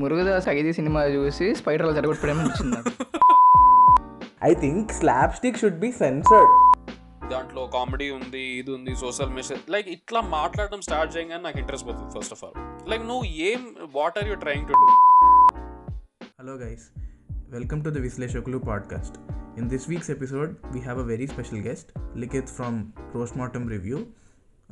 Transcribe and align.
మురుగదాస్ 0.00 0.48
ఐదు 0.52 0.70
సినిమా 0.78 1.00
చూసి 1.14 1.46
స్పైడర్ 1.60 1.86
అలా 1.88 2.02
వచ్చింది 2.44 2.70
నాకు 2.76 2.92
I 4.48 4.52
think 4.54 4.92
slapstick 5.38 5.58
should 5.62 5.80
be 5.84 5.90
censored 6.02 6.52
దాంట్లో 7.32 7.62
కామెడీ 7.74 8.06
ఉంది 8.10 8.42
ఇది 8.60 8.70
ఉంది 8.70 8.92
సోషల్ 9.02 9.30
మెసేజ్ 9.30 9.62
లైక్ 9.74 9.88
ఇట్లా 9.88 10.20
మాట్లాడడం 10.30 10.80
స్టార్ట్ 10.80 11.12
చేయగానే 11.16 11.42
నాకు 11.42 11.58
ఇంట్రెస్ట్ 11.58 11.86
పోతుంది 11.86 12.10
ఫస్ట్ 12.16 12.32
ఆఫ్ 12.32 12.42
ఆల్ 12.44 12.56
లైక్ 12.90 13.04
నువ్వు 13.06 13.26
ఏం 13.50 13.62
what 13.94 14.18
are 14.18 14.28
you 14.28 14.36
trying 14.36 14.66
to 14.66 14.76
do 14.82 14.88
Hello, 16.38 16.54
guys. 16.58 16.82
Welcome 17.52 17.80
to 17.82 17.90
the 17.90 18.00
Visleshakulu 18.00 18.58
podcast. 18.60 19.12
In 19.58 19.64
this 19.68 19.84
week's 19.90 20.08
episode, 20.10 20.50
we 20.74 20.80
have 20.80 20.98
a 20.98 21.04
very 21.04 21.26
special 21.26 21.58
guest, 21.60 21.86
Likith 22.16 22.50
from 22.50 22.74
Postmortem 23.12 23.64
Review. 23.66 23.98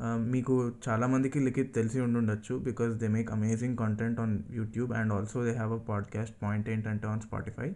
మీకు 0.03 0.71
చాలామందికి 0.89 1.39
లిఖిత్ 1.39 1.75
తెలిసి 1.75 2.01
ఉండుండొచ్చు 2.01 2.57
because 2.57 2.95
they 2.95 3.07
make 3.07 3.31
amazing 3.31 3.77
content 3.77 4.19
on 4.19 4.43
YouTube 4.51 4.93
and 4.93 5.13
also 5.13 5.43
they 5.43 5.51
have 5.51 5.73
a 5.73 5.77
podcast 5.77 6.35
point 6.41 6.69
ఏంటంటే 6.69 7.07
on 7.07 7.21
Spotify 7.21 7.69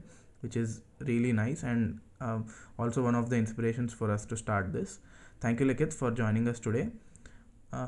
which 0.44 0.58
is 0.58 0.82
really 1.02 1.32
nice 1.32 1.66
and 1.66 2.00
also 2.80 3.04
one 3.04 3.16
of 3.16 3.30
the 3.30 3.34
inspirations 3.34 3.96
for 3.96 4.10
us 4.10 4.30
to 4.30 4.36
start 4.36 4.70
this 4.70 4.90
thank 5.42 5.62
you 5.62 5.68
Likhith 5.68 5.94
for 5.94 6.14
joining 6.14 6.48
us 6.48 6.62
today 6.62 6.90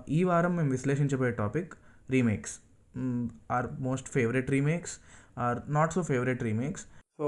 ఈ 0.09 0.23
వారం 0.23 0.55
మేము 0.55 0.69
విశ్లేషించబోయే 0.69 1.31
topic 1.31 1.73
remakes 2.09 2.59
are 3.51 3.67
most 3.79 4.09
favourite 4.09 4.49
remakes 4.49 4.99
are 5.37 5.59
not 5.67 5.93
so 5.93 6.03
favourite 6.03 6.43
remakes 6.43 6.85
so 7.17 7.27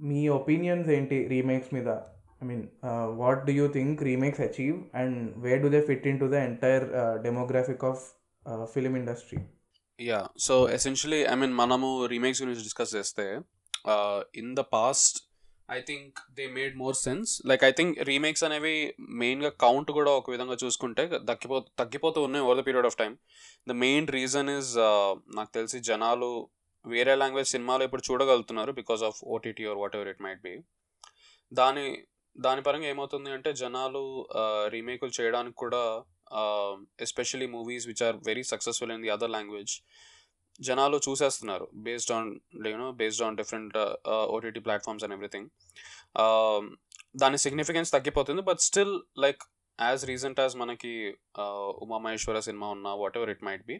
me 0.00 0.28
opinions 0.28 0.88
ఏంటి 0.88 1.26
remakes 1.26 1.74
మీద? 1.74 1.88
I 2.40 2.46
mean 2.46 2.64
what 3.20 3.40
do 3.46 3.52
you 3.52 3.66
think 3.72 4.02
remakes 4.02 4.42
achieve 4.48 4.76
and 4.94 5.16
where 5.44 5.62
do 5.62 5.70
they 5.74 5.80
fit 5.86 6.06
into 6.18 6.28
the 6.34 6.38
entire 6.48 6.86
demographic 7.22 7.84
of 7.84 8.02
film 8.74 8.94
industry 8.96 9.38
yeah 9.98 10.20
so 10.46 10.56
essentially 10.76 11.22
I 11.26 11.36
mean 11.36 11.54
మనము 11.54 11.88
remakes 12.06 12.42
గురించి 12.42 12.62
discuss 12.62 12.94
చేస్తే 12.96 13.26
in 14.34 14.52
the 14.54 14.64
past 14.72 15.16
I 15.68 15.78
think 15.88 16.18
they 16.36 16.44
made 16.58 16.74
more 16.76 16.96
sense 16.98 17.30
like 17.50 17.62
I 17.64 17.70
think 17.70 17.96
remakes 18.10 18.44
అనేవి 18.46 18.76
మెయిన్గా 19.22 19.50
count 19.64 19.90
కూడా 19.90 20.10
ఒక 20.10 20.30
విధంగా 20.30 20.56
చూసుకుంటే 20.62 21.02
తగ్గిపో 21.30 21.56
తగ్గిపోతూ 21.78 22.20
ఉన్నాయి 22.22 22.44
over 22.44 22.58
the 22.60 22.64
period 22.66 22.88
of 22.90 22.96
time 22.96 23.12
the 23.68 23.76
main 23.82 24.06
reason 24.16 24.50
is 24.54 24.70
నాకు 25.36 25.50
తెలిసి 25.54 25.80
జనాలు 25.90 26.30
వేరే 26.84 27.14
లాంగ్వేజ్ 27.14 27.48
సినిమాలు 27.48 27.84
ఇప్పుడు 27.84 28.04
చూడగలుగుతున్నారు 28.08 28.72
because 28.72 29.02
of 29.02 29.18
OTT 29.28 29.64
or 29.64 29.78
whatever 29.96 30.08
it 30.08 30.22
might 30.22 30.42
be 30.42 30.54
దాని 31.52 31.84
దాని 32.38 32.62
పరంగా 32.62 32.88
ఏమవుతుంది 32.88 33.30
అంటే 33.30 33.50
జనాలు 33.52 34.02
రీమేకులు 34.68 35.12
చేయడానికి 35.20 35.56
కూడా 35.56 35.82
especially 37.00 37.46
movies 37.46 37.86
which 37.86 38.02
are 38.02 38.16
very 38.26 38.42
successful 38.42 38.92
in 38.92 39.02
the 39.02 39.10
other 39.10 39.30
language 39.30 39.74
జనాలు 40.60 40.96
చూసేస్తున్నారు 41.08 41.66
based 41.76 42.12
on 42.12 42.30
you know 42.66 42.88
based 42.92 43.22
on 43.22 43.36
different 43.36 43.76
OTT 44.36 44.60
platforms 44.60 45.04
and 45.04 45.14
everything 45.14 45.48
దాని 47.16 47.38
సిగ్నిఫికెన్స్ 47.38 47.92
తగ్గిపోతుంది 47.92 48.42
but 48.42 48.60
still 48.60 48.96
like 49.18 49.42
as 49.78 50.02
recent 50.04 50.40
as 50.40 50.56
మనకి 50.56 50.92
ఉమామహేశ్వర 51.78 52.40
సినిమా 52.40 52.68
ఉన్న 52.68 52.88
whatever 53.16 53.30
it 53.30 53.44
might 53.44 53.64
be 53.66 53.76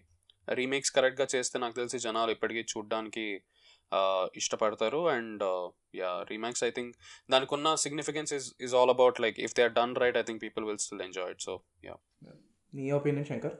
remakes 0.49 0.93
కరెక్ట్గా 0.93 1.27
చేస్తే 1.35 1.57
నాకు 1.59 1.75
తెలిసి 1.75 1.99
జనాలు 1.99 2.31
ఇప్పటికీ 2.31 2.63
చూడడానికి 2.73 3.27
ఇష్టపడతారు. 4.37 5.09
And 5.09 5.71
yeah 5.97 6.25
remakes 6.31 6.65
I 6.65 6.71
think 6.71 6.97
దానికి 7.31 7.55
ఉన్న 7.55 7.75
significance 7.75 8.33
is 8.33 8.55
is 8.61 8.75
all 8.75 8.91
about 8.91 9.21
like 9.21 9.41
if 9.41 9.55
they 9.57 9.63
are 9.63 9.73
done 9.73 9.95
right 9.97 10.19
I 10.19 10.23
think 10.23 10.43
people 10.43 10.65
will 10.65 10.79
still 10.79 11.03
enjoy 11.03 11.31
it. 11.31 11.43
So 11.43 11.61
yeah. 11.85 11.95
నీ 12.75 12.91
ఒపీనియన్ 12.91 13.27
శంకర్? 13.27 13.53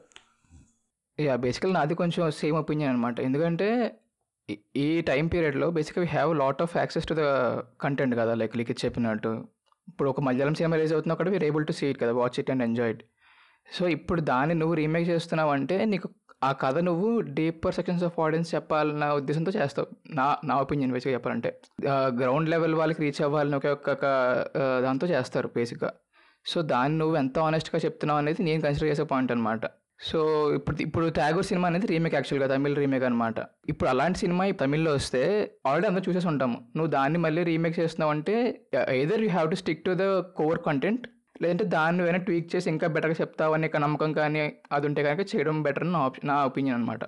యా 1.21 1.35
బేసికల్ 1.35 1.73
నాది 1.73 1.95
కొంచెం 1.95 2.31
సేమ్ 2.31 2.57
ఒపీనియన్ 2.57 2.91
అనమాట 2.91 3.19
ఎందుకంటే 3.19 3.95
ఈ- 4.75 5.01
టైం 5.01 5.27
పీరియడ్లో 5.27 5.71
బేసిక్గా 5.71 6.01
we 6.01 6.07
have 6.07 6.35
lot 6.35 6.61
of 6.61 6.77
access 6.77 7.07
to 7.07 7.13
the 7.13 7.21
content 7.81 8.15
కదా 8.15 8.33
like 8.33 8.57
Likhith 8.57 8.85
చెప్పినట్టు. 8.85 9.47
ఇప్పుడు 9.87 10.09
ఒక 10.09 10.19
మలయాళం 10.21 10.53
సినిమా 10.53 10.75
రిలీజ్ 10.75 10.93
అవుతున్నా 10.93 11.15
కూడా 11.15 11.29
we're 11.29 11.43
able 11.43 11.67
to 11.67 11.71
see 11.71 11.87
it 11.87 12.01
కదా 12.01 12.13
watch 12.13 12.39
it 12.39 12.51
and 12.51 12.63
enjoy 12.63 12.89
it 12.89 13.03
so 13.73 13.87
ఇప్పుడు 13.87 14.21
దాన్ని 14.21 14.55
నువ్వు 14.55 14.73
రీమేక్ 14.73 15.09
చేస్తున్నావు 15.09 15.51
అంటే 15.51 15.85
నీకు 15.85 16.09
ఆ 16.41 16.51
కథ 16.51 16.77
నువ్వు 16.77 17.07
డీపర్ 17.37 17.75
సెక్షన్స్ 17.75 18.03
ఆఫ్ 18.03 18.19
ఆడియన్స్ 18.19 18.55
చెప్పాలన్న 18.55 19.05
ఉద్దేశంతో 19.11 19.51
చేస్తావు. 19.51 19.87
నా 20.09 20.27
నా 20.43 20.55
ఒపీనియన్ 20.55 20.91
బేసిక్గా 20.91 21.13
చెప్పాలంటే. 21.13 21.49
గ్రౌండ్ 22.19 22.49
లెవెల్ 22.49 22.75
వాళ్ళకి 22.75 23.01
రీచ్ 23.01 23.21
అవ్వాలని 23.21 23.55
ఒక 23.55 23.67
ఒక 23.95 24.05
దాంతో 24.83 25.07
చేస్తారు 25.07 25.49
బేసిక్గా 25.55 25.89
సో 26.45 26.61
దాన్ని 26.61 26.97
నువ్వు 26.97 27.15
ఎంత 27.15 27.39
ఆనెస్ట్గా 27.39 27.79
చెప్తున్నావు 27.85 28.19
అనేది 28.19 28.43
నేను 28.43 28.61
కన్సిడర్ 28.61 28.89
చేసే 28.89 29.03
పాయింట్ 29.03 29.31
అనమాట 29.31 29.65
సో 30.01 30.19
ఇప్పుడు 30.53 30.81
ఇప్పుడు 30.81 31.09
ట్యాగూర్ 31.09 31.45
సినిమా 31.45 31.67
అనేది 31.67 31.87
రీమేక్ 31.87 32.15
యాక్చువల్గా 32.15 32.47
తమిళ్ 32.55 32.75
రీమేక్ 32.75 33.03
అనమాట 33.03 33.39
ఇప్పుడు 33.69 33.89
అలాంటి 33.89 34.19
సినిమా 34.19 34.45
ఈ 34.45 34.51
తమిళ్ళో 34.51 34.91
వస్తే 34.93 35.21
ఆల్రెడీ 35.67 35.87
అందరూ 35.87 36.03
చూసేసి 36.09 36.27
ఉంటాము. 36.27 36.57
నువ్వు 36.75 36.91
దాన్ని 36.91 37.19
మళ్ళీ 37.19 37.43
రీమేక్ 37.43 37.79
చేస్తున్నావు 37.79 38.11
అంటే 38.11 38.35
either 38.89 39.21
you 39.21 39.29
have 39.29 39.49
to 39.51 39.55
stick 39.55 39.83
to 39.83 39.91
the 39.91 40.05
core 40.19 40.59
content 40.65 41.07
లేదంటే 41.41 41.63
దాన్ని 41.63 42.03
వెనక 42.03 42.23
ట్వీక్ 42.23 42.55
చేసి 42.55 42.69
ఇంకా 42.69 42.87
బెటర్గా 42.87 43.15
చెప్తావు 43.21 43.53
అనే 43.53 43.67
నమ్మకం 43.77 44.13
కానీ 44.13 44.41
అది 44.71 44.87
ఉంటే 44.87 45.03
కనుక 45.03 45.25
చేయడం 45.35 45.63
బెటర్ 45.63 45.87
నా 45.91 45.99
ఆప్ 45.99 46.19
నా 46.25 46.45
ఒపీనియన్ 46.45 46.75
అనమాట 46.75 47.03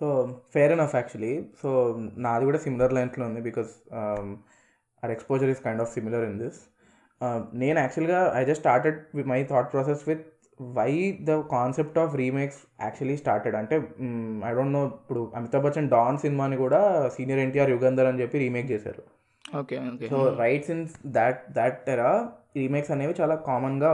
so 0.00 0.06
fair 0.54 0.72
enough 0.72 0.94
actually 0.94 1.32
so 1.62 1.70
నాది 2.16 2.44
కూడా 2.44 2.58
సిమిలర్ 2.58 2.92
లైన్స్లో 2.92 3.24
ఉంది 3.26 3.40
because 3.40 3.72
our 5.02 5.12
exposure 5.12 5.50
is 5.50 5.62
kind 5.64 5.82
of 5.82 5.90
similar 5.94 6.24
in 6.24 6.38
this 6.38 6.60
నేను 7.54 7.78
యాక్చువల్గా 7.80 8.20
I 8.34 8.44
just 8.44 8.62
started 8.62 8.98
with 9.14 9.26
my 9.26 9.42
thought 9.42 9.70
process 9.70 10.08
with 10.08 10.24
why 10.60 10.90
the 11.24 11.40
concept 11.50 11.98
of 11.98 12.14
remakes 12.14 12.58
actually 12.80 13.16
started 13.16 13.56
అంటే 13.56 13.76
I 14.48 14.52
don't 14.54 14.72
know 14.72 14.82
ఇప్పుడు 14.86 15.32
Amitabh 15.36 15.64
Bachchan 15.64 15.88
don 15.88 16.18
సినిమాని 16.18 16.56
కూడా 16.56 16.80
సీనియర్ 17.08 17.40
ఎన్టీఆర్ 17.40 17.70
యుగంధర్ 17.70 18.06
అని 18.06 18.20
చెప్పి 18.22 18.38
రీమేక్ 18.38 18.70
చేశారు. 18.70 19.02
Okay 19.60 19.76
okay. 19.92 20.08
So 20.12 20.18
right 20.42 20.64
since 20.68 20.92
that 21.16 21.40
that 21.58 21.78
era 21.86 22.10
remakes 22.58 22.92
అనేవి 22.94 23.14
చాలా 23.20 23.34
కామన్గా 23.48 23.90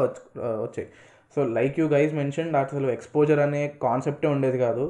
వచ్చాయి. 0.65 0.89
So 1.37 1.43
like 1.57 1.75
you 1.81 1.87
guys 1.95 2.13
mention 2.19 2.51
అసలు 2.61 2.89
ఎక్స్పోజర్ 2.97 3.41
అనే 3.45 3.63
కాన్సెప్టే 3.87 4.29
ఉండేది 4.35 4.59
కాదు 4.67 4.85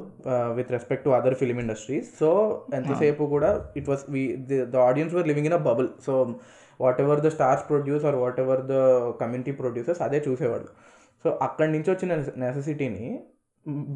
with 0.57 0.69
respect 0.75 1.03
to 1.07 1.11
other 1.17 1.35
film 1.41 1.57
industries 1.63 2.09
so 2.19 2.29
ఎంతసేపు 2.77 3.23
కూడా 3.33 3.49
it 3.79 3.89
was 3.91 4.03
we 4.15 4.21
the 4.73 4.77
audience 4.89 5.15
were 5.17 5.27
living 5.31 5.49
in 5.49 5.57
a 5.59 5.61
bubble 5.69 5.89
so 6.05 6.13
whatever 7.05 7.21
the 7.25 7.31
stars 7.35 7.65
produce 7.71 8.05
or 8.09 8.17
whatever 8.43 8.61
the 8.71 8.75
community 9.21 9.53
producers 9.61 10.01
అదే 10.07 10.21
చూసేవాళ్ళు. 10.27 10.69
So 11.25 11.29
అక్కడి 11.47 11.71
నుంచి 11.75 11.89
వచ్చిన 11.93 12.15
నెసెసిటీని 12.45 13.05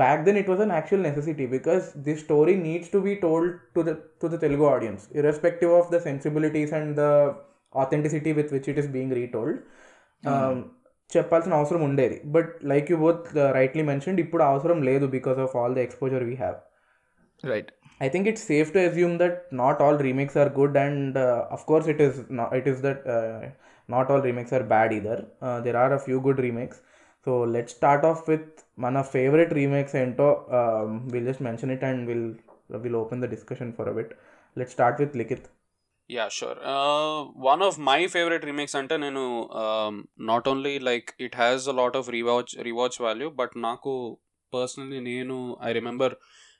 back 0.01 0.23
then 0.27 0.37
it 0.41 0.49
was 0.51 0.61
an 0.65 0.73
actual 0.77 1.03
necessity 1.07 1.45
because 1.55 1.85
the 2.07 2.15
story 2.23 2.55
needs 2.67 2.91
to 2.95 2.99
be 3.07 3.13
told 3.25 3.53
to 3.75 3.81
the 3.89 3.93
to 4.21 4.27
the 4.33 4.39
Telugu 4.45 4.65
audience 4.73 5.03
irrespective 5.19 5.73
of 5.79 5.89
the 5.95 5.99
sensibilities 6.07 6.73
and 6.79 6.93
the 7.01 7.07
authenticity 7.83 8.31
with 8.39 8.53
which 8.55 8.69
it 8.73 8.79
is 8.83 8.89
being 8.97 9.15
retold 9.21 9.59
చెప్పాల్సిన 11.17 11.53
అవసరం 11.59 11.81
ఉండేది. 11.89 12.21
But 12.35 12.51
like 12.71 12.89
you 12.91 12.97
both 13.05 13.27
rightly 13.59 13.83
mentioned 13.91 14.21
ఇప్పుడు 14.25 14.43
అవసరం 14.51 14.81
లేదు 14.89 15.07
because 15.17 15.39
of 15.45 15.55
all 15.61 15.75
the 15.79 15.81
exposure 15.88 16.25
we 16.31 16.35
have 16.45 16.57
right 17.53 17.71
I 18.03 18.09
think 18.13 18.25
it's 18.29 18.43
safe 18.51 18.69
to 18.73 18.79
assume 18.89 19.11
that 19.21 19.35
not 19.51 19.79
all 19.79 19.95
remakes 20.05 20.35
are 20.35 20.49
good, 20.49 20.75
and 20.75 21.17
uh, 21.23 21.41
of 21.55 21.61
course, 21.69 21.88
it 21.93 21.99
is 22.05 22.15
not, 22.38 22.49
it 22.59 22.67
is 22.71 22.77
that 22.85 22.99
uh, 23.15 23.41
not 23.93 24.09
all 24.11 24.21
remakes 24.21 24.51
are 24.57 24.63
bad 24.63 24.89
either. 24.95 25.17
Uh, 25.47 25.59
there 25.65 25.77
are 25.81 25.93
a 25.93 25.99
few 25.99 26.19
good 26.27 26.39
remakes. 26.39 26.77
So 27.27 27.31
మన 28.77 29.01
favourite 29.13 29.53
remakes 29.53 29.95
ఏంటో 29.95 30.27
will 31.11 31.25
just 31.25 31.41
mention 31.41 31.71
it 31.71 31.83
and 31.83 32.03
will 32.09 32.27
will 32.77 32.95
open 32.95 33.21
the 33.21 33.29
discussion 33.29 33.73
for 33.73 33.89
for 33.89 34.05
let 34.57 34.69
start 34.69 35.01
with 35.01 35.15
Likhith 35.17 35.47
yeah 36.09 36.27
sure 36.29 36.57
one 37.41 37.61
of 37.63 37.79
my 37.79 37.99
favourite 38.07 38.45
remakes 38.45 38.75
అంటే 38.75 38.95
నేను 38.97 39.23
not 40.21 40.47
only 40.47 40.73
like 40.79 41.09
it 41.19 41.35
has 41.35 41.69
a 41.69 41.71
lot 41.71 41.97
of 41.97 42.09
rewatch 42.09 42.53
rewatch 42.59 42.97
value 43.01 43.29
but 43.29 43.53
నాకు 43.57 43.93
personally 44.53 44.99
నేను 45.01 45.57
I 45.63 45.71
remember 45.71 46.15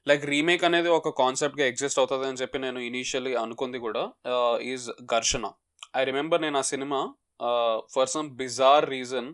like 0.07 0.23
remake 0.25 0.63
అనేది 0.63 0.89
ఒక 0.89 1.09
కాన్సెప్ట్గా 1.17 1.66
exist 1.66 1.99
అవుతుంది 1.99 2.28
అని 2.28 2.37
చెప్పి 2.37 2.59
నేను 2.59 2.79
ఇనీషియల్లీ 2.79 3.35
అనుకుంది 3.35 3.79
కూడా 3.79 4.03
ఈజ్ 4.61 4.87
ఘర్షణ 5.16 5.46
ఐ 5.96 6.03
రిమెంబర్ 6.03 6.41
నేను 6.41 6.57
ఆ 6.57 6.61
సినిమా 6.61 7.02
ఫర్ 7.93 8.09
సమ్ 8.09 8.29
బిజార్ 8.35 8.90
రీజన్ 8.90 9.29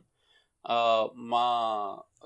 మా 1.15 1.45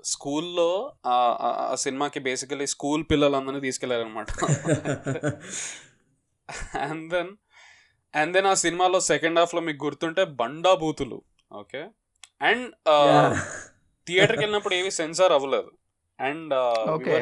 స్కూల్లో 0.04 0.94
ఆ 1.08 1.76
సినిమాకి 1.78 2.20
బేసికలీ 2.20 2.68
స్కూల్ 2.68 3.04
పిల్లలందరినీ 3.12 3.60
తీసుకెళ్ళారనమాట 3.60 4.28
అండ్ 6.78 7.10
దెన్ 7.10 7.38
అండ్ 8.16 8.34
దెన్ 8.34 8.46
ఆ 8.46 8.54
సినిమాలో 8.54 9.00
సెకండ్ 9.00 9.40
హాఫ్లో 9.40 9.62
మీకు 9.62 9.86
గుర్తుంటే 9.86 10.24
బండా 10.24 10.74
బూతులు 10.74 11.22
ఓకే 11.54 11.88
అండ్ 12.42 12.72
థియేటర్కి 14.08 14.40
వెళ్ళినప్పుడు 14.40 14.74
ఏవి 14.74 14.92
సెన్సార్ 14.92 15.32
అవ్వలేదు. 15.32 15.72
And. 16.20 16.54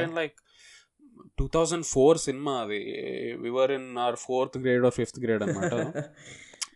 In 0.04 0.16
like 0.16 0.34
two 1.40 1.48
thousand 1.48 1.86
four 1.86 2.18
cinema 2.18 2.52
అది. 2.62 2.82
We were 3.34 3.72
in 3.72 3.98
or 3.98 4.16
fourth 4.16 4.58
grade 4.58 4.86
or 4.86 4.94
fifth 4.94 5.20
grade 5.20 5.44
అనమాట 5.44 5.74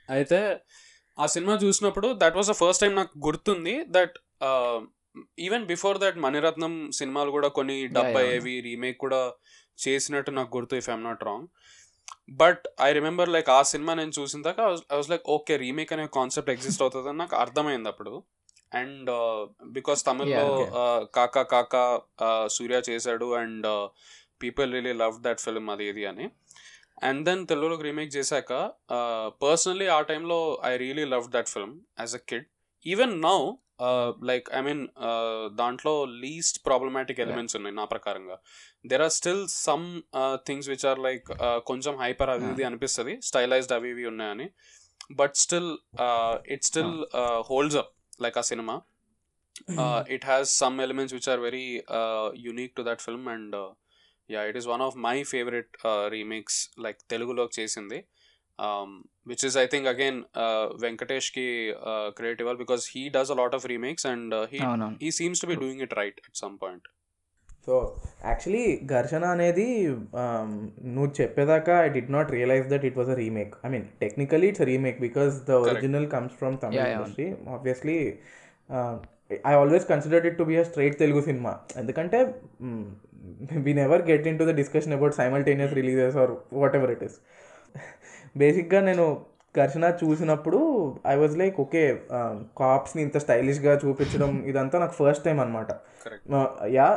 అయితే 0.09 0.59
ఆ 1.19 1.25
సినిమా 1.25 1.53
చూసినప్పుడు 1.53 2.13
that 2.13 2.35
was 2.35 2.49
the 2.49 2.51
first 2.51 2.81
time 2.81 2.95
నాకు 2.95 3.17
గుర్తుంది 3.17 3.85
that 3.87 4.17
even 5.45 5.65
before 5.71 5.97
that 6.03 6.17
Mani Ratnam 6.25 6.73
సినిమాలు 6.99 7.31
కూడా 7.37 7.49
కొన్ని 7.57 7.77
డబ్. 7.97 8.17
అయ్యేవి 8.21 8.55
రీమేక్ 8.69 8.99
కూడా 9.05 9.21
చేసినట్టు 9.85 10.31
నాకు 10.31 10.51
గుర్తు 10.57 10.75
if 10.81 10.89
I'm 10.93 11.03
not 11.09 11.23
wrong 11.29 11.47
but 12.41 12.63
I 12.87 12.89
remember 12.99 13.29
like 13.35 13.49
ఆ 13.49 13.61
సినిమా 13.71 13.93
నేను 13.99 14.13
చూసిన 14.19 14.41
దాకా 14.47 14.63
I 14.93 14.95
was 14.99 15.09
like 15.13 15.25
okay 15.35 15.53
remake 15.65 15.91
అనే 15.95 16.05
కాన్సెప్ట్ 16.17 16.51
ఎగ్జిస్ట్ 16.55 16.83
అవుతుందని 16.85 17.19
నాకు 17.23 17.35
అర్థమైంది 17.43 17.89
అప్పుడు. 17.93 18.13
అండ్ 18.71 19.09
బికాస్ 19.75 20.01
తమిళ్ళో 20.07 20.45
uh, 20.81 21.01
కాకా 21.17 21.41
కాకా 21.53 21.83
uh, 22.27 22.45
సూర్య 22.55 22.77
చేశాడు 22.89 23.27
and 23.41 23.67
people 24.41 24.71
really 24.75 24.93
love 25.03 25.17
that 25.25 25.41
film 25.45 25.67
అది 25.73 25.85
ఇది 25.91 26.05
అని. 26.11 26.25
అండ్ 27.07 27.21
దెన్ 27.27 27.41
తెలుగులోకి 27.51 27.83
రీమేక్ 27.89 28.11
చేశాక 28.15 28.53
పర్సనలీ 29.43 29.87
ఆ 29.97 29.99
టైంలో 30.09 30.39
I 30.71 30.73
really 30.83 31.05
love 31.13 31.27
that 31.35 31.51
film 31.55 31.75
as 31.99 32.15
a 32.19 32.21
kid 32.31 32.47
even 32.85 33.15
now 33.27 33.37
like 34.29 34.47
I 34.57 34.61
mean 34.61 34.81
దాంట్లో 35.61 35.93
లీస్ట్ 36.23 36.57
ప్రాబ్లమాటిక్ 36.65 37.19
ఎలిమెంట్స్ 37.25 37.55
ఉన్నాయి 37.59 37.75
నా 37.79 37.85
ప్రకారంగా. 37.93 38.37
There 38.91 39.03
are 39.07 39.13
still 39.19 39.43
some 39.47 39.87
things 40.47 40.69
which 40.73 40.85
are 40.91 41.01
like 41.07 41.27
కొంచెం 41.71 41.93
హైపర్ 42.03 42.31
అది 42.35 42.47
ఇది 42.53 42.65
అనిపిస్తుంది 42.69 43.15
స్టైలైజ్డ్ 43.29 43.75
అవి 43.77 43.89
ఇవి 43.95 44.05
ఉన్నాయని 44.13 44.47
but 45.21 45.35
still 45.43 45.71
it 46.55 46.65
still 46.71 46.95
holds 47.51 47.77
up 47.83 47.93
like 48.25 48.37
ఆ 48.41 48.45
cinema 48.51 48.75
it 50.15 50.25
has 50.31 50.51
some 50.63 50.77
elements 50.81 51.15
which 51.17 51.29
are 51.33 51.41
very 51.47 51.65
unique 52.47 52.75
to 52.79 52.85
that 52.89 53.01
film 53.07 53.27
and 53.35 53.55
yeah 54.29 54.43
it 54.49 54.57
is 54.61 54.67
one 54.73 54.83
of 54.87 54.95
my 55.07 55.17
favourite 55.33 55.73
remakes 56.15 56.59
like 56.85 56.99
తెలుగులోకి 57.13 57.53
చేసింది. 57.61 57.99
Which 59.27 59.45
is 59.45 59.57
I 59.57 59.65
think 59.65 59.87
again 59.87 60.19
వెంకటేష్కి 60.81 61.47
credit 62.17 62.41
ఇవ్వాలి 62.41 62.59
because 62.59 62.83
he 62.95 63.03
does 63.09 63.31
a 63.31 63.37
lot 63.41 63.55
of 63.55 63.65
remakes 63.65 64.07
and 64.07 64.33
he 65.01 65.11
seems 65.11 65.41
to 65.41 65.49
be 65.53 65.57
doing 65.63 65.83
it 65.87 65.95
right 66.01 66.19
at 66.25 66.37
some 66.43 66.57
point 66.57 66.87
so 67.67 67.75
actually 68.25 68.63
Gharshana 68.93 69.23
అనేది 69.35 69.67
um, 70.21 70.49
నువ్వు 70.95 71.11
చెప్పేదాకా 71.19 71.75
I 71.83 71.89
did 71.89 72.09
not 72.11 72.29
realise 72.31 72.65
that 72.73 72.85
it 72.89 72.97
was 72.99 73.11
a 73.13 73.17
remake 73.21 73.53
I 73.65 73.69
mean 73.69 73.85
technically 74.01 74.47
it's 74.51 74.63
remake 74.71 74.97
because 74.99 75.35
the 75.49 75.59
original 75.63 76.07
comes 76.15 76.35
from 76.41 76.57
Tamil. 76.63 76.87
Industry 76.89 77.27
obviously 77.55 77.97
I 79.45 79.53
always 79.53 79.85
considered 79.85 80.27
it 80.29 80.37
to 80.37 80.45
be 80.49 80.57
a 80.57 80.65
straight 80.71 80.97
Telugu 80.99 81.21
cinema 81.21 81.53
ఎందుకంటే 81.77 82.19
we 83.65 83.73
never 83.73 84.03
get 84.09 84.27
into 84.39 84.45
the 84.49 84.53
discussion 84.61 84.93
about 84.93 85.15
simultaneous 85.21 85.73
releases 85.73 86.17
or 86.23 86.33
whatever 86.79 86.91
it 86.91 87.03
is 87.03 87.17
బేసిక్గా 88.35 88.81
నేను 88.81 89.05
ఘర్షణ 89.55 89.85
చూసినప్పుడు 90.01 90.59
I 91.07 91.15
was 91.15 91.35
like 91.37 91.57
okay 91.59 91.83
కాప్స్ని 92.57 93.01
ఇంత 93.01 93.17
స్టైలిష్గా 93.17 93.73
చూపించడం 93.73 94.31
ఇదంతా 94.45 94.79
నాకు 94.79 94.95
ఫస్ట్ 95.01 95.23
టైం 95.23 95.39
అనమాట 95.39 95.71
yeah 96.71 96.87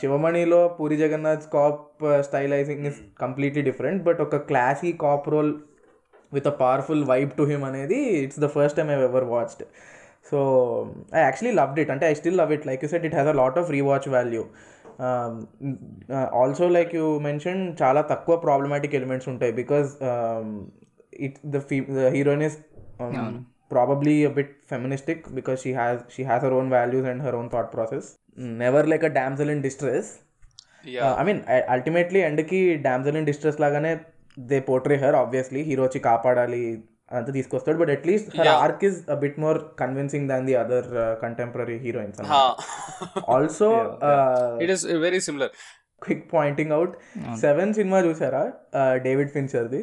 శివమణిలో 0.00 0.60
Puri 0.68 0.96
Jagannadh 0.96 1.46
cop 1.52 2.04
stylising 2.22 2.86
is 2.86 3.00
completely 3.20 3.62
different 3.62 4.02
but 4.04 4.20
ఒక 4.20 4.36
classy 4.50 4.92
cop 5.00 5.28
role 5.28 5.52
with 6.32 6.46
a 6.46 6.54
powerful 6.60 7.04
vibe 7.04 7.32
to 7.36 7.42
him 7.42 7.64
అనేది 7.64 8.00
it's 8.22 8.40
the 8.40 8.48
first 8.48 8.76
time 8.76 8.90
I 8.90 8.98
ever 9.02 9.26
watched 9.26 9.64
so 10.32 10.38
I 11.14 11.20
actually 11.20 11.54
loved 11.56 11.78
it 11.80 11.90
అంటే 11.90 12.06
I 12.06 12.14
still 12.14 12.38
love 12.38 12.50
it 12.52 12.66
like 12.66 12.82
you 12.84 12.88
said 12.88 13.04
it 13.04 13.14
has 13.14 13.28
a 13.28 13.32
lot 13.32 13.58
of 13.58 13.70
rewatch 13.70 14.08
value 14.08 14.42
also 16.40 16.68
like 16.68 16.92
you 16.94 17.06
mention 17.18 17.60
చాలా 17.82 18.00
తక్కువ 18.02 18.36
problematic 18.36 18.94
elements 18.94 19.28
ఉంటాయి 19.28 19.52
because 19.52 19.90
it 21.26 21.38
the 21.46 21.60
fee 21.68 21.78
the 21.98 22.08
heroine 22.16 22.42
is 22.42 22.58
probably 23.72 24.26
bit 24.36 24.54
feministic 24.68 25.24
because 25.32 25.58
she 25.62 25.72
has 25.72 26.00
she 26.14 26.22
has 26.22 26.44
her 26.44 26.56
own 26.60 26.70
values 26.72 27.08
and 27.08 27.22
her 27.22 27.36
own 27.36 27.50
thought 27.50 27.70
process 27.72 28.08
never 28.60 28.88
like 28.88 29.04
a 29.04 29.12
damsel 29.20 29.50
in 29.50 29.62
distress 29.62 30.10
I 31.20 31.24
mean 31.24 31.40
ultimately 31.68 32.20
ఎండ్కి 32.20 32.60
damsel 32.82 33.16
in 33.16 33.26
distress 33.26 33.60
లాగానే 33.60 33.92
they 34.50 34.58
portray 34.60 34.96
her 34.96 35.16
obviously 35.16 35.62
hero 35.62 35.82
వచ్చి 35.84 36.00
కాపాడాలి 36.00 36.62
అంతా 37.16 37.30
తీసుకొస్తాడు. 37.36 37.78
But 37.82 37.90
at least 37.96 38.28
her. 38.38 38.48
Arc 38.64 38.84
is 38.88 38.98
a 39.14 39.16
bit 39.24 39.38
more 39.44 39.58
convincing 39.82 40.26
than 40.32 40.46
the 40.50 40.54
other 40.62 40.88
contemporary 41.24 41.76
heroines 41.86 42.20
also 43.36 43.68
it 44.64 44.72
is 44.76 44.84
very 45.06 45.20
similar 45.28 45.54
quick 46.06 46.26
pointing 46.34 46.72
out 46.78 46.94
seven 47.46 47.72
cinema 47.78 48.00
చూసారా? 48.08 48.42
David 49.06 49.32
ఫిన్చర్ది 49.36 49.82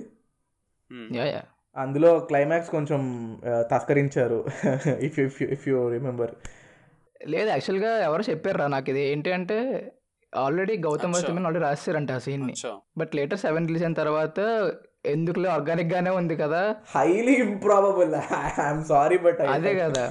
yeah 1.19 1.25
yeah 1.33 1.43
అందులో 1.75 2.09
climax 2.29 2.69
కొంచెం 2.75 3.01
uh, 3.51 3.63
తస్కరించారు. 3.71 4.37
If 5.07 5.17
if 5.25 5.39
if 5.55 5.65
you 5.69 5.79
remember 5.95 6.33
లేదు 7.33 7.49
యాక్చువల్గా 7.53 7.91
ఎవరు 8.07 8.23
చెప్పారా 8.29 8.65
నాకు 8.73 8.89
ఇది. 8.91 9.03
ఏంటి 9.11 9.29
అంటే 9.37 9.57
ఆల్రెడీ 10.33 10.75
గౌతమ్. 10.85 11.13
వస్తుమని 11.15 11.47
ఆల్రెడీ 11.49 11.65
రాశారంట 11.65 12.11
ఆ 12.11 12.21
సీన్ని 12.25 12.53
బట్ 13.01 13.11
లేటర్ 13.19 13.39
సెవెన్ 13.45 13.67
రిలీజ్ 13.69 13.85
అయిన 13.85 13.97
తర్వాత 14.01 14.39
ఎందుకులే? 15.13 15.47
ఆర్గానిక్ 15.55 15.91
గానే 15.95 16.11
ఉంది 16.19 16.35
కదా. 16.43 16.61
Highly 16.95 17.35
improbable 17.47 18.13
I'm 18.43 18.83
sorry 18.91 19.17
but 19.25 19.41
అదే 19.55 19.73
కదా. 19.81 20.05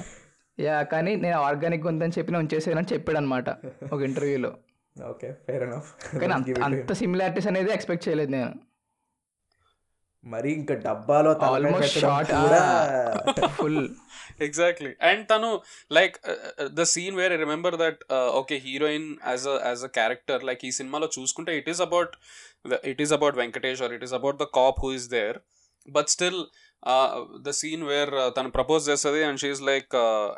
యా 0.57 0.75
కానీ 0.93 1.13
నేను 1.23 1.37
ఆర్గానిక్ 1.47 1.87
ఉందని 1.91 2.15
చెప్పి 2.17 2.31
నేను 2.33 2.43
ఉంచేసానని 2.45 2.91
చెప్పాడు 2.93 3.19
అనమాట 3.21 3.49
ఒక 3.95 3.99
ఇంటర్వ్యూలో 4.09 4.51
ఓకే 4.95 5.29
ఫేర్ 5.47 5.63
ఎనఫ్ 5.65 5.89
కానీ 6.21 6.33
అంత 6.67 6.93
సిమిలారిటీస్ 7.01 7.49
అనేది 7.51 7.73
ఎక్స్పెక్ట్ 7.77 8.05
చేయలేదు 8.07 8.33
నేను. 8.37 8.51
మరి 10.23 10.49
ఇంకా 10.59 10.75
డబ్బాలో 10.85 11.31
ఆల్మోస్ట్ 11.47 11.97
షార్ట్ 12.03 12.31
కూడా 12.43 12.61
ఫుల్ 13.57 13.83
ఎగ్జాక్ట్లీ 14.45 14.91
అండ్ 15.09 15.23
తను 15.31 15.49
like 15.97 16.15
the 16.79 16.83
scene 16.93 17.17
where 17.19 17.33
I 17.35 17.37
remember 17.43 17.75
that 17.83 17.99
okay 18.39 18.55
heroine 18.65 19.07
as 19.31 19.45
a 19.53 19.55
as 19.69 19.83
a 19.89 19.91
character 19.97 20.43
like 20.49 20.63
ఈ 20.69 20.71
సినిమాలో 20.79 21.09
చూసుకుంటే 21.17 21.53
it 21.59 21.69
is 21.73 21.81
about 21.87 22.15
it 22.91 23.01
is 23.01 23.13
about 23.13 23.37
Venkatesh 23.37 23.81
or 23.81 23.93
it 23.93 24.03
is 24.03 24.15
about 24.17 24.37
the 24.37 24.47
cop 24.55 24.79
who 24.83 24.91
is 24.93 25.09
there 25.13 25.37
but 25.87 26.09
still 26.13 26.39
the 27.41 27.51
scene 27.57 27.83
where 27.89 28.11
తను 28.35 28.49
propose 28.55 28.83
చేస్తుంది 28.89 29.21
and 29.27 29.39
she 29.41 29.61
like 29.69 29.93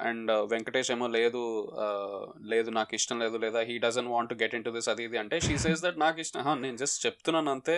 and 0.08 0.30
Venkatesh 0.52 0.90
ఏమో 0.96 1.08
లేదు 1.16 1.42
uh, 1.84 2.20
లేదు 2.52 2.70
నాకు 2.78 2.94
ఇష్టం 3.00 3.18
లేదు 3.24 3.38
లేదా 3.44 3.62
he 3.70 3.76
doesn't 3.86 4.10
want 4.14 4.34
get 4.42 4.56
into 4.66 4.74
this 4.76 4.90
అది 4.94 5.04
ఇది 5.08 5.20
అంటే 5.24 5.38
షీ 5.46 5.56
సేస్ 5.66 5.82
దట్ 5.86 6.00
నాకు 6.04 6.20
ఇష్టం 6.26 6.44
"హా, 6.48 6.54
నేను 6.64 6.78
జస్ట్ 6.84 7.00
చెప్తున్నాను 7.06 7.52
అంతే 7.56 7.76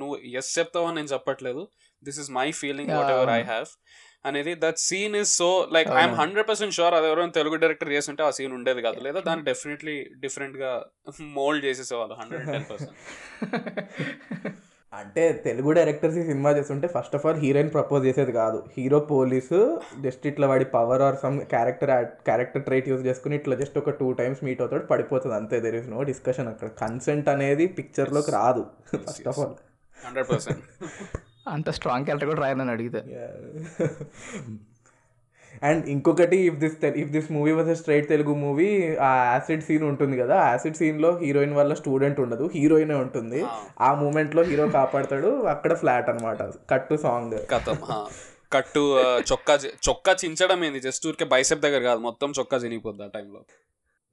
నువ్వు 0.00 0.14
ఎస్ 0.40 0.50
చెప్తావని 0.58 0.96
నేను 1.00 1.12
చెప్పట్లేదు 1.14 1.64
this 2.02 2.20
is 2.22 2.30
my 2.38 2.48
feeling 2.60 2.92
whatever 3.16 3.32
I. 3.32 3.42
Have 3.46 3.70
అనేది 4.24 4.52
that 4.64 4.80
scene 4.86 5.14
is 5.20 5.32
so 5.40 5.50
like 5.76 5.88
I'm. 6.00 6.16
Hundred 6.22 6.48
percent 6.50 6.76
sure 6.78 6.96
అది 6.98 7.06
ఎవరైనా 7.10 7.34
తెలుగు 7.38 7.56
డైరెక్టర్ 7.62 7.94
చేస్తుంటే 7.96 8.22
ఆ 8.26 8.30
సీన్ 8.38 8.56
ఉండేది 8.58 8.82
కాదు. 8.86 8.98
లేదా 9.06 9.20
దాన్ని 9.28 9.44
డెఫినెట్లీ 9.50 9.96
డిఫరెంట్గా 10.24 10.72
మోల్డ్ 11.38 11.64
చేసేసేవాళ్ళు 11.68 12.16
హండ్రెడ్ 12.20 12.44
టెన్ 12.54 12.68
పర్సెంట్ 12.72 12.98
అంటే 14.92 15.22
తెలుగు 15.44 15.70
డైరెక్టర్స్ 15.76 16.16
ఈ 16.20 16.24
సినిమా 16.30 16.50
చేస్తుంటే 16.56 16.86
first 16.94 17.14
of 17.18 17.22
all 17.28 17.38
heroine 17.44 17.70
propose 17.76 18.02
చేసేది 18.08 18.32
కాదు. 18.40 18.58
హీరో 18.74 18.98
పోలీసు 19.12 19.58
జస్ట్ 20.04 20.24
ఇట్లా 20.30 20.46
వాడి 20.50 20.66
power 20.74 21.02
or 21.06 21.16
some 21.22 21.36
character 21.54 21.92
character 22.28 22.64
trait 22.66 22.88
use 22.90 23.02
చేసుకుని 23.08 23.36
ఇట్లా 23.40 23.56
జస్ట్ 23.62 23.78
ఒక 23.82 23.94
టూ 24.00 24.08
టైమ్స్ 24.20 24.42
మీట్ 24.46 24.60
అవుతాడు 24.64 24.84
పడిపోతుంది. 24.92 25.34
అంతే 25.40 25.60
దెర్ 25.66 25.76
ఇస్ 25.80 25.88
నో 25.94 26.02
డిస్కషన్ 26.10 26.50
అక్కడ. 26.52 26.68
కన్సెంట్ 26.82 27.30
అనేది 27.34 27.66
పిక్చర్లోకి 27.78 28.32
రాదు. 28.38 28.64
First 29.06 29.28
of 29.32 29.40
all 29.44 29.54
hundred 29.96 30.28
percent 30.32 30.62
అంత 31.46 31.70
స్ట్రాంగ్ 31.76 32.06
క్యారెక్టర్ 32.06 32.30
కూడా 32.30 32.42
రాయనని 32.42 32.72
అడిగితే. 32.74 33.00
అండ్ 35.62 35.82
ఇంకొకటి 35.94 36.36
if 36.46 36.56
this 36.56 36.76
if 37.00 37.10
this 37.10 37.28
movie 37.32 37.52
was 37.52 37.70
straight 37.80 38.06
Telugu 38.08 38.32
movie 38.42 38.68
ఆ 39.02 39.10
యాసిడ్ 39.26 39.64
సీన్ 39.66 39.84
ఉంటుంది 39.88 40.16
కదా 40.18 40.36
యాసిడ్ 40.46 40.76
సీన్లో 40.76 41.10
హీరోయిన్ 41.22 41.54
వల్ల 41.54 41.72
స్టూడెంట్ 41.80 42.20
ఉండదు 42.20 42.46
హీరోయినే 42.54 42.96
ఉంటుంది. 43.04 43.40
ఆ. 43.80 43.88
మూమెంట్లో 44.02 44.42
హీరో 44.42 44.66
కాపాడతాడు 44.76 45.30
అక్కడ 45.52 45.72
ఫ్లాట్ 45.80 46.08
అనమాట 46.08 46.40
కట్టు 46.70 46.96
సాంగ్ 47.02 47.36
కథం 47.52 47.78
కట్టు 48.52 48.80
చొక్కా 49.30 49.54
చొక్కా 49.86 50.12
చించడం 50.22 50.60
ఏంది? 50.64 50.80
జస్ట్ 50.80 51.06
ఊరికే 51.06 51.26
బైసెప్ 51.30 51.62
దగ్గర 51.62 51.82
కాదు 51.82 52.00
మొత్తం 52.00 52.30
చొక్కా 52.38 52.56
చినిగిపోద్ది 52.58 53.04
ఆ 53.04 53.12
టైంలో 53.14 53.42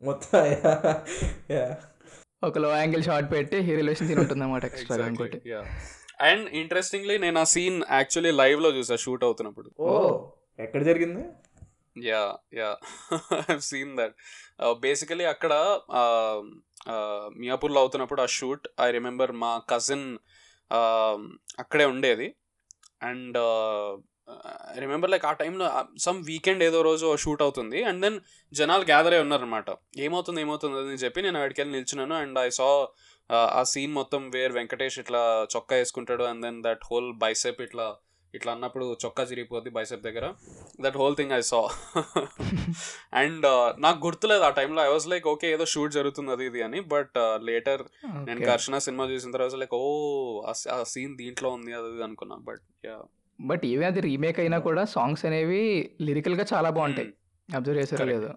మొత్తం 0.02 0.38
yeah. 1.54 1.72
ఒక 2.44 2.58
లో 2.58 2.68
యాంగిల్ 2.76 3.04
షాట్ 3.04 3.28
పెట్టి 3.32 3.58
హీరోలేషన్ 3.62 4.08
సీన్ 4.08 4.20
ఉంటుంది 4.20 4.44
అనమాట 4.44 4.66
ఎక్స్ట్రా 4.66 5.06
ఇంకోటి. 5.08 5.40
అండ్ 6.28 6.46
ఇంట్రెస్టింగ్లీ 6.62 7.16
నేను 7.18 7.40
ఆ 7.40 7.48
సీన్ 7.54 7.78
యాక్చువల్లీ 7.98 8.32
లైవ్లో 8.42 8.70
చూసా 8.78 8.96
షూట్ 9.04 9.24
అవుతున్నప్పుడు. 9.28 9.70
ఓ 9.80 9.92
ఎక్కడ 10.66 10.82
జరిగింది? 10.90 11.24
Yeah 11.96 12.24
yeah. 12.60 12.72
I've 13.52 13.64
seen 13.70 13.94
that 14.00 14.16
basically 14.86 15.26
అక్కడ 15.34 15.54
uh, 16.02 16.40
uh, 16.94 17.26
మియాపూర్లో 17.42 17.80
అవుతున్నప్పుడు 17.84 18.22
ఆ 18.26 18.28
షూట్ 18.38 18.68
ఐ 18.86 18.90
రిమెంబర్ 18.98 19.32
మా 19.44 19.52
కజిన్ 19.72 20.08
అక్కడే 21.62 21.86
ఉండేది. 21.94 22.28
అండ్ 23.10 23.38
ఐ 24.76 24.80
రిమెంబర్ 24.84 25.12
లైక్ 25.12 25.26
ఆ 25.30 25.32
టైంలో 25.42 25.68
సమ్ 26.06 26.18
వీకెండ్ 26.26 26.64
ఏదో 26.64 26.80
రోజు 26.90 27.16
షూట్ 27.24 27.42
అవుతుంది. 27.46 27.80
అండ్ 27.90 28.02
దెన్ 28.06 28.18
జనాలు 28.54 28.84
గ్యాదర్ 28.92 29.16
అయి 29.18 29.24
ఉన్నారనమాట 29.26 29.70
ఏమవుతుంది 30.08 30.42
ఏమవుతుంది 30.42 30.78
అని 30.82 31.02
చెప్పి 31.06 31.24
నేను 31.26 31.38
అక్కడికి 31.40 31.62
వెళ్ళి 31.62 31.76
నిల్చున్నాను. 31.78 32.16
అండ్ 32.24 32.40
ఐ 32.40 32.50
సా 32.60 32.68
ఆ 33.30 33.64
సీన్ 33.64 33.94
మొత్తం 33.94 34.22
వేర్ 34.30 34.54
వెంకటేష్ 34.54 35.00
ఇట్లా 35.00 35.22
చొక్కా 35.56 35.76
వేసుకుంటాడు 35.76 36.24
and 36.24 36.42
then 36.42 36.64
that 36.64 36.86
whole 36.92 37.10
bicep 37.14 37.62
ఇట్లా 37.62 37.88
ఇట్లా 38.34 38.52
అన్నప్పుడు 38.52 38.98
చొక్కా 39.04 39.24
చిరిగిపోద్ది 39.24 39.70
బైసెప్ 39.70 40.04
దగ్గర. 40.04 40.26
That 40.82 40.98
whole 40.98 41.16
thing 41.16 41.32
I 41.32 41.40
saw 41.42 41.62
and 43.14 43.46
నాకు 43.80 44.00
గుర్తులేదు 44.08 44.44
ఆ 44.44 44.50
టైంలో 44.50 44.82
ఐ 44.84 44.88
వాజ్ 44.88 45.08
లైక్ 45.08 45.28
ఓకే 45.28 45.48
ఏదో 45.52 45.66
షూట్ 45.66 45.92
జరుగుతుంది 45.92 46.32
అది 46.32 46.46
ఇది 46.46 46.62
అని 46.64 46.80
బట్ 46.94 47.18
లేటర్ 47.44 47.84
నేను 48.28 48.40
ఘర్షణ 48.46 48.78
సినిమా 48.78 49.06
చూసిన 49.06 49.32
తర్వాత 49.32 49.56
లైక్ 49.56 49.74
ఓ 49.74 49.86
ఆ 50.76 50.84
సీన్ 50.84 51.18
దీంట్లో 51.18 51.50
ఉంది 51.50 51.74
అది 51.74 51.90
ఇది 51.94 52.04
అనుకున్నా 52.04 52.36
బట్ 52.50 52.64
యా 52.86 52.98
బట్ 53.40 53.66
ఈవెన్ 53.66 53.88
అది 53.88 54.00
రీమేక్ 54.00 54.40
అయినా 54.40 54.58
కూడా 54.60 54.84
సాంగ్స్ 54.86 55.26
అనేవి 55.26 55.64
లిరికల్గా 56.02 56.46
చాలా 56.54 56.70
బాగుంటాయి. 56.70 57.10
అబ్జర్వ్ 57.50 57.82
చేసారో. 57.82 58.06
లేదు. 58.06 58.30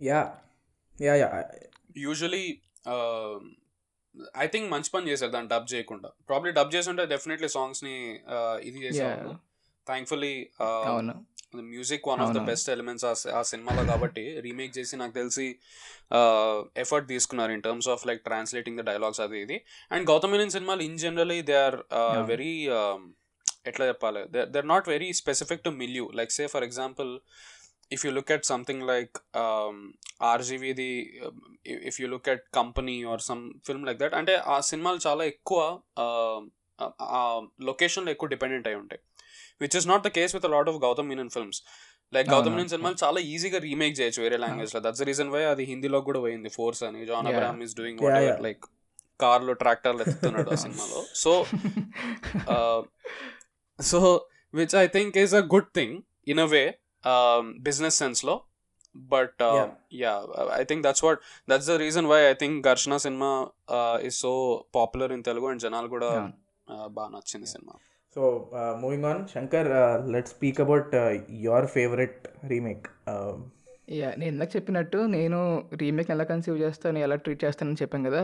Yeah 0.00 0.20
yeah 0.96 1.14
yeah 1.14 1.28
usually 1.96 2.44
I 4.44 4.46
think 4.52 4.68
మంచి 4.74 4.90
పని 4.94 5.08
చేశారు 5.10 5.32
దాన్ని 5.34 5.50
డబ్ 5.54 5.68
చేయకుండా. 5.72 6.08
ప్రాబ్లీ 6.30 6.50
డబ్ 6.58 6.72
చేసి 6.74 6.88
ఉంటే 6.92 7.04
డెఫినెట్లీ 7.12 7.48
సాంగ్స్ని 7.56 7.94
ఇది 8.68 8.78
చేసేవాళ్ళు. 8.86 9.34
Thankfully 9.86 10.34
music 11.74 12.04
one 12.10 12.20
of 12.24 12.32
the. 12.36 12.40
Best 12.50 12.68
elements 12.74 13.06
ఆ 13.38 13.42
సినిమాలో 13.52 13.82
కాబట్టి 13.92 14.24
రీమేక్ 14.46 14.72
చేసి 14.78 14.94
నాకు 15.02 15.14
తెలిసి 15.20 15.46
ఎఫర్ట్ 16.82 17.08
తీసుకున్నారు 17.14 17.52
in 17.56 17.64
terms 17.66 17.88
of 17.94 18.04
like 18.10 18.20
translating 18.28 18.78
the 18.80 18.84
dialogues 18.90 19.22
అది 19.26 19.38
ఇది. 19.44 19.56
అండ్ 19.94 20.04
గౌతమ్ 20.10 20.32
మీనన్ 20.34 20.54
సినిమాలు 20.56 20.84
in 20.88 20.98
generally 21.04 21.38
they 21.50 21.56
are. 21.66 21.78
Very 22.32 22.52
ఎట్లా 23.70 23.86
చెప్పాలి? 23.90 24.20
They 24.34 24.58
are 24.62 24.68
not 24.74 24.86
very 24.94 25.08
specific 25.22 25.64
to 25.68 25.72
milieu 25.82 26.04
like 26.20 26.32
say 26.38 26.46
for 26.54 26.66
example 26.68 27.10
if 27.94 28.04
you 28.04 28.10
look 28.16 28.30
at 28.30 28.42
something 28.52 28.80
like 28.92 29.14
um, 29.42 29.76
RGV 30.36 30.64
the 30.74 30.90
if 31.66 32.00
you 32.00 32.08
look 32.08 32.28
at 32.28 32.44
company 32.54 33.02
or 33.02 33.20
some 33.20 33.52
film 33.66 33.86
like 33.86 33.98
that 33.98 34.14
అంటే 34.14 34.34
ఆ 34.34 34.60
సినిమాలు 34.60 34.98
చాలా 35.06 35.24
ఎక్కువ 35.24 35.80
ఆ 37.02 37.42
లొకేషన్లో 37.62 38.10
ఎక్కువ 38.10 38.28
డిపెండెంట్ 38.28 38.68
అయి 38.68 38.76
ఉంటాయి. 38.76 39.00
Which 39.60 39.76
is 39.76 39.88
not 39.88 40.02
the 40.02 40.08
case 40.08 40.34
with 40.36 40.50
lot 40.50 40.68
of 40.68 40.76
Gautham 40.76 41.08
Menon 41.08 41.30
films 41.30 41.62
like 42.14 42.28
Gautham. 42.28 42.54
Menon 42.54 42.68
సినిమాలు 42.68 42.96
చాలా 43.04 43.20
ఈజీగా 43.20 43.58
రీమేక్ 43.58 44.00
చేయొచ్చు 44.00 44.22
వేరే 44.22 44.36
లాంగ్వేజ్లో. 44.36 44.80
దట్స్ 44.80 45.02
రీజన్ 45.02 45.28
వై 45.28 45.44
అది 45.44 45.64
హిందీలో 45.64 46.00
కూడా 46.00 46.20
పోయింది 46.20 46.48
ఫోర్స్ 46.48 46.82
అని. 46.82 47.06
John. 47.06 47.26
Abraham 47.26 47.62
is 47.62 47.74
doing. 47.76 47.98
Like 48.42 48.64
కార్లో 49.20 49.52
ట్రాక్టర్లు 49.52 50.00
ఎత్తుతున్నాడు 50.00 50.50
ఆ 50.50 50.54
సినిమాలో. 50.64 51.00
So 51.14 51.32
so 53.80 54.26
which 54.54 54.76
I 54.76 54.86
think 54.86 55.18
is 55.18 55.34
a 55.34 55.40
good 55.40 55.70
thing 55.74 56.02
in 56.28 56.38
a 56.38 56.44
way 56.44 56.78
business 57.62 57.98
సెన్స్లో. 57.98 58.34
But 58.94 59.42
Yeah. 59.50 59.68
Yeah 60.00 60.12
I 60.56 60.62
think 60.64 60.82
that's 60.86 61.04
what 61.04 61.20
that's 61.48 61.68
the 61.70 61.76
reason 61.82 62.06
why 62.06 62.18
I 62.24 62.34
think 62.34 62.66
Gharshana 62.66 62.96
cinema 62.96 63.30
is 64.02 64.18
so 64.18 64.32
popular 64.74 65.12
in 65.12 65.24
Telugu 65.24 65.46
and 65.46 65.62
జనాలు 65.62 65.88
కూడా 65.88 66.10
బాగా 66.88 67.08
నచ్చింది 67.08 67.46
cinema 67.46 67.74
so 68.16 68.22
moving 68.80 69.04
on 69.04 69.20
Shankar 69.28 69.70
let 70.08 70.28
speak 70.28 70.60
about 70.60 70.94
your 71.40 71.66
favourite 71.66 72.20
remake 72.44 72.86
yeah 73.92 74.08
నేను 74.16 74.30
ఇందాక 74.34 74.50
చెప్పినట్టు 74.56 74.98
నేను 75.08 75.38
remake 75.72 76.10
ఎలా 76.10 76.24
conceive 76.24 76.58
చేస్తాను 76.58 76.98
ఎలా 76.98 77.16
ట్రీట్ 77.16 77.44
చేస్తానని 77.44 77.78
చెప్పాను 77.82 78.04
కదా. 78.10 78.22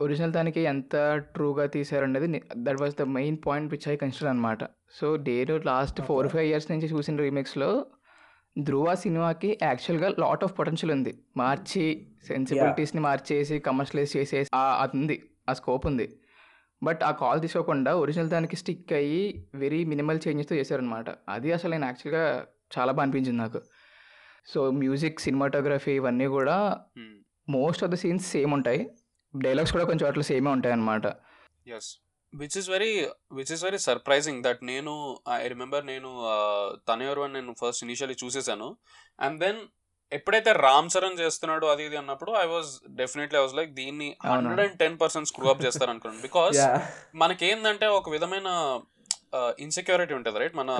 ఒరిజినల్ 0.00 0.32
దానికి 0.32 0.60
ఎంత 0.62 0.96
ట్రూగా 1.34 1.66
తీసారనేది 1.66 2.28
that 2.56 2.80
was 2.80 2.94
the 2.96 3.06
main 3.14 3.38
point 3.46 3.72
which 3.72 3.88
I 3.88 3.96
consider 3.96 4.30
అనమాట 4.30 4.62
సో 4.98 5.06
నేను 5.28 5.54
లాస్ట్ 5.64 6.00
ఫోర్ 6.00 6.28
ఫైవ్ 6.28 6.46
ఇయర్స్ 6.46 6.70
నుంచి 6.70 6.86
చూసిన 6.86 7.16
రీమేక్స్లో 7.20 7.70
ధ్రువ 8.58 8.94
సినిమాకి 8.94 9.58
యాక్చువల్గా 9.62 10.08
లాట్ 10.18 10.44
ఆఫ్ 10.44 10.54
పొటెన్షియల్ 10.58 10.92
ఉంది. 10.92 11.12
మార్చి 11.36 11.84
సెన్సిబిలిటీస్ని 12.26 13.00
మార్చేసి 13.00 13.58
కమర్షియలైజ్ 13.58 14.16
చేసేసి 14.16 14.50
అది 14.56 14.96
ఉంది. 14.98 15.16
ఆ 15.48 15.52
స్కోప్ 15.52 15.86
ఉంది. 15.86 16.06
బట్ 16.82 17.00
ఆ 17.04 17.10
కాల్ 17.10 17.40
తీసుకోకుండా 17.40 17.92
ఒరిజినల్ 17.96 18.28
దానికి 18.28 18.56
స్టిక్ 18.56 18.92
అయ్యి 18.92 19.22
వెరీ 19.54 19.84
మినిమల్ 19.84 20.20
చేంజెస్తో 20.26 20.56
చేశారనమాట 20.56 21.06
అది 21.28 21.52
అసలు 21.52 21.70
నేను 21.70 21.86
యాక్చువల్గా 21.86 22.24
చాలా 22.74 22.92
బాగా 22.92 23.02
అనిపించింది 23.02 23.38
నాకు. 23.38 23.60
సో 24.46 24.70
మ్యూజిక్ 24.70 25.20
సినిమాటోగ్రఫీ 25.20 25.92
ఇవన్నీ 25.92 26.26
కూడా 26.26 26.56
most 27.48 27.84
of 27.84 27.92
the 27.92 27.94
scenes 27.94 28.26
same 28.26 28.52
ఉంటాయి. 28.52 28.82
డైలాగ్స్ 29.34 29.72
కూడా 29.72 29.84
కొంచెం 29.84 30.06
అట్లా 30.08 30.22
సేమే 30.22 30.50
ఉంటాయి 30.50 30.72
అన్నమాట 30.72 31.06
yes 31.76 31.90
which 32.32 32.56
is 32.60 32.68
very 32.70 32.90
which 33.32 33.52
is 33.52 33.64
very 33.64 33.78
surprising 33.78 34.40
that 34.42 34.62
నేను 34.72 34.92
ఐ 35.36 35.48
రిమెంబర్ 35.48 35.84
నేను 35.86 36.10
తనెవరు 36.90 37.22
అని 37.24 37.34
నేను 37.34 37.54
ఫస్ట్ 37.62 37.84
ఇనిషియలీ 37.84 38.16
చూసేసాను 38.24 38.68
అండ్ 39.20 39.38
దెన్ 39.44 39.60
ఎప్పుడైతే 40.12 40.50
రామ్ 40.64 40.90
చరణ్ 40.94 41.18
చేస్తున్నాడు 41.22 41.66
అది 41.66 41.82
ఇది 41.84 41.96
అన్నప్పుడు 41.96 42.32
I 42.42 42.44
was 42.46 42.68
definitely 43.00 43.36
I 43.38 43.42
was 43.42 43.56
like 43.60 43.72
దీన్ని. 43.80 44.08
Hundred 44.26 44.62
and 44.64 44.78
ten 44.82 44.96
percent 45.02 45.28
screw 45.28 45.48
up 45.52 45.64
చేస్తారు 45.66 45.90
అనుకున్నాను. 45.90 46.22
బికాస్ 46.22 46.58
మనకేందంటే 47.14 47.88
ఒక 47.98 48.10
విధమైన 48.10 48.48
ఇన్సెక్యూరిటీ 49.58 50.12
ఉంటుంది 50.14 50.38
రైట్ 50.38 50.54
మన 50.56 50.70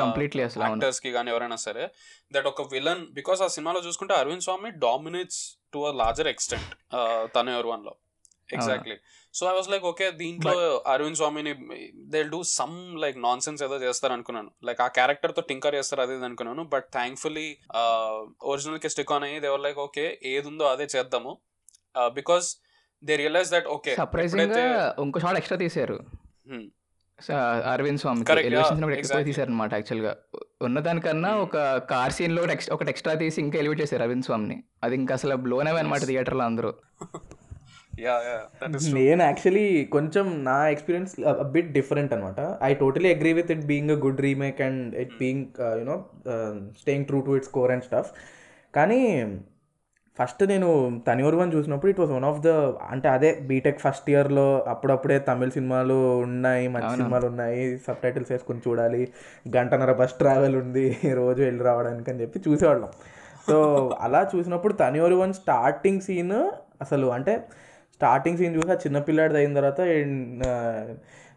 యాక్టర్స్కి 0.67 1.11
కానీ 1.12 1.28
ఎవరైనా 1.31 1.59
సరే 1.67 1.85
దట్ 2.33 2.47
ఒక 2.47 2.62
విలన్ 2.73 3.02
బికాస్ 3.12 3.43
ఆ 3.43 3.49
సినిమాలో 3.57 3.81
చూసుకుంటే 3.87 4.14
Arvind 4.14 4.45
Swamy 4.47 4.71
dominates 4.85 5.43
to 5.73 5.81
a 5.90 5.93
larger 5.93 6.31
extent 6.35 6.71
తన 7.37 7.49
ఎవరు 7.49 7.69
వన్లో 7.69 7.95
exactly 8.52 8.97
so 9.35 9.47
I 9.47 9.55
was 9.55 9.69
like 9.69 9.85
okay 9.85 10.11
దీంట్లో 10.11 10.85
అరవింద్ 10.87 11.17
స్వామిని 11.17 11.55
they 12.07 12.23
do 12.23 12.43
some 12.43 12.99
like 12.99 13.23
nonsense 13.40 13.62
ఏదో 13.62 13.76
చేస్తారు 13.76 14.12
అనుకున్నాను 14.12 14.50
లైక్ 14.64 14.81
ఆ 14.81 14.87
క్యారెక్టర్తో 14.87 15.43
టింకర్ 15.43 15.75
చేస్తారు 15.75 16.02
అది 16.02 16.25
అనుకున్నాను. 16.25 16.64
బట్ 16.64 16.85
థ్యాంక్ఫుల్లీ 16.93 17.57
ఒరిజినల్కి 18.43 18.88
స్టిక్ 18.90 19.12
ఆన్ 19.12 19.25
అయ్యి 19.25 19.40
దేవర్ 19.40 19.61
లైక్ 19.61 19.78
ఓకే 19.78 20.19
ఏది 20.23 20.49
ఉందో 20.49 20.64
అదే 20.64 20.87
చేద్దాము. 20.97 21.38
Because 22.09 22.57
they 23.05 23.17
realise 23.17 23.50
that 23.50 23.67
okay 23.67 23.97
surprising 23.97 24.52
ఇంకో 25.00 25.21
షాట్ 25.21 25.37
ఎక్స్ట్రా 25.37 25.59
తీశారు. 25.59 26.00
స- 27.21 27.33
అరవింద్ 27.73 28.00
స్వామి. 28.00 28.25
తీశారు 29.25 29.50
అనమాట 29.50 29.75
యాక్చువల్గా 29.75 30.17
ఉన్నదానికన్నా 30.62 31.35
Hmm. 31.35 31.43
ఒక 31.43 31.76
కార్ 31.76 32.12
సీన్లో 32.12 32.43
ఒకటి 32.73 32.90
ఎక్స్ట్రా 32.90 33.14
తీసి 33.14 33.40
ఇంకా 33.40 33.59
ఎలివేట్ 33.59 33.81
చేశారు 33.81 34.02
అరవింద్ 34.02 34.25
స్వామిని 34.25 34.62
అది 34.85 34.95
ఇంకా 34.95 35.14
అసలు 35.14 35.37
బ్లోన్ 35.37 35.69
అవే 35.69 35.78
అనమాట 35.78 36.05
థియేటర్లో 36.05 36.45
అందరూ. 36.45 36.75
నేను 38.99 39.21
యాక్చువల్లీ 39.23 39.67
కొంచెం 39.97 40.26
నా 40.45 40.57
ఎక్స్పీరియన్స్ 40.75 41.12
బిట్ 41.55 41.71
డిఫరెంట్ 41.73 42.12
అనమాట 42.12 42.40
I 42.62 42.73
totally 42.83 43.11
agree 43.14 43.33
with 43.38 43.52
it 43.57 43.64
being 43.67 43.93
a 43.97 43.99
good 44.07 44.23
remake 44.26 44.61
and 44.69 44.83
it 45.05 45.14
being 45.21 45.45
you know 45.81 45.97
staying 46.83 47.07
true 47.07 47.21
to 47.21 47.37
its 47.37 47.52
core 47.57 47.73
and 47.73 47.87
stuff 47.88 48.11
కానీ 48.75 49.00
ఫస్ట్ 50.17 50.43
నేను 50.50 50.69
తనివరు 51.07 51.37
వన్ 51.40 51.50
చూసినప్పుడు 51.52 51.90
it 51.93 52.00
was 52.02 52.12
one 52.17 52.26
of 52.31 52.40
the 52.47 52.52
అంటే 52.93 53.09
అదే 53.17 53.31
బీటెక్ 53.50 53.81
ఫస్ట్ 53.85 54.09
ఇయర్లో 54.12 54.47
అప్పుడప్పుడే 54.73 55.17
తమిళ 55.28 55.50
సినిమాలు 55.57 55.97
ఉన్నాయి 56.25 56.64
మంచి. 56.75 56.90
సినిమాలు 56.97 57.26
ఉన్నాయి 57.33 57.62
సబ్ 57.85 58.00
టైటిల్స్ 58.02 58.33
వేసుకొని 58.35 58.62
చూడాలి 58.67 59.02
గంటన్నర 59.57 59.93
బస్ 60.00 60.17
ట్రావెల్ 60.23 60.57
ఉంది 60.62 60.85
రోజు 61.21 61.40
వెళ్ళి 61.47 61.62
రావడానికి 61.69 62.11
అని 62.12 62.21
చెప్పి 62.25 62.38
చూసేవాళ్ళం. 62.47 62.90
సో 63.47 63.57
అలా 64.07 64.23
చూసినప్పుడు 64.35 64.75
తనివరు 64.83 65.19
వన్ 65.23 65.35
స్టార్టింగ్ 65.40 66.05
సీన్ 66.09 66.37
అసలు 66.85 67.07
అంటే 67.17 67.35
స్టార్టింగ్ 67.99 68.38
సీన్ 68.38 68.57
చూసి 68.57 68.71
ఆ 68.71 68.78
చిన్నపిల్లాడిది 68.87 69.38
అయిన 69.38 69.55
తర్వాత 69.61 69.81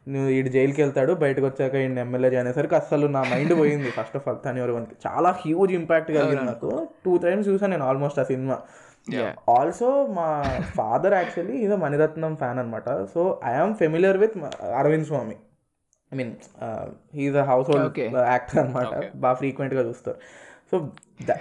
నువ్వు 0.07 0.29
ఈడు 0.29 0.49
జైలుకి 0.49 0.79
వెళ్తాడు 0.81 1.11
బయటకు 1.23 1.45
వచ్చాక 1.45 1.75
ఈయన 1.75 1.99
ఎమ్మెల్యే 1.99 2.37
అనేసరికి 2.39 2.75
అసలు 2.75 3.07
నా 3.15 3.21
మైండ్ 3.31 3.53
పోయింది 3.59 3.89
ఫస్ట్ 3.97 4.15
ఆఫ్ 4.15 4.25
ఆల్ 4.27 4.39
తనివరు 4.45 4.73
వన్కి 4.77 4.95
చాలా 5.07 5.29
హ్యూజ్ 5.41 5.71
ఇంపాక్ట్ 5.71 6.09
కలిగింది 6.17 6.45
నాకు. 6.45 6.69
టూ 7.05 7.11
టైమ్స్ 7.17 7.47
చూసాను 7.47 7.71
నేను 7.71 7.85
ఆల్మోస్ట్ 7.85 8.19
ఆ 8.19 8.25
సినిమా. 8.31 8.57
ఆల్సో 9.57 9.89
మా 10.17 10.25
father 10.77 11.13
actually 11.13 11.55
is 11.57 11.75
Mani Ratnam 11.85 12.33
fan 12.35 12.59
అనమాట 12.59 12.89
so 13.13 13.21
I 13.45 13.53
am 13.63 13.75
familiar 13.75 14.17
with 14.17 14.35
Arvind 14.81 15.05
Swamy 15.05 15.37
I 16.11 16.17
mean 16.17 16.33
he's 17.15 17.35
a 17.35 17.43
house 17.43 17.69
hold. 17.71 17.99
Actor 18.33 18.59
అనమాట. 18.59 18.93
బాగా 19.15 19.33
ఫ్రీక్వెంట్గా 19.33 19.81
చూస్తారు. 19.81 20.19
So 20.71 20.77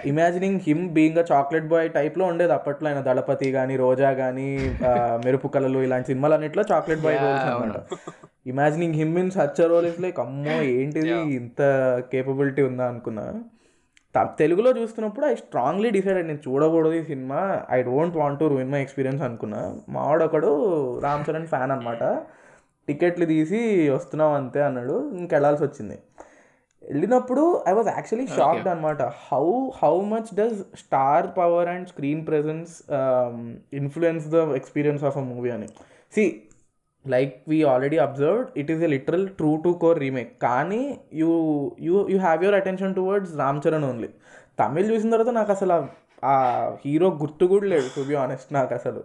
imagining 0.05 0.59
him 0.67 0.83
being 0.95 1.17
a 1.17 1.23
chocolate 1.31 1.67
boy 1.73 1.87
టైప్లో 1.91 2.23
ఉండేది 2.31 2.53
అప్పట్లో. 2.53 2.87
ఆయన 2.89 3.01
దళపతి 3.01 3.47
కానీ 3.51 3.75
రోజా 3.83 4.09
కానీ 4.21 4.47
మెరుపు 5.25 5.47
కళలు 5.53 5.79
ఇలాంటి 5.87 6.07
సినిమాలు 6.07 6.33
అన్నిట్లో 6.33 6.63
చాక్లెట్ 6.71 7.01
బాయ్ 7.05 7.17
రోల్స్ 7.23 7.45
అనమాట 7.45 7.77
imagining 8.47 8.95
him 8.99 9.15
in 9.21 9.31
such 9.31 9.61
role 9.71 9.87
is 9.91 9.99
like 10.05 10.19
అమ్మో 10.19 10.57
ఏంటిది. 10.77 11.15
ఇంత 11.39 11.61
కేపబిలిటీ 12.11 12.61
ఉందా 12.69 12.85
అనుకున్నా. 12.91 13.25
తెలుగులో 14.39 14.71
చూస్తున్నప్పుడు 14.77 15.25
ఐ 15.25 15.35
స్ట్రాంగ్లీ 15.41 15.89
డిసైడెడ్ 15.97 16.27
నేను 16.27 16.41
చూడకూడదు 16.47 16.93
ఈ 16.93 17.03
cinema. 17.03 17.41
I 17.71 17.77
don't 17.89 18.15
want 18.21 18.39
to 18.39 18.45
ruin 18.53 18.71
my 18.71 18.81
experience 18.85 19.21
అనుకున్నా. 19.27 19.61
మావాడు 19.89 20.23
ఒకడు 20.29 20.49
రామ్ 21.05 21.23
చరణ్ 21.27 21.47
ఫ్యాన్ 21.53 21.73
అనమాట 21.75 22.03
టికెట్లు 22.87 23.25
తీసి 23.25 23.61
వస్తున్నాం 23.95 24.33
అంతే 24.39 24.61
అన్నాడు. 24.69 24.95
ఇంకెళ్ళాల్సి 25.19 25.63
వచ్చింది. 25.63 25.97
వెళ్ళినప్పుడు 26.91 27.41
ఐ 27.67 27.73
వాజ్ 27.73 27.89
యాక్చువల్లీ 27.91 28.27
షాక్డ్ 28.35 28.67
అనమాట 28.67 29.01
how 29.25 29.45
how 29.77 29.93
much 30.09 30.29
does 30.35 30.55
star 30.81 31.27
power 31.37 31.69
and 31.69 31.87
screen 31.87 32.21
presence 32.27 32.73
influence 33.79 34.25
the 34.29 34.39
experience 34.55 35.03
of 35.03 35.17
a 35.17 35.25
movie 35.29 35.51
అని? 35.51 35.69
See 36.13 36.23
like 37.05 37.33
we 37.47 37.59
already 37.69 37.97
observed 38.03 38.49
it 38.57 38.71
is 38.73 38.83
a 38.83 38.91
literal 38.93 39.25
true 39.37 39.51
to 39.63 39.71
core 39.81 39.99
remake 39.99 40.33
కానీ 40.43 40.81
you 41.21 41.29
you 41.85 41.95
you 42.09 42.17
have 42.19 42.43
your 42.43 42.57
attention 42.59 42.93
towards 42.95 43.33
Ram 43.39 43.61
Charan 43.63 43.87
only 43.87 44.09
Tamil 44.59 44.89
చూసిన 44.91 45.11
తర్వాత 45.13 45.33
నాకు 45.37 45.51
అసలు 45.55 45.77
ఆ- 46.23 46.35
hero 46.81 47.07
గుర్తు 47.21 47.43
కూడా 47.51 47.65
లేడు 47.67 47.87
టు 47.93 48.01
బి 48.07 48.15
ఆనెస్ట్ 48.17 48.49
నాకు 48.55 48.73
అసలు. 48.75 49.01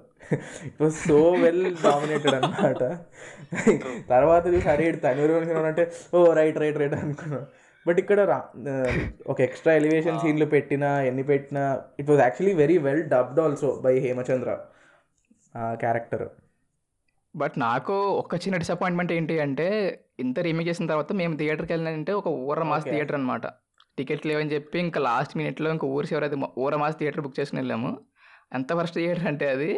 It 0.67 0.81
was 0.81 0.99
so 1.05 1.19
well 1.43 1.63
dominated 1.83 2.35
అనమాట 2.39 2.81
తర్వాత 4.09 4.45
చూసి 4.49 4.69
అరే 4.69 4.89
తమిళ 5.05 5.31
అంటే 5.65 5.85
ఓ 6.15 6.25
రైట్ 6.35 6.59
రైట్ 6.59 6.79
రైట్ 6.79 6.97
అనుకున్నాను 6.99 7.47
బట్ 7.87 7.99
ఇక్కడ 7.99 8.21
ఒక 9.27 9.39
ఎక్స్ట్రా 9.41 9.73
ఎలివేషన్ 9.73 10.21
సీన్లు 10.21 10.45
పెట్టినా 10.45 10.91
ఎన్ని 11.03 11.23
పెట్టినా 11.23 11.63
it 12.01 12.11
was 12.11 12.21
actually 12.21 12.55
very 12.55 12.79
well 12.79 13.05
dubbed 13.05 13.41
also 13.41 13.71
by 13.85 13.95
Hemachandra 13.99 14.53
ఆ 15.57 15.75
క్యారెక్టర్ 15.75 16.27
బట్ 17.35 17.59
నాకు 17.59 17.95
ఒక 18.11 18.35
చిన్న 18.35 18.57
డిసప్పాయింట్మెంట్ 18.57 19.13
ఏంటి 19.13 19.41
అంటే 19.41 19.67
ఇంత 20.21 20.39
రీమేక్ 20.39 20.69
చేసిన 20.69 20.87
తర్వాత 20.87 21.13
మేము 21.13 21.37
థియేటర్కి 21.37 21.73
వెళ్ళినంటే 21.73 22.13
ఒక 22.13 22.29
ఊర 22.29 22.63
మాస్. 22.63 22.85
థియేటర్ 22.85 23.17
అనమాట 23.17 23.47
టికెట్లు 23.99 24.29
లేవని 24.31 24.53
చెప్పి 24.53 24.79
ఇంకా 24.79 25.01
లాస్ట్ 25.01 25.37
మినిట్లో 25.37 25.71
ఇంకా 25.71 25.87
ఊరి 25.87 26.07
చివరి 26.07 26.37
ఊర 26.59 26.77
మాస్ 26.77 26.97
థియేటర్ 26.99 27.21
బుక్ 27.21 27.41
చేసుకుని 27.41 27.61
వెళ్ళాము. 27.61 27.91
ఎంత 28.55 28.73
ఫస్ట్ 28.81 28.97
థియేటర్ 28.97 29.27
అంటే 29.27 29.47
అది 29.51 29.71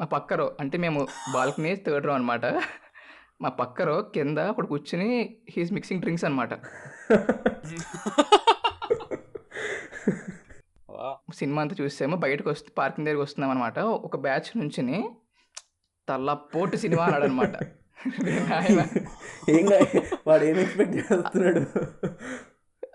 మా 0.00 0.06
పక్క 0.06 0.34
రో 0.34 0.46
అంటే 0.60 0.78
మేము 0.78 1.00
బాల్కనీ 1.34 1.74
థర్డ్ 1.76 2.06
రో 2.06 2.12
అనమాట 2.12 2.46
మా 3.40 3.48
పక్క 3.48 3.82
రో 3.82 4.02
కింద 4.14 4.38
అప్పుడు 4.38 4.66
కూర్చుని 4.66 5.36
హీస్ 5.50 5.72
మిక్సింగ్ 5.72 6.00
డ్రింక్స్ 6.00 6.24
అనమాట 6.24 6.54
సినిమా 11.32 11.60
అంతా 11.62 11.76
చూసాము 11.80 12.16
బయటకు 12.16 12.50
వస్తే 12.50 12.70
పార్కింగ్ 12.78 13.06
దగ్గరికి 13.06 13.22
వస్తున్నాం 13.22 13.50
అనమాట 13.50 13.78
ఒక 13.78 14.16
బ్యాచ్ 14.16 14.58
నుంచిని 14.58 14.98
తల్లపోటు 16.08 16.76
సినిమా 16.76 17.04
అన్నాడు 17.04 17.24
అనమాట 17.24 17.56
ఏం 19.48 19.66
వాడు 20.26 20.44
ఏం 20.44 20.56
ఎక్స్పెక్ట్ 20.58 20.96
చేస్తున్నాడు? 20.96 21.62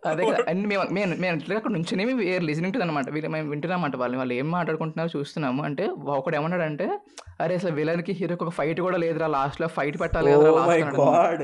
అదే 0.03 0.24
కదా. 0.25 0.38
అండ్ 0.51 0.63
మేము 0.70 0.84
మేము 0.98 1.13
మేము 1.24 1.36
అక్కడ 1.58 1.72
నుంచి 1.75 1.93
వేర్ 2.22 2.43
లిజనింగ్ 2.43 2.75
టు 2.75 2.79
అనమాట 2.86 3.10
వీళ్ళు 3.15 3.29
మేము 3.29 3.50
వింటున్నామంట 3.50 3.96
వాళ్ళు 3.96 4.17
వాళ్ళు 4.17 4.34
ఏం 4.34 4.48
మాట్లాడుకుంటున్నారో 4.51 5.10
చూస్తున్నాము. 5.15 5.62
అంటే 5.63 5.84
ఒకడు 6.15 6.36
ఏమన్నాడంటే 6.36 6.88
అరే 7.41 7.55
అసలు 7.55 7.74
విలన్కి 7.74 8.13
హీరోకి 8.20 8.43
ఒక 8.43 8.53
ఫైట్ 8.60 8.81
కూడా 8.81 8.98
లేదురా. 8.98 9.27
లాస్ట్లో 9.38 9.70
ఫైట్ 9.77 9.98
పెట్టాలి 10.01 10.31
కదరా 10.36 10.51
last 10.60 11.43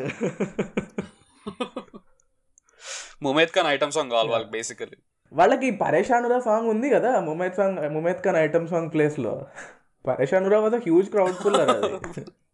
Mumaith 3.23 3.53
Khan 3.55 3.67
item 3.67 3.91
song 3.91 4.11
కావాలి 4.11 4.31
వాళ్ళకి 4.33 4.51
బేసికలీ 4.51 4.97
వాళ్ళకి 5.31 5.69
పరేషానురా 5.81 6.39
సాంగ్ 6.39 6.67
ఉంది 6.69 6.89
కదా 6.89 7.11
Mumaith 7.19 7.55
song 7.55 7.79
Mumaith 7.95 8.21
Khan 8.25 8.37
item 8.37 8.67
song 8.67 8.91
ప్లేస్లో. 8.93 9.33
Pareshanura 10.05 10.59
was 10.59 10.75
huge 10.85 11.09
crowd 11.09 11.39
puller 11.43 11.71
అది. 11.75 11.89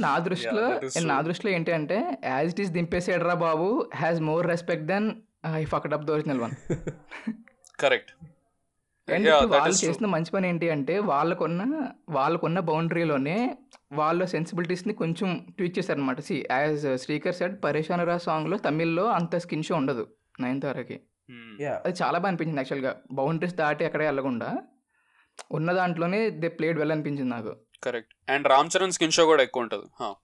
నా 0.00 0.18
దృష్టిలో 0.18 0.64
నా 1.06 1.22
దృష్టిలో 1.22 1.50
ఏంటి 1.50 1.72
అంటే 1.72 1.96
యాజ్ 2.24 2.50
ఇట్ 2.50 2.60
ఈస్ 2.60 2.70
దింపేసాడు 2.70 3.34
బాబు 3.42 3.68
has 3.94 4.20
more 4.20 4.46
respect 4.46 4.86
than 4.86 5.06
I 5.54 5.64
fucked 5.64 5.94
up 5.94 6.04
the 6.04 6.10
original 6.10 6.40
one 6.40 6.54
correct 7.78 8.12
and 9.08 9.28
వాళ్ళు. 9.28 9.74
చేసిన 9.80 10.06
మంచి 10.06 10.30
పని 10.30 10.48
ఏంటి 10.48 10.70
అంటే 10.70 10.98
వాళ్ళకున్న 11.08 11.62
వాళ్ళకున్న 12.08 12.58
బౌండరీలోనే 12.60 13.36
వాళ్ళ 13.92 14.24
సెన్సిబిలిటీస్ని 14.24 14.94
కొంచెం 14.94 15.28
ట్వీట్ 15.56 15.78
చేశారనమాట 15.78 16.20
see 16.20 16.36
as 16.50 16.86
Srikar 16.96 17.34
said 17.34 17.64
Pareshanura 17.64 18.18
సాంగ్లో 18.18 18.56
తమిళ్ళో 18.58 19.06
అంత 19.10 19.36
స్కిన్ 19.36 19.62
షో 19.62 19.76
ఉండదు 19.76 20.04
నైన్తారకి 20.40 20.96
యా 21.60 21.72
అది 21.84 21.94
చాలా 22.02 22.18
బాగా 22.18 22.28
అనిపించింది 22.28 22.60
యాక్చువల్గా 22.60 22.92
బౌండరీస్ 23.12 23.54
దాటి 23.54 23.84
ఎక్కడే 23.84 24.04
వెళ్ళకుండా 24.04 24.48
ఉన్న 25.50 25.72
దాంట్లోనే 25.72 26.30
దే 26.40 26.48
ప్లేడ్ 26.48 26.78
వెల్ 26.78 26.92
అనిపించింది 26.92 27.30
నాకు. 27.30 27.52
Correct. 27.82 28.12
And 28.34 28.46
Ram 28.52 28.70
Charan 28.74 28.94
skin 28.96 29.16
show 29.18 29.24
కూడా 29.32 29.42
ఎక్కువ 29.48 29.66
ఉంటుంది 29.66 29.88
Huh. 30.02 30.14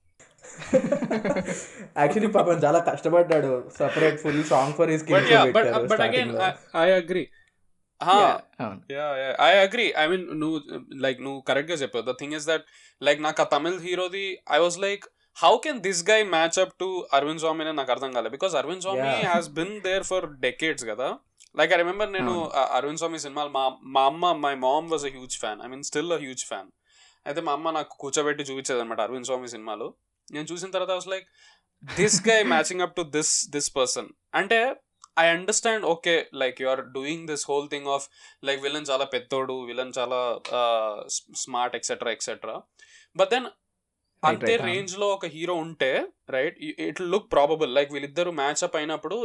యాక్చువల్లీ 1.99 2.29
పాపం 2.35 2.57
చాలా 2.63 2.79
కష్టపడ్డాడు. 2.87 3.51
Separate 3.79 4.17
full 4.23 4.43
song 4.51 4.73
for 4.77 4.89
his 4.93 5.03
but 5.09 5.27
yeah 5.33 5.45
but 5.57 5.67
but 5.91 6.01
again 6.07 6.29
I, 6.47 6.49
I 6.83 6.89
agree. 7.01 7.25
huh 8.01 8.17
Yeah, 8.19 8.35
అవును. 8.63 8.79
Yeah 8.95 9.09
yeah 9.21 9.33
i 9.47 9.53
agree. 9.65 9.87
I 10.01 10.07
mean 10.11 10.23
నువ్వు 10.41 10.57
లైక్ 11.05 11.19
నువ్వు 11.25 11.39
కరెక్ట్గా 11.49 11.77
చెప్పావు. 11.83 12.05
The 12.09 12.15
thing 12.21 12.35
is 12.39 12.47
that 12.51 12.65
like 13.01 13.21
నాకు 13.27 13.41
ఆ 13.41 13.47
Tamil 13.55 13.79
హీరోది 13.87 14.25
I 14.57 14.59
was 14.65 14.77
like 14.85 15.05
how 15.37 15.53
can 15.65 15.79
this 15.87 16.03
guy 16.11 16.19
match 16.35 16.59
up 16.63 16.73
to 16.79 16.87
Arvind 17.13 17.43
Swamy 17.43 17.63
అని 17.65 17.77
నాకు 17.79 17.91
అర్థం 17.95 18.11
కాలేదు 18.15 18.33
because 18.37 18.55
Arvind 18.61 18.85
Swamy. 18.87 19.09
Has 19.25 19.49
been 19.59 19.75
there 19.87 20.05
for 20.11 20.27
decades 20.47 20.85
కదా. 20.91 21.09
లైక్ 21.55 21.71
ఐ 21.73 21.79
రిమెంబర్ 21.83 22.11
నేను 22.17 22.33
అరవింద్ 22.77 23.01
స్వామి 23.03 23.19
సినిమాలు 23.25 23.51
మా 23.57 23.63
మా 23.95 24.03
అమ్మ 24.05 24.33
my 24.45 24.55
mom 24.65 24.89
was 24.93 25.05
a 25.05 25.13
huge 25.17 25.37
fan 25.43 25.61
I 25.65 25.69
mean 25.73 25.85
still 25.89 26.13
a 26.13 26.21
huge 26.25 26.43
fan 26.51 26.69
అయితే 27.25 27.41
మా 27.41 27.51
అమ్మ 27.51 27.71
నాకు 27.71 27.93
కూర్చోబెట్టి 27.97 28.43
చూపించేది 28.43 28.81
అనమాట 28.81 29.01
అరవింద్ 29.01 29.25
స్వామి 29.25 29.47
సినిమాలు. 29.47 29.87
నేను 30.27 30.45
చూసిన 30.45 30.69
తర్వాత 30.71 30.89
was 30.89 31.07
like 31.07 31.27
this 31.83 32.29
guy 32.29 32.43
matching 32.43 32.81
up 32.81 32.95
to 32.95 33.01
this 33.17 33.33
this 33.49 33.69
person 33.75 34.09
అంటే 34.33 34.59
I 35.19 35.25
understand 35.27 35.85
okay 35.85 36.15
like 36.33 36.61
you 36.61 36.67
are 36.67 36.81
doing 36.97 37.27
this 37.27 37.45
whole 37.49 37.69
thing 37.69 37.87
of 37.87 38.05
like 38.43 38.61
villain 38.61 38.85
చాలా 38.85 39.05
పెద్దోడు 39.05 39.55
విలన్ 39.65 39.93
చాలా 39.97 40.19
smart 41.43 41.75
etcetera 41.75 42.11
etcetera 42.11 42.55
but 43.15 43.29
then 43.29 43.47
అంతే 44.23 44.53
రేంజ్లో 44.57 45.07
ఒక 45.07 45.25
హీరో 45.25 45.55
ఉంటే 45.55 45.91
right 46.29 46.57
it 46.87 47.01
look 47.01 47.31
probable 47.31 47.75
like 47.75 47.91
వీళ్ళిద్దరు 47.93 48.31
match 48.31 48.63
up 48.63 48.75
అయినప్పుడు 48.75 49.17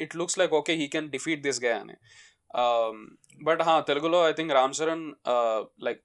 it 0.00 0.16
looks 0.16 0.38
like 0.38 0.52
okay 0.52 0.74
he 0.74 0.86
can 0.88 1.10
defeat 1.10 1.42
this 1.42 1.60
guy 1.60 1.72
అని. 1.72 1.96
బట్ 3.44 3.62
హా 3.62 3.80
తెలుగులో 3.80 4.28
I 4.28 4.32
think 4.32 4.52
Ram 4.52 4.74
Charan 4.82 5.06
like. 5.84 6.00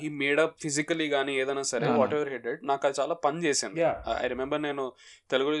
He 0.00 0.08
made up 0.08 0.54
physically 0.62 1.08
కానీ 1.08 1.32
ఏదైనా 1.40 1.62
సరే. 1.62 1.86
వాట్ 1.90 2.14
ఎవర్ 2.14 2.28
హిడెడ్ 2.28 2.60
నాకు 2.64 2.86
అది 2.86 3.00
చాలా 3.00 3.14
పని 3.14 3.44
చేసింది. 3.44 3.80
ఐ 4.24 4.26
రిమెంబర్ 4.26 4.62
నేను 4.62 4.92
Telugu 5.30 5.52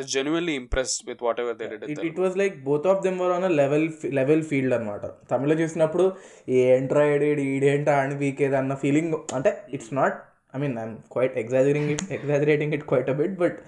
genuinely 0.00 0.52
impressed 0.52 1.08
with 1.08 1.22
whatever 1.40 1.56
they 1.56 1.64
it 1.64 1.84
did 1.86 2.04
it 2.06 2.20
was 2.20 2.36
like 2.38 2.64
both 2.64 2.86
of 2.86 3.02
them 3.02 3.18
were 3.18 3.32
on 3.32 3.52
level 3.52 3.88
level 4.04 4.42
field 4.42 4.74
అనమాట 4.74 5.06
తమిళ 5.06 5.52
చూసినప్పుడు 5.52 6.06
ఏంట్రా 6.48 7.04
ఏడేడు 7.06 7.40
ఈడేంట్రా 7.40 7.96
అని 7.96 8.14
వీకేది 8.14 8.56
అన్న 8.56 8.74
ఫీలింగ్ 8.74 9.14
అంటే 9.34 9.66
it's 9.70 9.94
not 9.94 10.18
I 10.56 10.60
mean 10.60 10.78
I'm 10.78 10.96
quite 11.12 11.38
exaggerating 11.38 11.90
it 11.90 12.12
exaggerating 12.12 12.74
it 12.74 12.84
quite 12.84 13.10
a 13.10 13.12
bit 13.12 13.36
but 13.38 13.58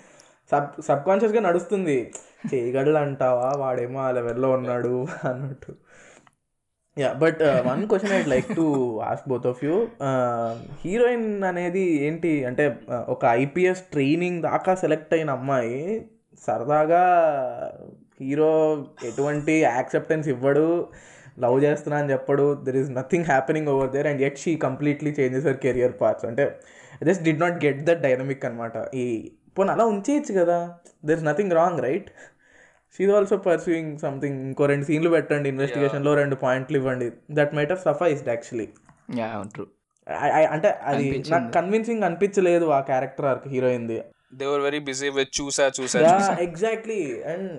sub 0.52 0.82
sub 0.82 1.04
కాన్షియస్గా 1.06 1.40
నడుస్తుంది. 1.40 2.12
చేయగలడు 2.54 2.98
అంటావా 2.98 3.52
వాడేమో 3.58 3.98
ఆ 3.98 4.10
లెవెల్లో 4.10 4.50
ఉన్నాడు 4.50 5.06
అన్నట్టు. 5.24 5.72
Yeah 6.96 7.08
but 7.22 7.40
one 7.66 7.80
question 7.88 8.14
I'd 8.18 8.28
like 8.28 8.48
to 8.58 8.66
ask 9.08 9.26
both 9.32 9.46
of 9.50 9.58
you 9.64 9.74
heroine 10.82 11.26
అనేది 11.50 11.84
ఏంటి? 12.06 12.32
అంటే 12.50 12.64
uh, 12.92 13.02
ఒక 13.14 13.22
ఐపీఎస్ 13.42 13.82
ట్రైనింగ్ 13.94 14.38
దాకా 14.42 14.74
సెలెక్ట్ 14.82 15.12
అయిన 15.16 15.30
అమ్మాయి 15.38 15.80
సరదాగా 16.42 17.02
హీరో 18.20 18.52
ఎటువంటి 19.08 19.54
యాక్సెప్టెన్స్ 19.70 20.26
ఇవ్వడు 20.28 20.66
లవ్ 21.38 21.56
చేస్తున్నా 21.64 21.96
అని 22.02 22.12
చెప్పడు 22.12 22.44
there 22.66 22.78
is 22.82 22.90
nothing 22.98 23.26
happening 23.32 23.68
over 23.68 23.90
there 23.94 24.06
and 24.06 24.22
at 24.28 24.38
she 24.44 24.52
completely 24.66 25.10
changes 25.18 25.46
her 25.50 25.60
career 25.64 25.94
parts 26.02 26.26
అంటే 26.30 26.44
just 27.02 27.24
did 27.24 27.42
not 27.44 27.58
get 27.64 27.82
that 27.88 28.00
dynamic 28.06 28.44
అనమాట 28.44 28.76
ఈ 28.94 29.04
పోనీ 29.56 29.70
అలా 29.74 29.84
ఉంచేయచ్చు 29.92 30.32
కదా. 30.40 30.58
There 31.04 31.18
is 31.18 31.26
nothing 31.28 31.52
wrong 31.52 31.80
right 31.80 32.08
she's 32.96 33.12
also 33.16 33.36
pursuing 33.46 33.92
something 33.98 34.38
ఇంకో 34.46 34.66
రెండు 34.66 34.84
సీన్లు 34.84 35.10
పెట్టండి 35.10 35.48
ఇన్వెస్టిగేషన్లో 35.48 36.12
రెండు 36.14 36.36
పాయింట్లు 36.44 36.76
ఇవ్వండి. 36.76 37.08
That 37.30 37.52
might 37.54 37.72
have 37.72 37.82
sufficed 37.82 38.28
actually 38.28 38.68
true 39.54 39.64
అంటే 40.54 40.68
అది. 40.90 41.06
నాకు 41.30 41.48
కన్విన్సింగ్ 41.50 42.04
అనిపించలేదు 42.04 42.66
ఆ 42.70 42.80
character 42.90 43.26
arc 43.26 43.46
హీరోయిన్ది 43.48 43.96
they 44.34 44.46
were 44.46 44.62
very 44.62 44.80
busy 44.88 45.08
with 45.18 45.32
చూసా 45.40 45.64
చూసా 45.78 46.00
exactly 46.46 47.00
and 47.32 47.50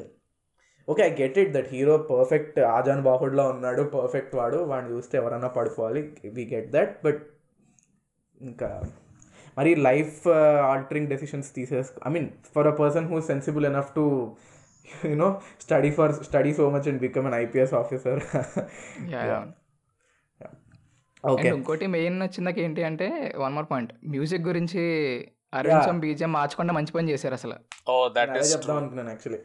okay 0.87 1.01
I 1.03 1.11
get 1.21 1.37
it 1.37 1.51
that 1.53 1.69
hero 1.71 1.95
perfect 2.11 2.59
ఆజాన్ 2.75 3.01
బాహుడ్లో 3.01 3.45
ఉన్నాడు 3.49 3.83
పర్ఫెక్ట్ 3.95 4.33
వాడు 4.35 4.57
వాడిని 4.63 4.89
చూస్తే 4.93 5.15
ఎవరైనా 5.17 5.49
పడిపోవాలి 5.57 6.01
వి 6.37 6.45
గెట్ 6.53 6.69
దట్ 6.71 6.93
బట్ 7.05 7.21
ఇంకా 8.37 8.69
మరి 9.57 9.71
life 9.87 10.19
altering 10.71 11.07
decisions 11.07 11.49
తీసేసు 11.55 11.93
I 12.07 12.11
mean 12.11 12.29
for 12.55 12.67
a 12.67 12.75
person 12.81 13.07
who 13.07 13.19
sensible 13.21 13.65
enough 13.65 13.91
to 13.95 14.03
you know 15.11 15.29
study 15.61 15.91
for 15.91 16.13
study 16.27 16.53
so 16.53 16.69
much 16.69 16.87
and 16.87 17.01
become 17.01 17.25
an 17.25 17.37
IPS 17.43 17.73
officer 17.73 18.21
okay 21.23 21.47
ఇంకోటి 21.49 21.87
మెయిన్ 21.87 22.19
నచ్చిందాక 22.19 22.59
ఏంటి 22.59 22.83
అంటే 22.83 23.07
వన్ 23.37 23.53
మోర్ 23.53 23.67
పాయింట్ 23.71 23.93
మ్యూజిక్ 24.09 24.43
గురించి 24.43 24.83
స్వామి 25.83 25.99
బీజం 25.99 26.31
మార్చకుండా 26.31 26.73
మంచి 26.73 26.91
పని 26.91 27.09
చేశారు 27.11 27.33
అసలు. 27.33 27.55
ఓ 27.89 27.93
దట్ 28.07 28.31
ఇస్ 28.37 28.51
చెప్దాం 28.53 28.77
అనుకున్నాను 28.77 29.09
actually 29.09 29.39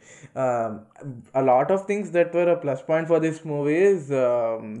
a 1.35 1.41
lot 1.41 1.71
of 1.71 1.83
things 1.87 2.11
that 2.11 2.35
were 2.35 2.49
a 2.49 2.55
plus 2.55 2.83
point 2.89 3.09
for 3.09 3.19
this 3.19 3.39
movies 3.47 4.07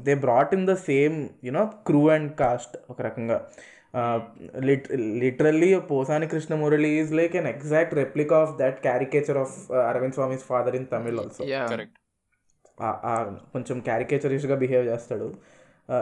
they 0.07 0.13
brought 0.25 0.53
in 0.53 0.67
the 0.67 0.73
same 0.89 1.15
you know 1.43 1.65
crew 1.87 2.09
and 2.09 2.29
cast 2.35 2.75
ఒక 2.89 3.01
రకంగా. 3.01 3.37
Lit 4.67 4.87
literally 5.23 5.69
Posani 5.91 6.27
Krishna Murali 6.33 6.91
is 6.99 7.11
like 7.19 7.35
an 7.41 7.49
exact 7.53 7.93
replica 8.01 8.33
of 8.39 8.53
that 8.61 8.77
caricature 8.87 9.39
of 9.43 9.55
Arvind 9.89 10.15
Swami's 10.17 10.45
father 10.51 10.77
in 10.79 10.87
Tamil 10.93 11.19
also 11.23 11.43
కొంచెం 13.53 13.77
క్యారికేచరిస్ట్గా 13.87 14.55
behave 14.63 14.85
చేస్తాడు. 14.91 15.27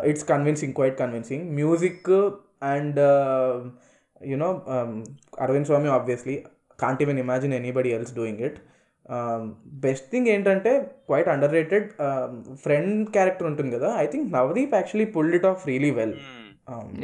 it's 0.09 0.25
convincing 0.33 0.73
quite 0.77 0.97
convincing 1.01 1.45
music 1.59 2.09
and 2.73 2.99
you know 4.31 4.49
Arvind 5.45 5.67
Swamy 5.69 5.89
obviously 5.97 6.35
can't 6.83 7.01
even 7.05 7.19
imagine 7.23 7.55
anybody 7.59 7.91
else 7.97 8.13
doing 8.19 8.41
it 8.47 8.59
best 9.85 10.07
thing 10.11 10.27
ఏంటంటే 10.35 10.71
quite 11.09 11.29
under 11.33 11.53
rated 11.57 11.87
friend 12.63 12.95
character 13.15 13.47
ఉంటుంది 13.51 13.71
కదా. 13.77 13.89
I 14.03 14.05
think 14.13 14.27
Navdeep 14.37 14.75
actually 14.79 15.07
pulled 15.15 15.35
it 15.39 15.47
off 15.51 15.67
really 15.71 15.91
well 15.99 16.15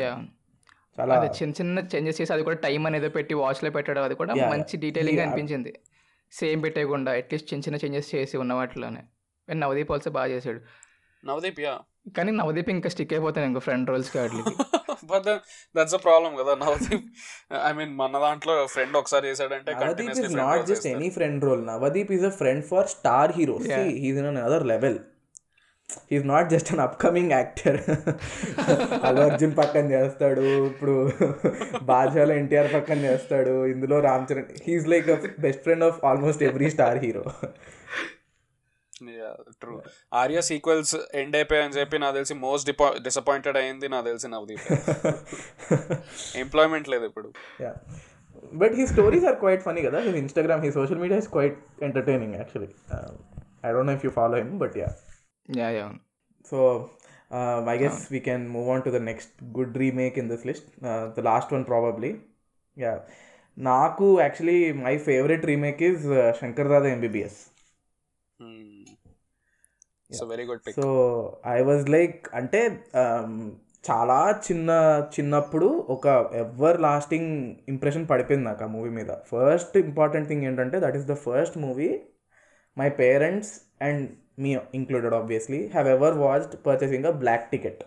yeah 0.04 0.12
చాలా 0.98 1.16
అదే 1.18 1.28
చిన్న 1.40 1.54
చిన్న 1.60 1.80
changes 1.94 2.22
చేసి 2.22 2.34
అది 2.34 2.44
కూడా 2.44 2.58
టైం 2.58 2.88
అనేది 2.88 3.10
పెట్టి 3.10 3.34
వాచ్లో 3.34 3.70
పెట్టడం 3.70 4.04
అది 4.04 4.16
కూడా 4.16 4.34
మంచి 4.54 4.78
డీటెయిలింగ్. 4.78 5.20
అనిపించింది 5.20 5.74
సేమ్ 6.34 6.64
పెట్టేయకుండా 6.64 7.12
అట్లీస్ట్ 7.12 7.54
చిన్న 7.54 7.64
చిన్న 7.66 7.78
చేంజెస్ 7.84 8.16
చేసి 8.16 8.38
ఉన్న 8.38 8.54
వాటిలోనే 8.54 9.04
అండ్ 9.48 9.62
నవదీప్ 9.62 9.92
ఆల్సో 9.92 10.12
బాగా 10.12 10.28
చేశాడు 10.28 10.62
నవదీప్ 11.24 11.60
యా 11.60 11.76
కానీ 12.18 12.32
నవదీప్ 12.32 12.70
ఇంకా 12.70 12.90
స్టిక్ 12.90 13.14
అయిపోతాను 13.14 13.46
ఇంకో 13.46 13.60
ఫ్రెండ్ 13.60 13.90
రోల్స్కి 13.90 14.18
వాటికి 14.18 14.44
బట్ 15.06 15.28
దట్స్ 15.76 15.96
అ 15.96 15.98
ప్రాబ్లం 15.98 16.36
కదా 16.36 16.56
నవదీప్ 16.56 17.06
ఐ 17.66 17.72
మీన్ 17.74 17.94
మన 17.96 18.20
దాంట్లో 18.20 18.68
ఫ్రెండ్ 18.68 18.98
ఒకసారి 18.98 19.28
చేశాడంటే 19.28 19.72
Navdeep 19.72 19.84
continuously 19.86 20.28
is 20.28 20.36
not 20.36 20.60
just 20.68 20.86
any 20.86 21.10
friend 21.10 21.44
role. 21.44 21.64
Navdeep 21.72 22.12
is 22.12 22.24
a 22.24 22.32
friend 22.32 22.66
for 22.66 22.84
star 22.88 23.32
heroes. 23.32 23.66
Yeah. 23.68 23.84
See, 23.84 24.00
he's 24.00 24.18
in 24.18 24.28
is 26.12 26.28
not 26.28 26.50
just 26.50 26.74
an 26.74 26.80
upcoming 26.80 27.32
actor 27.32 27.78
Allu 29.08 29.22
Arjun 29.22 29.58
పక్కన 29.58 29.86
చేస్తాడు 29.92 30.66
ఇప్పుడు 30.66 31.12
బాజాలో 31.84 32.34
ఎన్టీఆర్ 32.34 32.74
పక్కన 32.74 32.98
చేస్తాడు 32.98 33.66
ఇందులో 33.66 34.00
Ram 34.00 34.28
Charan. 34.32 34.50
He's 34.68 34.88
like 34.88 35.08
best 35.40 35.64
friend 35.64 35.84
of 35.84 36.06
almost 36.06 36.44
every 36.44 36.70
star 36.70 36.98
hero 36.98 37.26
true 39.62 39.82
Arya 40.14 40.42
sequels 40.42 40.96
end 41.14 41.36
అయిపోయాయని 41.36 41.74
చెప్పి 41.74 42.00
నాకు 42.00 42.16
తెలిసి 42.16 42.34
మోస్ట్ 42.34 42.68
డిపా 42.68 42.94
డిసప్పాయింటెడ్ 43.04 43.58
అయింది 43.58 43.90
నాకు 43.90 44.06
తెలిసి 44.06 44.28
నవదీప్. 44.28 44.68
ఎంప్లాయ్మెంట్ 46.38 46.90
లేదు 46.90 47.06
ఇప్పుడు. 47.06 47.30
But 48.54 48.74
he 48.74 48.88
stories 48.88 49.26
are 49.26 49.36
quite 49.36 49.62
funny 49.62 49.82
కదా. 49.82 50.00
He's 50.00 50.16
Instagram 50.16 50.64
he 50.64 50.72
social 50.72 50.98
media 50.98 51.20
is 51.20 51.28
quite 51.28 51.60
entertaining 51.84 52.36
actually 52.36 52.72
I 53.66 53.72
don't 53.72 53.92
know 53.92 53.94
if 53.94 54.06
you 54.06 54.12
follow 54.12 54.38
him 54.38 54.60
yeah 55.50 55.70
yeah 55.70 55.70
yeah 55.78 55.88
so 56.46 56.58
um, 57.32 57.64
i 57.68 57.78
guess 57.78 57.98
we 58.10 58.20
can 58.20 58.42
move 58.48 58.68
on 58.74 58.82
to 58.84 58.92
the 58.92 59.00
next 59.00 59.32
good 59.54 59.72
remake 59.76 60.18
in 60.18 60.28
this 60.28 60.44
list. 60.46 60.66
Uh, 60.82 61.04
the 61.10 61.22
last 61.22 61.50
one 61.52 61.66
probably. 61.66 62.12
Yeah. 62.78 62.98
నాకు 63.58 64.08
actually 64.22 64.60
my 64.82 64.96
favourite 65.06 65.46
remake 65.52 65.80
is 65.88 66.04
Shankar 66.40 66.68
Dada 66.72 66.90
MBBS 66.96 67.40
so 70.12 70.26
very 70.26 70.44
good 70.50 70.68
so 70.78 70.90
I 71.56 71.60
was 71.70 71.86
like 71.96 72.20
అంటే 72.40 72.62
um, 73.02 73.32
చాలా 73.84 74.20
చిన్న 74.46 74.70
చిన్నప్పుడు 75.16 75.68
ఒక 75.96 76.06
ever 76.42 76.78
lasting 76.86 77.32
impression 77.74 78.06
పడిపోయింది 78.12 78.46
నాకు 78.50 78.64
ఆ 78.66 78.70
movie 78.76 78.92
మీద. 78.98 79.12
ఫస్ట్ 79.32 79.76
ఇంపార్టెంట్ 79.84 80.28
థింగ్ 80.32 80.46
ఏంటంటే 80.50 80.78
that 80.86 80.98
is 81.00 81.08
the 81.12 81.16
first 81.26 81.58
movie 81.66 81.90
my 82.78 82.90
parents 83.02 83.54
and 83.88 84.04
me 84.40 84.58
included 84.76 85.14
obviously 85.14 85.68
have 85.68 85.88
ever 85.88 86.14
watched 86.14 86.68
purchasing 86.68 87.06
a 87.06 87.12
black 87.12 87.52
ticket 87.52 87.84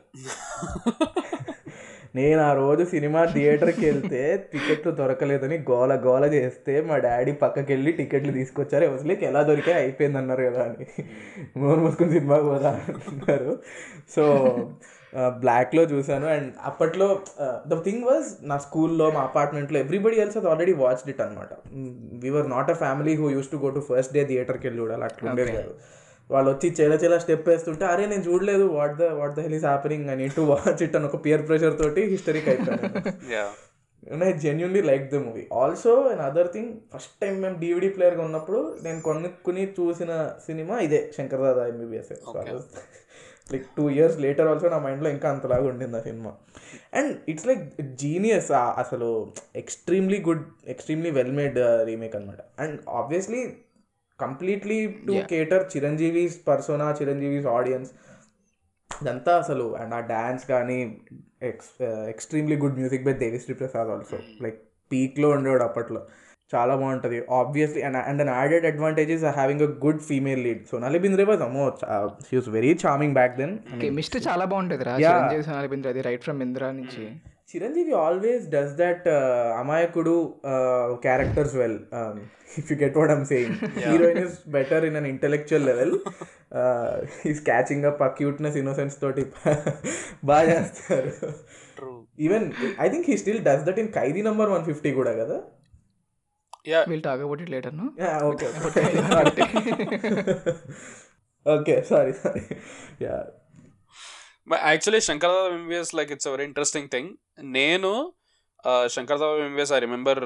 నేను 2.15 2.41
ఆ 2.41 2.53
రోజు 2.53 2.85
సినిమా 2.85 3.25
థియేటర్కి 3.25 3.87
వెళ్తే 3.87 4.49
టికెట్లు 4.53 4.93
దొరకలేదని 4.93 5.57
గోల 5.71 5.95
గోల 6.07 6.25
చేస్తే 6.25 6.81
మా 6.81 6.97
డాడీ 6.99 7.33
పక్కకి 7.33 7.73
వెళ్ళి 7.73 7.93
టికెట్లు 7.93 8.33
తీసుకొచ్చారు. 8.33 8.85
ఎవరికి 8.85 9.27
ఎలా 9.27 9.43
దొరికాయి? 9.43 9.77
అయిపోయింది 9.77 10.19
అన్నారు 10.19 10.43
కదా 10.43 10.63
అని. 10.63 10.87
నోరు 11.57 11.81
మూసుకుని 11.81 12.11
సినిమాకి 12.11 12.45
పోదా 12.45 12.71
అంటున్నారు. 12.89 13.59
సో 14.17 14.25
బ్లాక్లో 15.15 15.83
చూశాను. 15.83 16.27
అండ్ 16.27 16.51
అప్పట్లో 16.65 17.21
ద 17.69 17.85
థింగ్ 17.85 18.05
వాజ్ 18.05 18.49
నా 18.49 18.59
స్కూల్లో 18.59 19.11
మా 19.11 19.21
అపార్ట్మెంట్లో 19.21 19.81
ఎవ్రీబడి 19.81 20.17
ఎల్స్ 20.17 20.37
అది 20.37 20.49
ఆల్రెడీ 20.49 20.73
వాచ్డ్ 20.73 21.11
ఇట్ 21.11 21.21
అనమాట 21.21 21.53
we are 22.25 22.51
not 22.51 22.71
a 22.71 22.73
family 22.73 23.17
who 23.17 23.31
use 23.31 23.51
to 23.51 23.57
go 23.57 23.71
to 23.71 23.81
first 23.81 24.13
day 24.13 24.25
థియేటర్కి 24.25 24.67
వెళ్ళి 24.67 24.83
చూడాలి. 24.83 25.05
అట్లా 25.05 25.31
ఉండేది 25.31 25.53
కాదు. 25.53 25.75
వాళ్ళు 26.35 26.49
వచ్చి 26.53 26.69
చేల 26.79 26.95
చేల 27.03 27.14
స్టెప్ 27.25 27.49
వేస్తుంటే 27.51 27.85
అరే 27.93 28.05
నేను 28.12 28.25
చూడలేదు. 28.29 28.66
What 28.79 28.95
the 29.01 29.07
what 29.21 29.35
the 29.37 29.40
hell 29.47 29.57
is 29.59 29.66
happening 29.71 30.07
need 30.21 30.37
to 30.38 30.45
watch 30.53 30.83
it 30.87 30.95
అని 30.99 31.09
ఒక 31.11 31.19
పియర్ 31.27 31.45
ప్రెషర్ 31.49 31.77
తోటి 31.83 32.03
హిస్టరీకి 32.12 32.49
అయిపోయాను. 32.53 33.43
I 34.29 34.31
genuinely 34.45 34.81
like 34.90 35.05
the 35.12 35.16
movie 35.25 35.43
also 35.62 35.93
and 36.11 36.23
other 36.29 36.49
thing 36.55 36.71
first 36.93 37.14
time 37.23 37.35
మేము 37.43 37.57
డివిడి 37.62 37.88
ప్లేయర్గా 37.97 38.23
ఉన్నప్పుడు 38.29 38.61
నేను 38.85 39.01
కొనుక్కుని 39.09 39.64
చూసిన 39.79 40.12
సినిమా 40.47 40.77
ఇదే 40.87 41.01
Shankar 41.16 41.43
Dada 41.47 41.64
MBBS 41.73 42.12
like 43.53 43.66
two 43.77 43.85
years 43.97 44.19
later 44.25 44.49
also 44.51 44.66
నా 44.75 44.79
మైండ్లో 44.85 45.09
ఇంకా 45.14 45.29
అంతలాగా 45.35 45.66
ఉండింది 45.71 45.97
ఆ 46.01 46.03
cinema. 46.09 46.33
And 46.99 47.12
it's 47.31 47.47
like 47.51 47.64
genius 48.03 48.51
అసలు 48.83 49.09
extremely 49.62 50.21
good 50.29 50.45
extremely 50.75 51.11
well 51.19 51.35
made 51.40 51.59
remake 51.88 52.14
అనమాట 52.16 52.40
and 52.62 52.77
obviously 53.01 53.43
completely 54.24 54.78
to. 55.09 55.14
Cater 55.33 55.64
Chiranjeevi's 55.74 56.38
persona 56.48 56.88
Chiranjeevi's 57.00 57.48
audience. 57.56 57.92
ఇదంతా 58.90 59.33
అసలు 59.42 59.66
అండ్ 59.83 59.94
ఆ 59.98 60.00
డ్యాన్స్ 60.14 60.44
కానీ 60.52 60.78
ex 61.50 61.74
extremely 62.12 62.56
good 62.64 62.78
music 62.80 63.04
by 63.09 63.14
Devi Sri 63.22 63.54
Prasad 63.61 63.90
also. 63.94 64.18
Like 64.46 64.59
పీక్లో 64.90 65.30
ఉండేవాడు 65.37 65.64
అప్పట్లో. 65.68 66.02
చాలా 66.52 66.74
బాగుంటుంది 66.80 67.18
obviously 67.40 67.80
and 67.88 67.98
and 68.11 68.22
an 68.24 68.30
added 68.37 68.64
advantage 68.70 69.11
is 69.16 69.24
having 69.37 69.62
a 69.66 69.68
good 69.85 70.00
female 70.09 70.40
lead 70.46 70.62
Sonali 70.70 70.98
Bendre 71.04 71.24
was 71.28 71.42
అమ్మో 71.46 71.64
she 72.28 72.35
was 72.38 72.48
very 72.56 72.72
charming 72.85 73.14
back 73.18 73.35
then 73.40 73.52
chemistry 73.83 74.20
చాలా 74.28 74.44
బాగుంటుంది 74.52 74.87
రా 74.88 74.94
సోనాలి 75.48 75.68
బింద్రా 75.74 75.92
అది 75.94 76.02
రైట్ 76.09 76.24
ఫ్రమ్ 76.26 76.40
ఇంద్రా 76.46 76.70
నుంచి. 76.80 77.04
చిరంజీవి 77.51 77.95
ఆల్వేస్ 78.03 78.45
డస్ 78.49 78.75
దట్ 78.81 79.07
అమాయకుడు 79.61 80.15
characters 81.03 81.55
well 81.57 81.79
if 82.59 82.69
you 82.73 82.77
get 82.83 82.97
what 82.97 83.13
I'm 83.17 83.25
saying 83.25 83.55
heroine 83.85 84.21
is 84.25 84.37
better 84.49 84.85
in 84.85 84.97
an 84.97 85.07
intellectual 85.07 85.67
level 85.67 85.95
is 87.31 87.41
catching 87.45 87.87
up 87.91 88.03
ఆ 88.03 88.11
cuteness 88.19 88.59
innocence 88.63 88.97
తోటి 89.03 89.25
బాగా 90.31 90.47
చేస్తారు. 90.51 91.13
Even 92.19 92.47
I 92.81 92.89
think 92.89 93.09
he 93.11 93.17
still 93.17 93.43
does 93.45 93.65
that 93.69 93.79
in 93.79 93.91
Khaidi 93.93 94.23
number 94.23 94.51
one 94.55 94.65
fifty 94.65 94.93
కూడా 94.93 95.13
కదా? 95.21 95.39
Yeah 96.67 96.81
we'll 96.89 97.05
talk 97.05 97.23
about 97.27 97.43
it 97.43 97.51
later 97.51 97.77
okay 98.31 98.47
okay 101.47 101.77
sorry 101.91 102.13
sorry 102.13 102.43
yeah 103.05 103.15
actually 104.71 105.01
Shankar 105.09 105.33
Dada 105.35 105.49
MBBS 105.57 105.93
like 105.99 106.11
it's 106.15 106.29
very 106.35 106.45
interesting 106.51 106.89
thing 106.95 107.11
నేను 107.59 107.91
Shankar 108.95 109.21
Dada 109.23 109.37
MBBS 109.47 109.73
I 109.77 109.81
remember. 109.87 110.21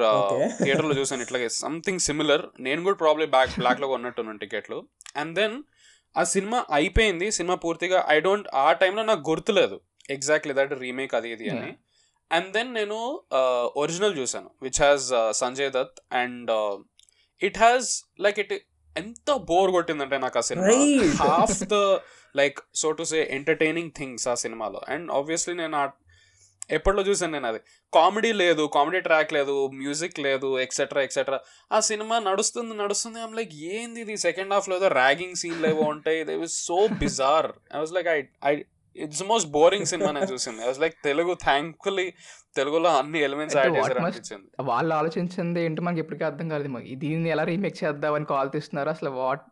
థియేటర్లో 0.61 0.95
చూసాను 1.01 1.23
ఇట్లాగే 1.27 1.49
something 1.63 2.03
similar 2.09 2.45
నేను 2.67 2.81
కూడా 2.87 2.99
probably 3.05 3.27
back 3.37 3.55
బ్లాక్లో 3.61 3.89
కొన్నట్టున్నాను 3.93 4.43
టికెట్లు. 4.45 4.79
అండ్ 5.23 5.35
దెన్ 5.41 5.57
ఆ 6.17 6.25
సినిమా 6.35 6.59
అయిపోయింది. 6.79 7.29
సినిమా 7.39 7.57
పూర్తిగా 7.65 8.01
ఐ 8.15 8.17
డోంట్ 8.27 8.49
ఆ 8.65 8.67
టైంలో 8.83 9.05
నాకు 9.11 9.23
గుర్తులేదు. 9.31 9.77
ఎగ్జాక్ట్లీ 10.17 10.55
దట్ 10.61 10.75
రీమేక్ 10.85 11.15
అది 11.19 11.31
ఇది 11.37 11.47
అని. 11.55 11.71
అండ్ 12.31 12.49
దెన్ 12.57 12.71
నేను 12.79 12.99
ఒరిజినల్ 13.83 14.15
చూసాను 14.21 14.51
which 14.67 14.81
has 14.85 15.07
Sanjay 15.43 15.71
Dutt 15.79 15.99
and 16.23 16.51
it 17.41 17.59
has 17.65 17.91
like 18.27 18.39
it 18.45 18.55
ఎంత 18.97 19.31
బోర్ 19.51 19.71
కొట్టిందంటే 19.77 20.19
నాకు 20.25 20.39
ఆ 20.41 20.45
cinema. 20.51 20.75
Half 21.23 21.63
the 21.73 21.79
like 22.37 22.59
so 22.75 22.93
to 22.93 23.03
say 23.03 23.29
entertaining 23.31 23.91
things 23.99 24.29
ఆ 24.29 24.35
సినిమాలో. 24.35 24.81
అండ్ 24.89 25.13
ఆబ్వియస్లీ 25.13 25.55
నేను 25.55 25.77
ఆ 25.77 25.85
ఎప్పట్లో 26.71 27.03
చూసాను 27.03 27.33
నేను 27.33 27.47
అది. 27.47 27.61
కామెడీ 27.95 28.33
లేదు 28.33 28.63
కామెడీ 28.75 29.01
ట్రాక్ 29.01 29.33
లేదు 29.33 29.55
మ్యూజిక్ 29.75 30.21
లేదు 30.21 30.61
ఎక్సెట్రా 30.61 31.03
ఎక్సెట్రా 31.03 31.39
ఆ 31.73 31.81
సినిమా 31.81 32.19
నడుస్తుంది 32.19 32.75
నడుస్తుంది. 32.75 33.19
ఐమ్ 33.21 33.35
లైక్ 33.37 33.53
ఏంది 33.55 34.01
ఇది? 34.01 34.17
సెకండ్ 34.17 34.53
హాఫ్లో 34.53 34.77
ఏదో 34.77 34.89
ర్యాగింగ్ 34.89 35.35
సీన్లు 35.35 35.67
ఏవో 35.67 35.83
ఉంటాయి. 35.83 36.25
They 36.25 36.37
was 36.37 36.55
so 36.69 36.79
bizarre 37.03 37.49
I 37.75 37.79
was 37.79 37.93
like 37.93 38.09
I 38.09 38.23
I 38.45 38.53
it's 38.97 39.23
most 39.23 39.49
boring 39.51 39.85
cinema 39.85 40.11
నేను 40.11 40.31
చూసింది. 40.33 40.63
I 40.63 40.67
was 40.67 40.81
like 40.81 40.97
Telugu 41.05 41.35
thankfully 41.45 42.07
తెలుగులో 42.57 42.91
అన్ని 42.99 43.19
ఎలిమెంట్స్ 43.19 43.57
యాడ్ 43.57 43.77
చేశారు 43.77 43.99
అనిపించింది 43.99 44.49
వాళ్ళు 44.63 44.95
ఆలోచించింది 44.95 45.65
ఏంటో 45.65 45.83
మనకి 45.83 46.01
ఎప్పటికీ 46.01 46.25
అర్థం 46.25 46.49
కాలేదు. 46.49 46.95
దీన్ని 47.05 47.31
ఎలా 47.31 47.45
రీమేక్ 47.45 47.85
చేద్దామని 47.85 48.25
కాల్ 48.25 48.51
తీస్తున్నారు? 48.51 48.89
అసలు 48.89 49.11
వాట్ 49.11 49.45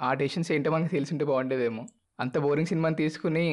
ఆ 0.00 0.14
డెసిషన్స్ 0.14 0.52
ఏంటో 0.52 0.70
మనకి 0.70 0.92
తెలిసింటే 0.96 1.24
బాగుండేదేమో. 1.24 1.84
అంత 2.18 2.38
బోరింగ్ 2.38 2.70
సినిమాని 2.72 2.96
తీసుకుని 2.96 3.46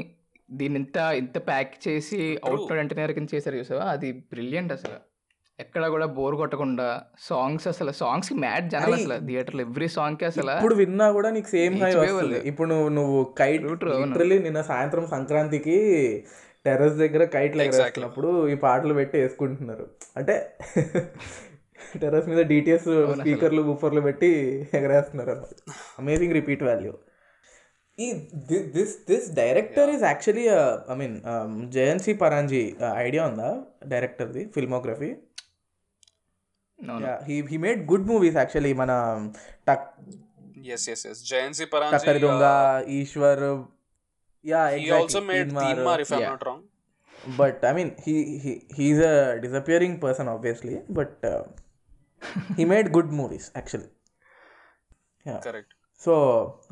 దీన్ని 0.49 0.79
ఇంత 0.79 0.97
ఇంత 1.19 1.37
ప్యాక్ 1.47 1.73
చేసి 1.85 2.19
అవుట్ 2.47 2.73
ఎంటర్టైనర్ 2.77 3.13
కింద 3.13 3.29
చేశారు 3.35 3.57
చూసావా 3.61 3.85
అది 3.93 4.09
బ్రిలియంట్ 4.31 4.73
అసలు 4.77 4.97
ఎక్కడ 5.59 5.85
కూడా 5.93 6.05
బోర్ 6.17 6.35
కొట్టకుండా 6.35 6.85
సాంగ్స్ 7.27 7.65
అసలు 7.67 7.91
సాంగ్స్ 7.99 8.31
మ్యాడ్ 8.43 8.67
జనాలు 8.73 8.95
అసలు 8.97 9.15
థియేటర్లో 9.27 9.61
ఎవ్రీ 9.65 9.87
సాంగ్కి 9.95 10.25
అసలు 10.25 10.51
ఇప్పుడు 10.55 10.77
విన్నా 10.81 11.07
కూడా 11.17 11.29
నీకు 11.29 11.49
సేమ్ 11.55 11.75
హై 11.81 11.89
వస్తుంది. 11.95 12.39
ఇప్పుడు 12.51 12.69
నువ్వు 12.71 12.89
నువ్వు 12.97 13.17
కైట్. 13.39 13.65
లిటరలీ 14.03 14.37
నిన్న 14.45 14.61
సాయంత్రం 14.69 15.05
సంక్రాంతికి 15.07 15.77
టెర్రస్ 16.65 16.97
దగ్గర 17.01 17.23
కైట్లు 17.35 17.61
Exactly. 17.61 17.81
ఎగరేస్తున్నప్పుడు 17.81 18.29
ఈ 18.47 18.55
పాటలు 18.63 18.93
పెట్టి 18.93 19.17
వేసుకుంటున్నారు 19.17 19.85
అంటే 20.17 20.35
టెర్రస్ 22.01 22.27
మీద 22.31 22.41
డిటిఎస్. 22.49 22.89
స్పీకర్లు 23.19 23.61
బూఫర్లు 23.67 24.01
పెట్టి 24.07 24.31
ఎగరేస్తున్నారు 24.79 25.35
అమేజింగ్ 25.99 26.35
రిపీట్ 26.39 26.63
వాల్యూ 26.63 26.93
ఈ 27.99 28.07
this 28.73 28.93
this 29.07 29.27
director 29.39 29.89
is 29.95 30.03
actually 30.03 30.45
I 30.93 30.95
mean 30.95 31.15
Jayanth C 31.69 32.13
Paranji 32.21 32.61
idea 33.05 33.23
ఉందా? 33.31 33.49
డైరెక్టర్ది 33.93 34.43
filmography. 34.55 35.09
He 37.27 37.37
he 37.51 37.57
made 37.65 37.81
good 37.91 38.07
movies 38.11 38.37
actually 38.37 38.73
మన 38.81 38.91
టక్ 39.67 39.87
ఎస్ 40.69 40.87
ఎస్ 40.93 41.03
yes 41.11 41.21
Jayanth C 41.31 41.65
Takkari 41.93 42.19
Donga 42.25 42.45
Paranji 42.45 42.97
Eeswar 42.99 43.43
yeah 44.45 44.61
he 44.75 44.85
also 44.97 45.21
made 45.29 45.51
Teenmaar 45.59 46.01
if 46.05 46.13
I'm 46.13 46.21
Yeah. 46.21 46.31
Not 46.31 46.45
wrong 46.49 46.65
but 47.37 47.61
I 47.65 47.73
mean 47.77 47.91
he 48.05 48.15
he's 48.77 49.01
a 49.07 49.13
disappearing 49.45 49.97
person 50.03 50.29
obviously 50.35 50.75
but 50.99 51.25
he 52.57 52.65
made 52.65 52.89
good 52.97 53.13
movies 53.19 53.49
actually 53.55 53.91
correct 55.43 55.73
so 56.01 56.13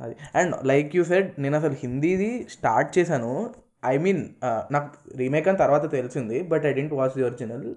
అది. 0.03 0.13
And 0.39 0.53
like 0.71 0.91
you 0.97 1.03
said 1.11 1.29
నేను 1.43 1.55
అసలు 1.61 1.75
హిందీది 1.83 2.29
start 2.55 2.91
చేశాను. 2.97 3.31
I 3.91 3.95
mean 4.05 4.21
నాకు 4.75 4.89
remake 5.21 5.47
అని 5.51 5.59
తర్వాత 5.63 5.85
తెలిసింది 5.97 6.37
but 6.51 6.65
I 6.69 6.71
didn't 6.77 6.95
watch 6.99 7.15
the 7.19 7.25
original. 7.29 7.67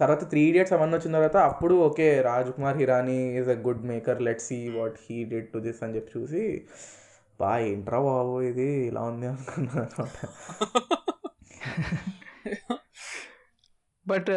తర్వాత 0.00 0.22
త్రీ 0.30 0.40
ఇడియట్స్ 0.50 0.74
అవన్నీ 0.76 0.94
వచ్చిన 0.96 1.12
తర్వాత 1.18 1.38
అప్పుడు 1.50 1.74
okay 1.86 2.06
Raj 2.28 2.50
Kumar 2.56 2.78
Hirani 2.82 3.18
is 3.40 3.50
a 3.54 3.58
good 3.66 3.84
maker 3.90 4.20
let 4.26 4.42
see 4.48 4.58
what 4.78 4.96
he 5.06 5.16
did 5.32 5.48
to 5.52 5.58
this 5.66 5.80
అని 5.84 5.94
చెప్పి 5.96 6.12
చూసి 6.16 6.42
బా 7.40 7.50
ఏంట్రా 7.70 8.00
బాబు 8.08 8.34
ఇది 8.50 8.68
ఇలా 8.90 9.02
ఉంది 9.10 9.26
అనుకున్నాను 9.32 10.06
but 14.06 14.30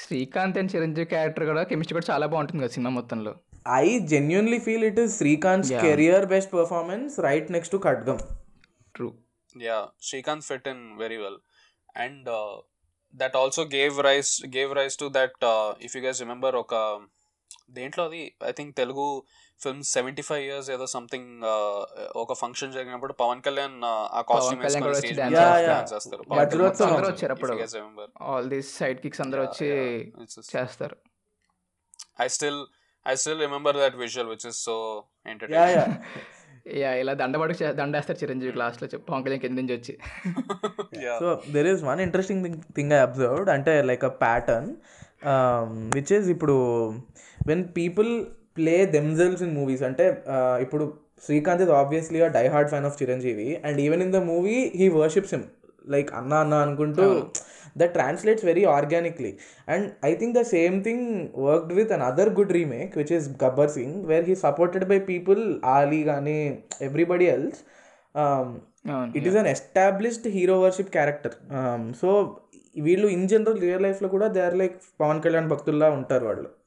Srikanth 0.00 0.58
and 0.60 0.72
Chiranjeevi 0.74 1.08
character 1.14 1.46
కూడా 1.50 1.62
కెమిస్ట్రీ 1.70 1.96
కూడా 1.98 2.08
చాలా 2.12 2.26
బాగుంటుంది 2.32 2.62
కదా 2.64 2.74
సినిమా 2.76 2.92
మొత్తంలో. 2.98 3.32
I 3.66 3.86
genuinely 4.12 4.58
feel 4.66 4.84
it 4.90 5.00
is 5.02 5.12
Srikanth. 5.20 5.68
Career 5.84 6.26
best 6.34 6.52
performance 6.58 7.12
right 7.28 7.50
next 7.56 7.74
to 7.76 7.80
Khadgam 7.86 8.18
true 8.96 9.08
yeah 9.54 9.78
Srikanth 10.08 10.46
fit 10.50 10.68
in 10.72 10.82
very 11.02 11.18
well 11.24 11.40
and 12.04 12.28
that 13.14 13.36
also 13.42 13.62
gave 13.76 13.96
rise 14.08 14.32
gave 14.56 14.72
rise 14.80 14.96
to 15.02 15.08
that 15.18 15.44
if 15.86 15.94
you 15.96 16.02
guys 16.06 16.20
remember 16.24 16.56
ఒక 16.64 16.74
దేంట్లో 17.78 18.02
అది? 18.08 18.22
I 18.50 18.52
think 18.58 18.72
Telugu 18.82 19.06
film 19.60 19.82
seventy 19.94 20.22
five 20.28 20.42
years 20.46 20.68
ఏదో 20.74 20.86
something 20.94 21.28
ఒక 22.22 22.34
function 22.42 22.72
జరిగినప్పుడు 22.76 23.12
Pawan 23.22 23.42
Kalyan 23.46 23.76
uh, 23.90 24.02
ఆ 24.18 24.20
costume 24.28 24.62
చేస్తారు. 24.64 26.22
All 28.30 28.48
these 28.54 28.70
side 28.80 29.00
kicks 29.04 29.22
అందరూ 29.24 29.42
వచ్చి 29.46 29.68
చేస్తారు. 30.54 30.96
I 32.24 32.28
still 32.36 32.60
I 33.06 33.14
still 33.14 33.40
remember 33.40 33.76
that 33.76 33.96
visual 34.02 34.28
which 34.28 34.46
is 34.50 34.60
so 34.66 34.74
yeah 35.26 35.30
entertaining 35.32 35.96
yeah 36.76 36.90
ఇలా 37.00 37.12
దండబడి 37.20 37.54
దండేస్తారు 37.78 38.18
చిరంజీవి 38.18 38.52
క్లాస్లో 38.52 38.86
చెప్పి 38.92 39.04
పవన్ 39.08 39.22
కళ్యాణ్ 39.24 39.42
కింద 39.44 39.56
నుంచి 39.60 39.74
వచ్చి. 39.78 39.94
So 41.22 41.28
there 41.54 41.68
is 41.72 41.82
one 41.88 42.00
interesting 42.00 42.42
thing 42.44 42.58
thing 42.76 42.92
I 42.92 43.00
observed 43.06 43.50
అంటే 43.56 43.72
like 43.90 44.04
a 44.04 44.12
pattern 44.22 44.68
which 45.96 46.12
is 46.18 46.28
ఇప్పుడు 46.34 46.56
when 47.40 47.64
people 47.78 48.12
play 48.56 48.76
themselves 48.96 49.42
in 49.46 49.54
movies 49.60 49.84
అంటే 49.88 50.06
uh, 50.34 50.56
ఇప్పుడు 50.64 50.84
Srikanth 51.26 51.62
is 51.64 51.72
obviously 51.80 52.20
a 52.20 52.28
die 52.36 52.46
hard 52.48 52.70
fan 52.70 52.86
of 52.88 52.96
Chiranjeevi 53.00 53.48
and 53.66 53.78
even 53.80 54.02
in 54.06 54.12
the 54.12 54.20
movie 54.30 54.56
he 54.80 54.86
worships 54.96 55.32
him 55.34 55.44
like 55.94 56.10
అన్న 56.12 56.32
అన్న 56.42 56.54
అనుకుంటూ 56.66 57.04
that 57.76 57.92
translates 57.92 58.44
very 58.44 58.64
organically 58.74 59.32
and 59.68 59.86
I 60.04 60.12
think 60.14 60.34
the 60.38 60.42
same 60.54 60.76
thing 60.84 61.06
worked 61.46 61.72
with 61.72 61.92
another 62.02 62.30
good 62.30 62.52
remake 62.52 62.92
which 62.96 63.12
is 63.12 63.28
Gabbar 63.44 63.70
Singh 63.70 63.98
where 64.04 64.24
he 64.24 64.36
supported 64.46 64.84
by 64.84 64.98
people 65.12 65.42
Ali 65.76 66.02
కానీ 66.04 66.38
everybody 66.80 67.28
else 67.36 67.60
it 69.14 69.26
is 69.26 69.36
an 69.36 69.50
established 69.56 70.28
hero 70.28 70.56
worship 70.60 70.90
character 70.90 71.36
so 72.00 72.08
వీళ్ళు 72.76 73.06
in 73.08 73.28
general 73.28 73.60
real 73.60 73.82
లైఫ్లో 73.82 74.08
కూడా 74.08 74.26
they 74.28 74.40
are 74.40 74.56
like 74.56 74.76
Pawan 75.00 75.20
Kalyan 75.20 75.48
భక్తుల్లా 75.48 75.88
ఉంటారు 75.90 76.24
వాళ్ళు. 76.26 76.48
అవును 76.48 76.61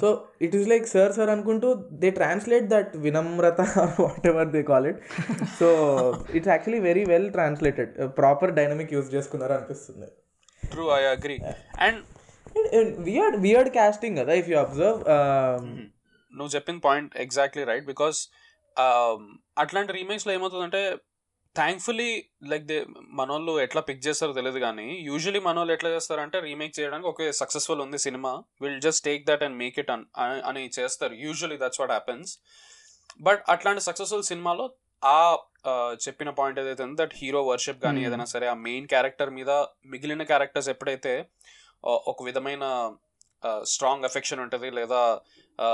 so 0.00 0.28
it 0.42 0.56
is 0.56 0.68
like 0.68 0.86
sir 0.86 1.12
sir 1.12 1.30
అనుకుంటూ 1.30 1.74
they 1.74 2.10
translate 2.10 2.64
that 2.64 2.96
వినమ్రత 2.96 3.60
whatever 4.26 4.48
they 4.48 4.62
call 4.62 4.86
it 4.86 5.00
so 5.58 5.68
it's 6.34 6.48
actually 6.48 6.78
very 6.78 7.04
well 7.04 7.32
translated 7.32 8.16
proper 8.16 8.54
dynamic 8.54 8.92
use 8.92 9.14
చేసుకున్నారు 9.14 9.52
అనిపిస్తుంది. 9.52 10.06
True 10.70 10.88
I 10.88 11.02
agree 11.04 11.38
and 11.80 12.00
weird 13.00 13.36
weird 13.36 13.74
casting 13.74 14.18
కదా 14.18 14.32
if 14.32 14.48
you 14.48 14.58
observe 14.58 15.00
నువ్వు 16.34 16.48
చెప్పిన 16.54 16.78
point 16.78 17.16
exactly 17.16 17.64
right 17.64 17.86
because 17.86 18.28
అట్లాంటి 19.58 19.92
రీమేక్స్లో 19.92 20.32
ఏమవుతుందంటే 20.32 20.96
thankfully 21.56 22.10
like 22.50 22.64
they 22.66 22.76
మనోళ్ళు 23.18 23.52
ఎట్లా 23.62 23.80
పిక్ 23.88 24.02
చేస్తారో 24.06 24.32
తెలియదు 24.32 24.58
కానీ 24.58 24.86
యూజువలీ 25.08 25.40
మనోళ్ళు 25.40 25.72
ఎట్లా 25.72 25.90
చేస్తారంటే 25.90 26.38
రీమేక్ 26.40 26.74
చేయడానికి 26.78 27.08
ఓకే 27.08 27.26
సక్సెస్ఫుల్ 27.32 27.80
ఉంది 27.80 27.98
cinema. 27.98 28.32
Will 28.62 28.80
just 28.80 29.04
take 29.04 29.24
that 29.26 29.42
and 29.42 29.56
make 29.56 29.78
it 29.78 29.90
అని 30.50 30.62
చేస్తారు. 30.78 31.14
Usually 31.24 31.58
that's 31.58 31.80
what 31.80 31.90
happens 31.90 32.32
but 33.20 33.42
అట్లాంటి 33.48 33.82
సక్సెస్ఫుల్ 33.88 34.24
సినిమాలో 34.32 34.66
ఆ 35.02 35.18
చెప్పిన 36.06 36.30
పాయింట్ 36.30 36.58
ఏదైతే 36.60 36.82
ఉందో 36.82 36.98
దట్ 37.02 37.14
హీరో 37.14 37.40
వర్షిప్ 37.50 37.80
కానీ 37.82 38.00
Hmm. 38.00 38.06
ఏదైనా 38.08 38.26
సరే 38.34 38.46
ఆ 38.46 38.56
మెయిన్ 38.66 38.86
క్యారెక్టర్ 38.86 39.30
మీద 39.30 39.50
మిగిలిన 39.86 40.22
క్యారెక్టర్స్ 40.22 40.68
ఎప్పుడైతే 40.68 41.12
ఒక 42.10 42.18
విధమైన 42.22 42.64
స్ట్రాంగ్ 43.64 44.04
ఎఫెక్షన్ 44.04 44.40
ఉంటుంది 44.40 44.70
లేదా 44.70 45.02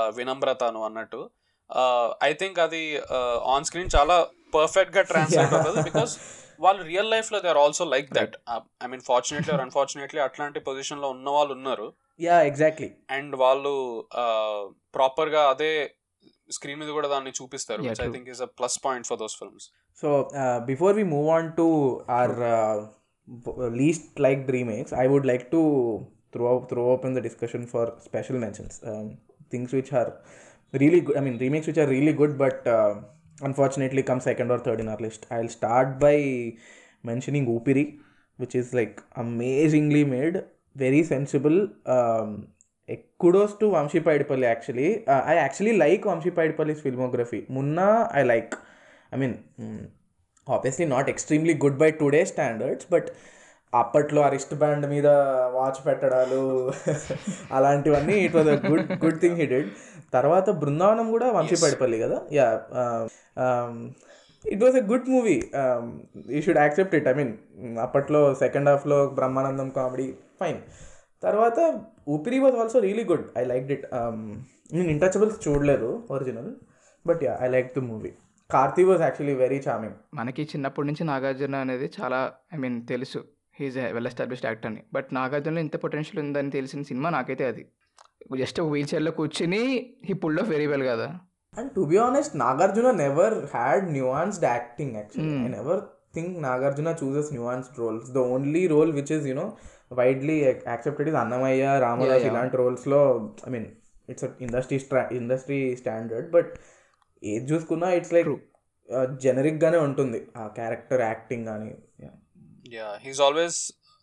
వినమ్రతను 0.09 0.81
అన్నట్టు 0.83 1.19
ఐ 2.23 2.33
థింక్ 2.33 2.59
అది 2.59 2.83
ఆన్ 3.55 3.65
స్క్రీన్ 3.69 3.89
చాలా 3.95 4.17
పర్ఫెక్ట్గా 4.55 5.01
ట్రాన్స్లేట్ 5.01 5.53
అవుతుంది 5.53 5.81
బికాస్ 5.89 6.13
వాళ్ళు 6.59 6.83
రియల్ 6.83 7.11
లైఫ్లో 7.11 7.39
they 7.39 7.47
are 7.47 7.57
also 7.57 7.85
like 7.85 8.13
that 8.13 8.35
I 8.83 8.87
mean 8.87 9.01
fortunately 9.01 9.53
or 9.53 9.61
unfortunately 9.61 10.21
అట్లాంటి 10.21 10.59
పొజిషన్లో 10.59 11.09
ఉన్న 11.09 11.29
వాళ్ళు 11.29 11.53
ఉన్నారు. 11.53 11.87
యా 12.19 12.41
ఎగ్జాక్ట్లీ 12.41 12.89
అండ్ 13.09 13.35
వాళ్ళు 13.35 13.73
ప్రాపర్గా 14.95 15.49
అదే 15.49 15.71
స్క్రీన్ 16.51 16.79
మీద 16.79 16.89
కూడా 16.89 17.07
దాన్ని 17.07 17.31
చూపిస్తారు 17.41 17.81
which 17.81 18.01
I. 18.07 18.09
Think 18.11 18.29
is 18.29 18.41
a 18.41 18.49
plus 18.59 18.77
point 18.85 19.07
for 19.07 19.19
those 19.19 19.37
films 19.39 19.67
So 19.97 20.09
uh, 20.41 20.59
before 20.65 20.91
we 20.97 21.03
move 21.03 21.27
on 21.35 21.45
to 21.59 21.63
our 22.17 22.33
uh, 22.49 22.75
b- 23.27 23.55
least 23.79 24.19
liked 24.25 24.49
remakes, 24.57 24.91
I 25.03 25.07
would 25.11 25.25
like 25.31 25.45
to 25.55 25.61
throw 26.33 26.51
throw 26.71 26.85
open 26.95 27.11
the 27.17 27.23
discussion 27.27 27.61
for 27.71 27.83
special 28.09 28.37
mentions. 28.43 28.73
Really 30.73 31.01
good. 31.01 31.17
I 31.17 31.21
mean, 31.21 31.37
remakes 31.37 31.67
which 31.67 31.77
are 31.77 31.87
really 31.87 32.13
good, 32.13 32.37
but 32.37 32.65
uh, 32.67 32.95
unfortunately 33.41 34.03
come 34.03 34.19
second 34.19 34.51
or 34.51 34.59
third 34.59 34.79
in 34.79 34.87
our 34.89 34.97
list. 34.97 35.25
I'll 35.31 35.47
start 35.47 35.99
by 35.99 36.57
mentioning 37.03 37.47
Upiri, 37.47 37.99
which 38.37 38.55
is 38.55 38.73
like 38.73 39.01
amazingly 39.15 40.03
made, 40.03 40.43
very 40.75 41.03
sensible. 41.03 41.69
Um, 41.85 42.47
a 42.89 43.03
kudos 43.19 43.55
to 43.55 43.65
Vamshi 43.65 44.01
Paidipalli 44.01 44.45
actually. 44.45 45.07
Uh, 45.07 45.21
I 45.21 45.35
actually 45.35 45.77
like 45.77 46.03
Vamshi 46.03 46.31
Paidipalli's 46.31 46.81
filmography. 46.81 47.49
Munna, 47.49 48.09
I 48.11 48.23
like. 48.23 48.55
I 49.11 49.15
mean, 49.15 49.43
mm, 49.59 49.87
obviously 50.47 50.85
not 50.85 51.07
extremely 51.07 51.53
good 51.53 51.77
by 51.77 51.91
today's 51.91 52.29
standards, 52.29 52.85
but 52.89 53.15
అప్పట్లో 53.73 54.19
ఆ 54.25 54.29
wrist 54.33 54.53
band 54.61 54.85
మీద 54.91 55.07
watch 55.55 55.79
పెట్టడాలు 55.87 56.41
అలాంటివన్నీ 57.57 58.15
it 58.25 58.35
was 58.37 58.49
a 58.49 58.57
good 58.67 58.91
good 59.03 59.19
thing 59.23 59.37
he 59.41 59.47
did 59.53 59.69
తర్వాత 60.13 60.49
బృందావనం 60.61 61.07
కూడా 61.15 61.27
వంశీపడిపల్లి 61.37 61.97
కదా? 62.03 62.17
Yeah 62.37 62.47
it 64.45 64.61
was 64.63 64.77
a 64.81 64.85
good 64.91 65.07
movie 65.15 65.37
you 66.33 66.41
should 66.45 66.61
accept 66.63 66.95
it 66.99 67.07
I 67.11 67.15
mean 67.19 67.33
అప్పట్లో 67.85 68.21
second 68.43 68.69
హాఫ్లో 68.71 68.99
బ్రహ్మానందం 69.19 69.69
కామెడీ 69.77 70.07
ఫైన్ 70.41 70.59
తర్వాత 71.23 71.59
Oopiri 72.07 72.39
was 72.39 72.57
also 72.63 72.79
really 72.79 73.05
good 73.11 73.25
I 73.37 73.45
like 73.45 73.71
it 73.71 73.85
నేను 74.73 74.89
Intouchables 74.95 75.39
చూడలేదు 75.45 75.89
original 76.09 76.49
but 77.05 77.21
yeah 77.27 77.33
I 77.41 77.49
like 77.49 77.69
the 77.77 77.83
movie 77.89 78.11
Karthi 78.49 78.83
was 78.83 79.01
actually 79.01 79.35
very 79.41 79.57
charming 79.65 79.97
మనకి 80.13 80.43
చిన్నప్పటి 80.51 80.87
నుంచి 80.89 81.03
నాగార్జున 81.09 81.57
అనేది 81.65 81.87
చాలా 81.97 82.19
ఐ 82.53 82.57
మీన్ 82.57 82.77
తెలుసు. 82.87 83.19
హీజ్ 83.59 83.77
వెల్ 83.95 84.09
ఎస్టాబ్లిష్డ్ 84.11 84.47
యాక్టర్ 84.49 84.69
అని. 84.71 84.81
బట్ 84.93 85.07
నాగార్జునలో 85.17 85.61
ఇంత 85.65 85.75
పొటెన్షియల్ 85.83 86.19
ఉందని 86.25 86.51
తెలిసిన 86.57 86.81
సినిమా 86.89 87.09
నాకైతే 87.17 87.45
అది. 87.51 87.63
జస్ట్ 88.41 88.59
వీల్ 88.73 88.89
చైర్లో 88.93 89.11
కూర్చుని 89.19 89.61
he 90.07 90.13
pull 90.23 90.39
off 90.41 90.49
very 90.55 90.67
well 90.73 90.85
కదా. 90.91 91.07
And 91.53 91.71
to 91.75 91.83
be 91.91 91.97
honest 92.07 92.33
Nagarjuna 92.43 92.89
never 93.03 93.35
had 93.55 93.85
nuanced 93.97 94.45
acting 94.53 94.95
actually 94.99 95.37
I 95.45 95.51
never 95.57 95.81
think 96.15 96.35
Nagarjuna 96.47 96.89
chooses 97.01 97.29
nuanced 97.35 97.77
roles 97.79 98.09
the 98.17 98.21
only 98.33 98.61
role 98.73 98.91
which 98.97 99.11
is 99.15 99.25
you know 99.31 99.45
widely 99.99 100.37
accepted 100.43 101.09
is 101.11 101.17
Annamayya 101.23 101.65
Ramadas. 101.85 102.25
ఇలాంటి 102.29 102.57
రోల్స్లో 102.61 103.01
I 103.47 103.51
mean 103.55 103.67
it's 104.11 104.25
industry 104.45 104.77
industry 105.21 105.59
standard 105.81 106.29
but 106.35 106.51
ఏది 107.23 107.45
చూసుకున్నా 107.51 107.89
it's 107.99 108.13
like. 108.15 108.29
జెనరిక్గానే 109.23 109.79
ఉంటుంది. 109.87 110.19
ఆ 110.37 110.43
character 110.57 111.01
acting 111.09 111.45
కానీ 111.51 111.71
yeah 112.71 112.87
he's 113.03 113.21
always 113.21 113.59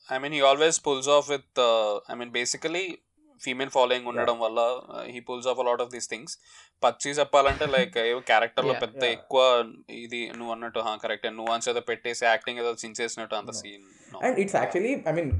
I 0.09 0.18
mean 0.18 0.35
he 0.35 0.42
always 0.48 0.79
pulls 0.87 1.11
off 1.16 1.27
with 1.31 1.61
I 2.11 2.16
mean 2.20 2.33
basically 2.37 2.85
female 3.42 3.70
following 3.70 4.07
ఉండడం 4.11 4.37
వల్ల 4.42 4.61
he 5.09 5.20
pulls 5.29 5.48
off 5.53 5.59
lot 5.68 5.83
of 5.85 5.90
these 5.94 6.09
things 6.12 6.35
పచ్చి 6.83 7.11
చెప్పాలంటే 7.18 7.66
లైక్ 7.74 7.96
క్యారెక్టర్లో 8.31 8.72
Yeah. 8.72 8.83
పెద్ద 8.85 9.03
Yeah. 9.03 9.14
ఎక్కువ 9.16 9.40
ఇది 10.05 10.20
నువ్వు 10.38 10.53
అన్నట్టు 10.55 10.83
కరెక్ట్ 11.05 11.27
నువ్వు 11.38 11.53
ఏదో 11.72 11.83
పెట్టేసి 11.90 12.24
యాక్టింగ్ 12.27 12.61
ఏదో 12.62 12.72
చించేసినట్టు 12.83 13.37
అంత 13.40 13.55
scene 13.61 13.85
and 14.20 14.38
it's 14.42 14.57
actually 14.61 14.94
I 15.11 15.14
mean 15.18 15.33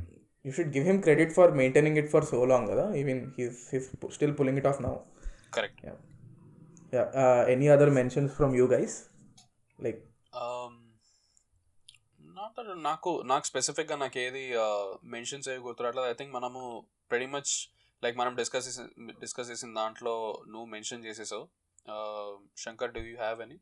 you 0.45 0.53
should 0.53 0.73
give 0.75 0.87
him 0.87 1.01
credit 1.03 1.33
for 1.33 1.53
maintaining 1.61 1.99
it 2.03 2.11
for 2.15 2.27
so 2.33 2.39
long 2.53 2.69
కదా? 2.73 2.87
Even 3.03 3.23
he's 3.39 3.61
he's 3.73 3.87
still 4.17 4.35
pulling 4.39 4.61
it 4.63 4.69
off 4.73 4.81
now 4.83 4.95
correct 5.51 5.81
any 7.49 7.69
other 7.69 7.93
mentions 7.93 8.33
from 8.37 8.53
you 8.57 8.67
guys 8.75 8.97
like 9.79 10.01
not 12.59 12.83
నాకు 12.85 13.23
నాకు 13.27 13.45
స్పెసిఫిక్గా 13.45 13.97
నాకు 13.97 14.19
ఏది 14.19 14.43
mentions 15.05 15.49
ఏవి 15.49 15.59
గుర్తురాట్లేదు. 15.59 16.09
I 16.09 16.13
think 16.13 16.35
మనము 16.35 16.61
pretty 17.11 17.27
much 17.27 17.53
like 18.05 18.17
మనం 18.19 18.35
డిస్కస్ 18.37 18.81
డిస్కస్ 19.21 19.51
చేసిన 19.51 19.75
దాంట్లో 19.75 20.15
నువ్వు 20.49 20.67
mention 20.67 21.05
చేసేసావు. 21.05 21.47
Shankar 22.57 22.93
do 22.93 23.01
you 23.01 23.17
have 23.17 23.43
any 23.43 23.59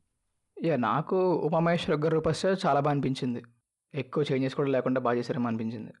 yeah 0.63 0.75
నాకు 0.75 1.17
ఉమామహేశ్వర 1.33 1.95
గారు 1.95 2.13
రూపస్ 2.13 2.45
చాలా 2.45 2.79
బాగా 2.79 2.89
అనిపించింది. 2.89 3.41
ఎక్కువ 3.93 4.25
చేంజెస్ 4.31 4.55
కూడా 4.55 4.69
లేకుండా 4.69 5.01
బాగా 5.01 5.17
చేశారేమో 5.17 5.47
అనిపించింది. 5.47 5.91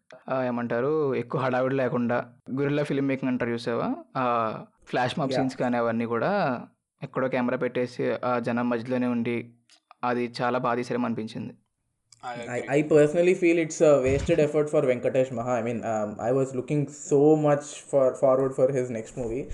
ఏమంటారు? 0.47 1.15
ఎక్కువ 1.15 1.41
హడావిడి 1.41 1.75
లేకుండా. 1.75 2.17
గురిల్లా 2.51 2.83
ఫిల్మ్ 2.83 3.07
మేకింగ్ 3.07 3.31
అంటారు 3.31 3.51
చూసావా? 3.51 3.89
Flash 4.83 5.19
MOP 5.19 5.31
Yeah. 5.31 5.39
సీన్స్ 5.39 5.57
కానీ 5.57 5.77
అవన్నీ 5.77 6.05
కూడా 6.05 6.31
ఎక్కడో 7.01 7.27
కెమెరా 7.27 7.57
పెట్టేసి 7.57 8.11
ఆ 8.25 8.39
జనం 8.39 8.69
మధ్యలోనే 8.69 9.07
ఉండి 9.07 9.53
అది 10.03 10.33
చాలా 10.41 10.59
బాగా 10.59 10.75
తీసారేమో 10.75 11.05
అనిపించింది. 11.05 11.53
I, 12.23 12.33
I, 12.55 12.65
I, 12.75 12.81
personally 12.83 13.33
feel 13.33 13.57
it's 13.57 13.81
a 13.81 14.01
wasted 14.01 14.39
effort 14.39 14.69
for 14.69 14.81
Venkatesh 14.81 15.31
Maha. 15.31 15.51
I 15.51 15.61
mean, 15.61 15.83
um, 15.83 16.15
I 16.19 16.31
was 16.31 16.55
looking 16.55 16.87
so 16.87 17.35
much 17.35 17.81
for 17.81 18.15
forward 18.15 18.55
for 18.55 18.71
his 18.71 18.89
next 18.89 19.17
movie. 19.17 19.49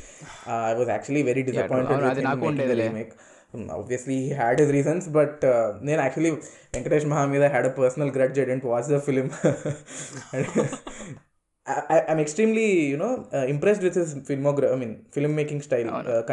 Uh, 0.45 0.51
I 0.51 0.73
was 0.75 0.87
actually 0.87 1.23
very 1.23 1.43
disappointed 1.43 1.91
oh, 1.91 1.99
yeah, 1.99 2.33
with 2.35 2.57
the 2.57 2.75
remake. 2.75 3.13
Um, 3.53 3.71
obviously, 3.71 4.17
he 4.25 4.29
had 4.29 4.59
his 4.59 4.71
reasons, 4.71 5.07
but 5.07 5.43
uh, 5.43 5.79
then 5.81 5.99
actually, 5.99 6.31
Venkatesh 6.73 7.07
Maha 7.07 7.43
I 7.43 7.47
had 7.47 7.65
a 7.65 7.71
personal 7.71 8.11
grudge. 8.11 8.37
I 8.37 8.45
didn't 8.45 8.63
watch 8.63 8.85
the 8.85 8.99
film. 8.99 9.31
I, 11.69 12.03
I'm 12.09 12.19
extremely, 12.19 12.87
you 12.87 12.97
know, 12.97 13.27
uh, 13.33 13.45
impressed 13.45 13.83
with 13.83 13.95
his 13.95 14.15
filmography. 14.15 14.73
I 14.73 14.75
mean, 14.75 15.05
filmmaking 15.11 15.63
style, 15.63 15.89
oh, 15.89 16.01
no. 16.01 16.09
uh, 16.09 16.23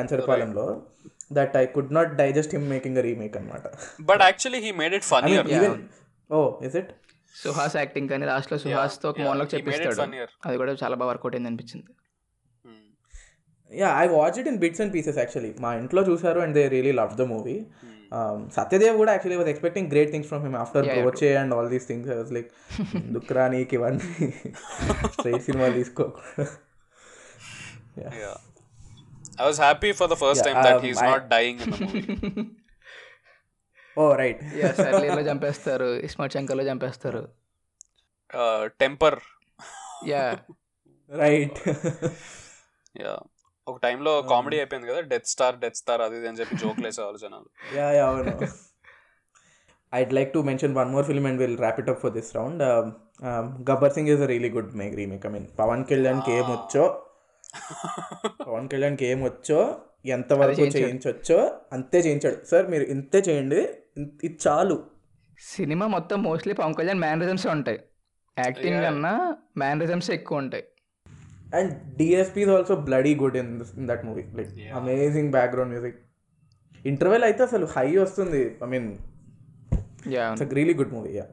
That 1.31 1.57
I 1.57 1.67
could 1.67 1.91
not 1.91 2.17
digest 2.17 2.53
him 2.53 2.69
making 2.69 2.97
a 2.97 3.03
remake, 3.03 3.33
anamata. 3.33 3.71
But 3.99 4.21
actually, 4.21 4.61
he 4.61 4.73
made 4.73 4.93
it 4.93 5.05
funnier. 5.05 5.41
I 5.41 5.43
mean, 5.43 5.53
yeah. 5.53 5.65
even, 5.65 5.89
oh, 6.31 6.47
is 6.63 6.75
it? 6.75 6.89
Suhas 7.35 7.75
acting 7.77 8.09
కానీ 8.09 8.25
లాస్ట్లో 8.27 8.57
సుహాస్తో 8.59 9.07
ఒక 9.11 9.21
మోన్లోకి 9.21 9.51
చెప్పిస్తాడు. 9.55 10.05
అది 10.47 10.57
కూడా 10.57 10.73
చాలా 10.83 10.95
బాగా 11.01 11.09
work out 11.11 11.35
అయింది 11.35 11.49
అనిపించింది. 11.51 11.91
Yeah 13.71 13.89
I 13.99 14.07
watch 14.09 14.39
it 14.39 14.49
in 14.49 14.59
bits 14.59 14.81
and 14.81 14.93
pieces 14.95 15.19
actually 15.19 15.51
మా 15.65 15.71
ఇంట్లో 15.75 16.03
చూసారు 16.03 16.41
and 16.41 16.55
they 16.59 16.65
really 16.75 16.93
love 17.01 17.13
the 17.21 17.27
movie 17.33 17.57
Satyadev 18.57 18.97
కూడా 18.97 19.13
actually 19.13 19.39
was 19.41 19.51
expecting 19.53 19.89
great 19.93 20.11
things 20.11 20.29
from 20.29 20.45
him 20.47 20.57
after 20.57 20.87
Broche 20.93 21.31
and 21.43 21.55
all 21.55 21.71
these 21.75 21.87
things 21.91 22.11
was 22.13 22.33
like 22.37 22.51
దుక్రా 23.17 23.45
నీకు 23.55 23.75
ఇవన్నీ 23.81 24.29
straight 25.17 25.45
సినిమా 25.49 25.69
తీసుకోకుండా 25.79 26.47
Yeah. 27.99 28.35
I 29.39 29.47
was 29.47 29.59
happy 29.59 29.91
for 29.93 30.07
the 30.07 30.17
first 30.17 30.41
Yeah, 30.41 30.47
time 30.47 30.59
that 30.65 30.75
um, 30.75 30.83
he's 30.83 30.99
I- 30.99 31.07
not 31.11 31.23
dying 31.35 31.57
in 31.61 31.71
the 31.71 31.79
movie. 31.85 32.45
Oh 33.99 34.05
right. 34.23 34.43
సర్లీలో 34.77 35.23
చంపేస్తారు. 35.31 35.89
ఇస్మార్ట్ 36.09 36.37
శంకర్లో 36.39 36.67
చంపేస్తారు. 36.71 37.25
Uh, 38.43 38.63
temper. 38.83 39.15
Yeah 40.13 40.23
right. 41.11 41.59
Yeah. 43.01 43.19
ఒక 43.69 43.77
టైంలో 43.83 44.23
comedy 44.23 44.57
అయిపోయింది 44.57 44.89
కదా 44.91 45.01
డెత్ 45.01 45.29
స్టార్ 45.33 45.57
డెత్ 45.63 45.79
స్టార్ 45.83 46.03
అది 46.07 46.17
ఇది 46.19 46.29
అని 46.29 46.39
చెప్పి 46.41 46.57
జోక్లు 46.57 46.87
వేసేవాళ్ళు 46.87 47.19
జనాలు. 47.19 47.49
యా 47.79 47.87
యా 47.99 48.07
అవును. 48.11 48.35
I'd 49.93 50.13
like 50.19 50.31
to 50.35 50.41
mention 50.49 50.71
one 50.81 50.91
more 50.95 51.05
film 51.09 51.25
and 51.29 51.39
we'll 51.41 51.57
wrap 51.63 51.77
it 51.83 51.89
up 51.91 51.99
for 52.03 52.11
this 52.17 52.29
round. 52.37 52.57
Um, 52.69 52.87
um, 53.29 53.47
Gabbar 53.69 53.91
Singh 53.95 54.09
is 54.15 54.21
a 54.25 54.29
really 54.33 54.51
good 54.57 54.69
make, 54.81 54.95
remake. 55.01 55.25
I 55.29 55.33
mean, 55.35 55.45
Pawan 55.61 55.85
కళ్యాణ్కి 55.91 56.33
ఏం 56.39 56.47
వచ్చో 56.53 56.85
పవన్ 58.47 58.69
కళ్యాణ్కి 58.73 59.07
ఏం 59.07 59.25
వచ్చో 59.25 59.61
ఎంతవరకు. 60.07 60.67
చేయించవచ్చో 60.77 61.39
అంతే 61.73 61.99
చేయించాడు. 62.07 62.39
సార్ 62.51 62.67
మీరు 62.75 62.85
ఇంతే 62.95 63.19
చేయండి. 63.29 63.63
ఇది 63.97 64.29
చాలు 64.45 64.77
సినిమా 65.51 65.87
మొత్తం 65.97 66.19
మోస్ట్లీ 66.29 66.53
పవన్ 66.61 66.77
కళ్యాణ్ 66.79 67.01
మ్యానరిజమ్స్ 67.05 67.47
ఉంటాయి 67.55 67.79
యాక్టింగ్. 68.37 68.81
కన్నా 68.87 69.13
మ్యానరిజమ్స్ 69.63 70.11
ఎక్కువ 70.17 70.43
ఉంటాయి 70.45 70.65
and 71.59 71.73
DSP 71.99 72.41
is 72.45 72.53
also 72.57 72.77
bloody 72.89 73.13
good 73.23 73.37
in 73.43 73.53
in 73.81 73.89
that 73.93 74.05
movie 74.09 74.25
like 74.39 74.51
Yeah. 74.63 74.73
Amazing 74.81 75.31
background 75.37 75.73
music 75.75 75.99
interval 76.85 77.25
అయితే 77.29 77.43
అసలు 77.49 77.67
హై 77.77 77.89
వస్తుంది 78.05 78.43
I 78.65 78.69
mean 78.75 78.89
yeah 80.15 80.25
It's 80.33 80.45
a 80.47 80.57
really 80.59 80.75
good 80.81 80.91
movie, 80.97 81.15
yeah. 81.15 81.29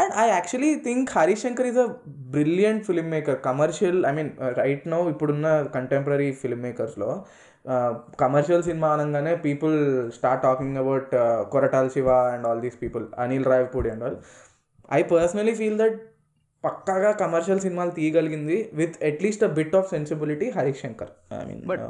And 0.00 0.10
I 0.22 0.28
actually 0.38 0.70
think 0.86 1.10
Hari 1.16 1.34
Shankar 1.42 1.64
is 1.64 1.76
a 1.76 1.88
brilliant 2.34 2.80
filmmaker. 2.88 3.34
Commercial, 3.40 3.96
I 4.08 4.12
mean, 4.12 4.28
uh, 4.38 4.50
right 4.60 4.82
now, 4.92 5.00
ఇప్పుడున్న 5.12 5.46
contemporary 5.76 6.28
film 6.40 6.62
మేకర్స్లో 6.62 7.10
commercial 8.22 8.62
cinema 8.62 8.88
అనగానే 8.94 9.32
people 9.46 9.76
start 10.16 10.42
talking 10.42 10.78
about 10.82 11.10
Koratala 11.54 11.90
Siva 11.94 12.08
and 12.34 12.46
all 12.50 12.60
these 12.66 12.76
people 12.82 13.06
Anil 13.24 13.48
Ravipudi 13.52 13.90
and 13.94 14.04
all 14.08 14.18
I 14.98 15.00
personally 15.14 15.54
feel 15.60 15.78
that 15.82 15.98
పక్కాగా 16.64 17.10
commercial 17.22 17.60
సినిమాలు 17.64 17.92
తీయగలిగింది 17.98 18.56
with 18.80 18.96
at least 19.08 19.44
a 19.44 19.50
bit 19.58 19.74
of 19.80 19.88
sensibility 19.94 20.46
Harish 20.56 20.80
Shankar. 20.84 21.12
I 21.32 21.42
mean 21.48 21.60
but 21.70 21.84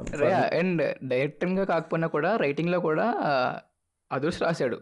and 0.61 0.83
డైరెక్టింగ్గా 1.13 1.65
కాకపోయినా 1.73 2.09
కూడా 2.17 2.33
రైటింగ్లో 2.45 2.81
కూడా 2.89 3.07
అదుర్స్ 4.11 4.43
రాశాడు. 4.47 4.79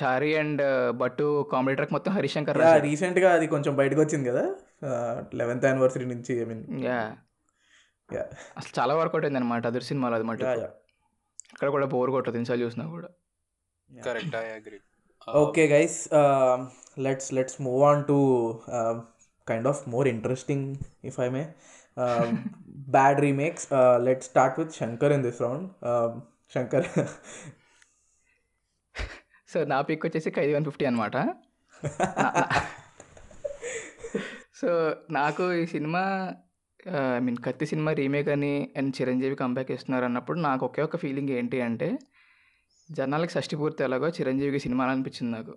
Chari 0.00 0.30
and 0.40 0.62
Bhattu 1.02 1.26
comedy 1.52 1.76
track 1.76 1.92
మొత్తం 1.96 2.12
హరిశంకర్ 2.12 2.58
రాశాడు 2.60 2.84
రీసెంట్గా 2.88 3.28
అది 3.36 3.46
కొంచెం 3.54 3.72
బయటకు 3.80 4.00
వచ్చింది 4.04 4.26
కదా? 4.30 4.42
లెవెన్త్ 5.40 5.64
యానివర్సరీ 5.68 6.06
నుంచి 6.14 6.34
ఐ 6.42 6.46
మీన్ 6.50 6.64
యా 8.08 8.18
యా 8.18 8.24
అసలు 8.58 8.72
చాలా 8.78 8.92
వర్కౌట్ 9.00 9.24
అయింది 9.26 9.40
అనమాట 9.40 9.64
అదుర్ 9.66 9.86
సినిమాలో 9.90 10.16
అది 10.18 10.26
మాట 10.30 10.42
యా 10.46 10.52
యా 10.62 10.68
ఇక్కడ 11.54 11.68
కూడా 11.76 11.86
బోర్ 11.94 12.10
కొట్టదు 12.16 12.38
ఇన్సార్లు 12.42 12.64
చూసినా 12.66 12.86
కూడా 12.96 13.10
Correct, 13.90 14.34
I 14.34 14.46
agree. 14.52 14.78
Uh, 15.28 15.32
okay 15.40 15.64
guys 15.68 15.92
um, 16.12 16.60
let's 16.98 17.26
let's 17.32 17.54
move 17.60 17.82
on 17.82 17.98
to 18.06 18.16
um, 18.68 18.96
kind 19.46 19.66
of 19.66 19.76
more 19.86 20.06
interesting 20.06 20.60
if 21.02 21.16
i 21.18 21.28
may 21.28 21.44
um, 21.96 22.30
bad 22.88 23.16
remakes 23.20 23.64
uh, 23.72 23.96
let's 24.00 24.26
start 24.26 24.54
with 24.60 24.70
shankar 24.74 25.10
in 25.10 25.22
this 25.22 25.38
round 25.40 25.62
um, 25.92 26.12
shankar 26.52 26.82
so 29.48 29.58
నా 29.64 29.76
pick 29.88 30.04
వచ్చేసి 30.06 30.30
Khaidi 30.36 30.52
one 30.54 30.64
fifty 30.68 30.84
అనమాట 30.88 31.16
so 34.60 34.68
నాకు 35.10 35.44
ఈ 35.52 35.64
cinema 35.66 36.02
I 36.88 37.18
mean 37.18 37.36
Kaththi 37.36 37.66
cinema 37.66 37.92
remake 37.92 38.28
అని 38.28 38.70
and 38.76 39.02
Chiranjeevi 39.02 39.36
comeback 39.36 39.70
ఇస్తున్నారు 39.70 40.04
అన్నప్పుడు 40.04 40.38
నాకు 40.38 40.66
ఒకే 40.66 40.82
ఒక 40.82 40.96
ఫీలింగ్ 40.96 41.30
ఏంటి 41.30 41.60
అంటే 41.60 41.98
జనాలకి 42.90 43.32
షష్టి 43.32 43.56
పూర్తి 43.56 43.84
ఎలాగో 43.84 44.08
చిరంజీవికి 44.08 44.58
సినిమా 44.58 44.84
అనిపించింది 44.84 45.32
నాకు. 45.32 45.54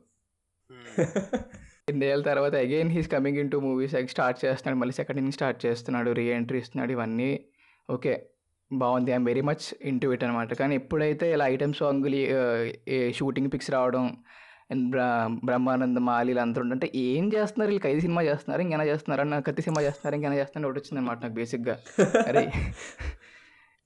రెండేళ్ళ 1.90 2.24
తర్వాత 2.24 2.56
again 2.56 2.90
he's 2.90 3.10
coming 3.10 3.38
in 3.38 3.52
to 3.52 3.58
movies 3.58 3.96
start 4.06 4.46
చేస్తున్నాడు 4.46 4.80
మళ్ళీ 4.80 4.94
సెకండ్ 4.94 5.18
ఇన్నింగ్ 5.18 5.34
స్టార్ట్ 5.34 5.66
చేస్తున్నాడు 5.66 6.12
రీ 6.12 6.30
ఎంట్రీ 6.30 6.60
ఇస్తున్నాడు 6.60 6.92
ఇవన్నీ 6.92 7.40
ఓకే 7.90 8.26
బాగుంది 8.74 9.12
I'm 9.12 9.26
very 9.26 9.42
much 9.42 9.76
into 9.82 10.14
it 10.14 10.24
అనమాట 10.24 10.54
కానీ 10.54 10.76
ఎప్పుడైతే 10.76 11.34
ఇలా 11.34 11.48
ఐటమ్ 11.48 11.74
సాంగ్లు 11.74 12.18
షూటింగ్ 13.12 13.52
పిక్స్ 13.54 13.72
రావడం 13.72 14.18
అండ్ 14.72 14.90
బ్ర 14.90 15.02
బ్రహ్మానందం 15.44 16.06
మాలి 16.06 16.40
అందరూ 16.40 16.64
ఉంటే 16.64 16.92
ఏం 16.96 17.26
చేస్తున్నారు? 17.34 17.70
వీళ్ళు 17.72 17.84
ఖైదీ 17.84 18.02
సినిమా 18.02 18.22
చేస్తున్నారు 18.22 18.62
ఇంకేనా 18.62 18.84
చేస్తున్నారు? 18.84 19.22
అన్న 19.22 19.40
కత్తి 19.40 19.62
సినిమా 19.62 19.82
చేస్తున్నారు 19.82 20.16
ఇంకేనా 20.16 20.36
చేస్తున్నారు 20.36 20.70
ఒకటి 20.70 20.80
వచ్చింది 20.80 21.00
అనమాట 21.02 21.22
నాకు 21.22 21.34
బేసిక్గా. 21.34 21.76
అరే 22.28 22.44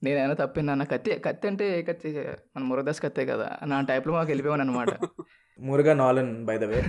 నేనైనా 0.02 0.34
తప్పింది 0.34 0.72
అన్న 0.72 0.84
కత్తి 0.84 1.18
కత్తి 1.18 1.48
అంటే 1.48 1.78
ఏ 1.78 1.82
కత్తి? 1.82 2.10
మన 2.56 2.62
మురదాస్ 2.62 3.02
కత్తే 3.02 3.26
కదా. 3.26 3.48
నా 3.66 3.80
టైప్లో 3.80 4.12
మాకు 4.12 4.28
వెళ్ళిపోయాను 4.28 4.62
అనమాట 4.62 4.88
మురుగా 5.58 5.94
నాలన్ 5.94 6.44
by 6.44 6.58
the 6.58 6.64
way 6.64 6.84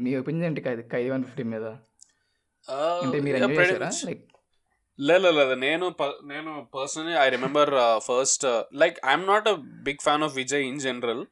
me 0.00 0.14
opinion 0.16 0.46
ఏంటి 0.46 0.60
ఖైదీ 0.60 0.82
ఖైదీ 0.82 1.10
వన్ 1.10 1.24
ఫిఫ్టీ 1.24 1.42
మీద? 1.42 1.62
uh, 1.62 3.04
అంటే 3.04 3.20
మీరు 3.20 3.36
ఎంజాయ్ 3.36 3.58
చేశారా. 3.58 3.90
లైక్ 4.04 4.24
లేదు 5.00 5.28
లేదు, 5.30 5.54
నేను 5.54 5.90
ప- 5.90 6.18
నేను 6.24 6.66
personally 6.74 7.12
I 7.12 7.28
remember 7.28 7.70
first 7.98 8.46
like 8.74 8.98
I'm 9.06 9.26
not 9.26 9.48
a 9.48 9.52
big 9.82 10.02
fan 10.02 10.22
of 10.22 10.36
Vijay 10.36 10.62
in 10.62 10.80
general 10.80 11.22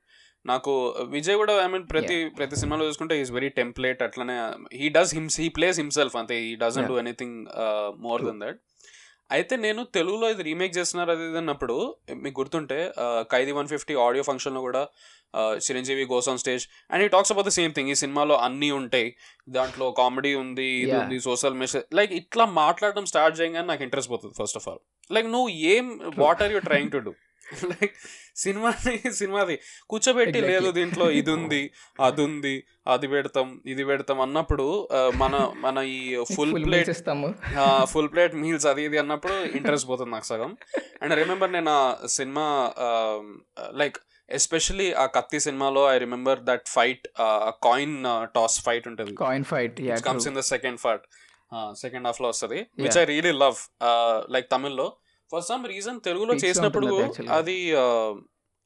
నాకు 0.51 0.73
విజయ్ 1.15 1.39
కూడా 1.43 1.55
ఐ 1.65 1.69
మీన్ 1.73 1.87
ప్రతి 1.93 2.17
ప్రతి 2.39 2.57
సినిమాలో 2.63 2.87
చూసుకుంటే 2.89 3.17
ఈస్ 3.23 3.33
వెరీ 3.39 3.51
టెంప్లేట్ 3.61 4.03
అట్లనే 4.09 4.37
he 4.81 4.89
does 4.97 5.15
himself 5.19 5.39
he 5.43 5.49
plays 5.59 5.79
himself 5.83 6.17
అంతే 6.23 6.37
he 6.47 6.53
doesn't. 6.65 6.89
Do 6.93 6.97
anything 7.05 7.39
more 8.07 8.23
than 8.29 8.41
that 8.45 8.61
అయితే 9.31 9.55
నేను 9.65 9.81
తెలుగులో 9.97 10.27
ఇది 10.35 10.43
రీమేక్ 10.49 10.75
చేస్తున్నారు 10.77 11.11
అది 11.15 11.25
అన్నప్పుడు 11.41 11.75
మీకు 12.23 12.37
గుర్తుంటే 12.41 12.79
uh, 13.05 13.21
Khaidi 13.33 13.53
one 13.59 13.69
fifty 13.73 13.95
audio 14.05 14.23
ఫంక్షన్లో 14.29 14.61
కూడా 14.67 14.83
uh, 15.35 15.55
Chiranjeevi 15.67 16.05
goes 16.13 16.29
on 16.33 16.41
stage 16.43 16.65
and 16.91 17.05
he 17.07 17.09
talks 17.15 17.33
about 17.35 17.49
the 17.51 17.53
same 17.59 17.73
thing 17.77 17.91
ఈ 17.95 17.97
సినిమాలో 18.03 18.37
అన్నీ 18.47 18.71
ఉంటాయి. 18.79 19.09
దాంట్లో 19.57 19.89
కామెడీ 20.01 20.33
ఉంది 20.45 20.69
ఇది. 20.83 20.97
ఉంది 21.01 21.19
సోషల్ 21.29 21.59
మెసేజ్ 21.63 21.87
లైక్ 22.01 22.15
ఇట్లా 22.21 22.47
మాట్లాడడం 22.63 23.07
స్టార్ట్ 23.13 23.37
చేయగానే 23.41 23.69
నాకు 23.73 23.85
ఇంట్రెస్ట్ 23.89 24.13
పోతుంది 24.15 24.37
ఫస్ట్ 24.41 24.59
ఆఫ్ 24.61 24.69
ఆల్ 24.73 24.83
లైక్ 25.11 25.29
నువ్వు 25.37 25.51
ఏం 25.75 25.87
what 26.25 26.43
are 26.47 26.55
you 26.57 26.63
trying 26.71 26.93
to 26.97 27.03
do 27.09 27.15
like 27.73 27.95
సినిమాని 28.43 28.95
సినిమాది 29.21 29.57
కూర్చోబెట్టి. 29.91 30.41
లేదు 30.51 30.69
దీంట్లో 30.79 31.07
ఇది 31.21 31.31
ఉంది 31.37 31.63
అది 32.07 32.23
ఉంది 32.29 32.55
అది 32.95 33.07
పెడతాం 33.15 33.49
ఇది 33.73 33.85
పెడతాం 33.91 34.19
అన్నప్పుడు 34.27 34.67
మన 35.23 35.35
మన 35.65 35.79
ఈ 35.95 36.01
ఫుల్ 36.35 36.55
ప్లేట్ 36.67 36.91
ఇస్తాము. 36.97 37.31
ఫుల్ 37.93 38.11
ప్లేట్ 38.15 38.37
మీల్స్ 38.43 38.67
అది 38.73 38.85
ఇది 38.89 38.99
అన్నప్పుడు 39.05 39.37
ఇంట్రెస్ట్ 39.61 39.89
పోతుంది 39.93 40.13
నాకు 40.17 40.29
సగం. 40.33 40.53
అండ్ 41.03 41.17
రిమెంబర్ 41.23 41.53
నేను 41.57 41.73
ఆ 41.79 41.83
సినిమా 42.19 42.47
లైక్ 43.83 43.99
ఎస్పెషలీ 44.39 44.87
ఆ 45.03 45.05
కత్తి 45.17 45.39
సినిమాలో 45.47 45.83
I 45.95 45.97
remember 46.07 46.41
that 46.49 46.67
fight 46.77 47.05
coin 47.67 47.97
toss 48.37 48.59
fight 48.67 48.87
ఉంటుంది. 48.93 49.15
Coin 49.25 49.47
fight 49.53 49.79
comes 50.09 50.29
in 50.31 50.39
the 50.41 50.45
second 50.53 50.81
part 50.87 51.07
second 51.83 52.07
హాఫ్లో 52.09 52.29
వస్తుంది 52.33 52.59
which 52.85 52.99
I 53.03 53.05
really 53.13 53.35
love 53.45 53.61
like 54.35 54.49
తమిళ్ళో 54.55 54.89
for 55.31 55.43
some 55.43 55.67
reason 55.67 56.01
తెలుగులో 56.01 56.35
చేసినప్పుడు 56.35 56.87
అది 57.31 57.73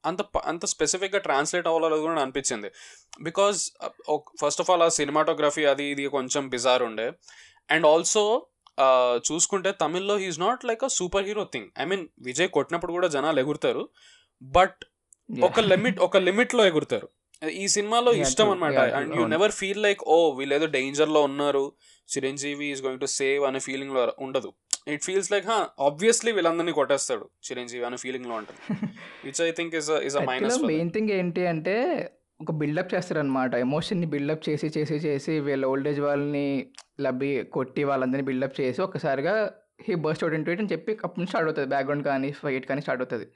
అంత 0.05 0.21
అంత 0.45 0.65
స్పెసిఫిక్గా 0.65 1.19
ట్రాన్స్లేట్ 1.19 1.67
అవ్వాలో 1.67 1.97
కూడా 1.99 2.21
అనిపించింది. 2.21 2.71
బికాస్ 3.21 3.71
ఫస్ట్ 4.41 4.61
ఆఫ్ 4.61 4.69
ఆల్ 4.69 4.81
ఆ 4.81 4.87
సినిమాటోగ్రఫీ 4.87 5.65
అది 5.65 5.83
ఇది 5.83 6.07
కొంచెం 6.07 6.49
బిజార్ 6.49 6.83
ఉండే. 6.83 7.11
అండ్ 7.71 7.85
ఆల్సో 7.85 8.45
చూసుకుంటే 9.31 9.71
తమిళ్ళో 9.71 10.15
he's 10.17 10.39
not 10.39 10.65
like 10.65 10.83
a 10.83 10.87
super 10.87 11.25
hero 11.25 11.43
thing 11.53 11.69
I 11.79 11.85
mean 11.85 12.07
Vijay 12.19 12.49
కొట్టినప్పుడు 12.49 12.91
కూడా 12.91 13.07
జనాలు 13.07 13.39
ఎగురుతారు. 13.39 13.89
బట్ 14.41 14.79
ఒక 15.43 15.59
లిమిట్ 15.59 15.99
ఒక 15.99 16.17
లిమిట్లో 16.17 16.65
ఎగురుతారు. 16.65 17.09
ఈ 17.49 17.67
సినిమాలో 17.67 18.13
ఇష్టం. 18.13 18.49
అనమాట 18.49 18.75
and. 18.75 19.15
You. 19.15 19.27
Never 19.27 19.51
feel 19.51 19.81
like 19.81 20.03
oh 20.03 20.31
వీళ్ళేదో 20.31 20.65
డేంజర్లో 20.65 21.21
ఉన్నారు. 21.21 21.71
Chiranjeevi 22.15 22.65
is 22.65 22.81
going 22.81 23.01
to 23.01 23.05
save 23.05 23.43
అనే 23.43 23.59
ఫీలింగ్లో 23.59 24.13
ఉండదు. 24.19 24.53
ఇట్ 24.87 25.03
ఫీల్స్ 25.07 25.29
లైక్ 25.33 25.45
హా 25.51 25.59
ఆబ్వియస్లీ 25.87 26.31
వీళ్ళందరినీ 26.31 26.73
కొట్టేస్తాడు 26.79 27.25
చిరంజీవి 27.47 27.85
అనే 27.85 27.97
ఫీలింగ్లో 27.97 28.35
ఉంటుంది 28.35 28.59
which 29.25 29.41
I 29.41 29.51
think 29.51 29.75
is 29.75 29.89
is 30.07 30.17
a 30.21 30.23
minus 30.29 30.59
main 30.73 30.91
thing 30.91 31.11
ఏంటి 31.11 31.43
అంటే 31.47 31.75
ఒక 32.39 32.51
బిల్డప్ 32.61 32.93
చేస్తారనమాట 32.93 33.53
ఎమోషన్ని 33.65 34.07
బిల్డప్ 34.13 34.49
చేసి 34.49 34.67
చేసి 34.77 34.95
చేసి 35.07 35.39
వీళ్ళ 35.39 35.65
ఓల్డేజ్ 35.65 35.99
వాళ్ళని 35.99 36.47
లబ్బి 37.05 37.31
కొట్టి 37.57 37.83
వాళ్ళందరినీ 37.83 38.25
బిల్డప్ 38.29 38.55
చేసి 38.61 38.81
ఒకసారిగా 38.81 39.35
హీ 39.85 39.95
బర్స్ట్ 40.05 40.23
అవుట్ 40.23 40.35
ఇంటూ 40.37 40.51
అని 40.51 40.71
చెప్పి 40.73 40.91
అప్పటి 41.03 41.19
నుంచి 41.19 41.31
స్టార్ట్ 41.31 41.47
అవుతుంది. 41.49 41.69
బ్యాక్గ్రౌండ్ 41.69 42.03
కానీ 42.09 42.31
ఫైట్ 42.41 42.65
కానీ 42.65 42.81
స్టార్ట్ 42.81 43.01
అవుతుంది. 43.03 43.27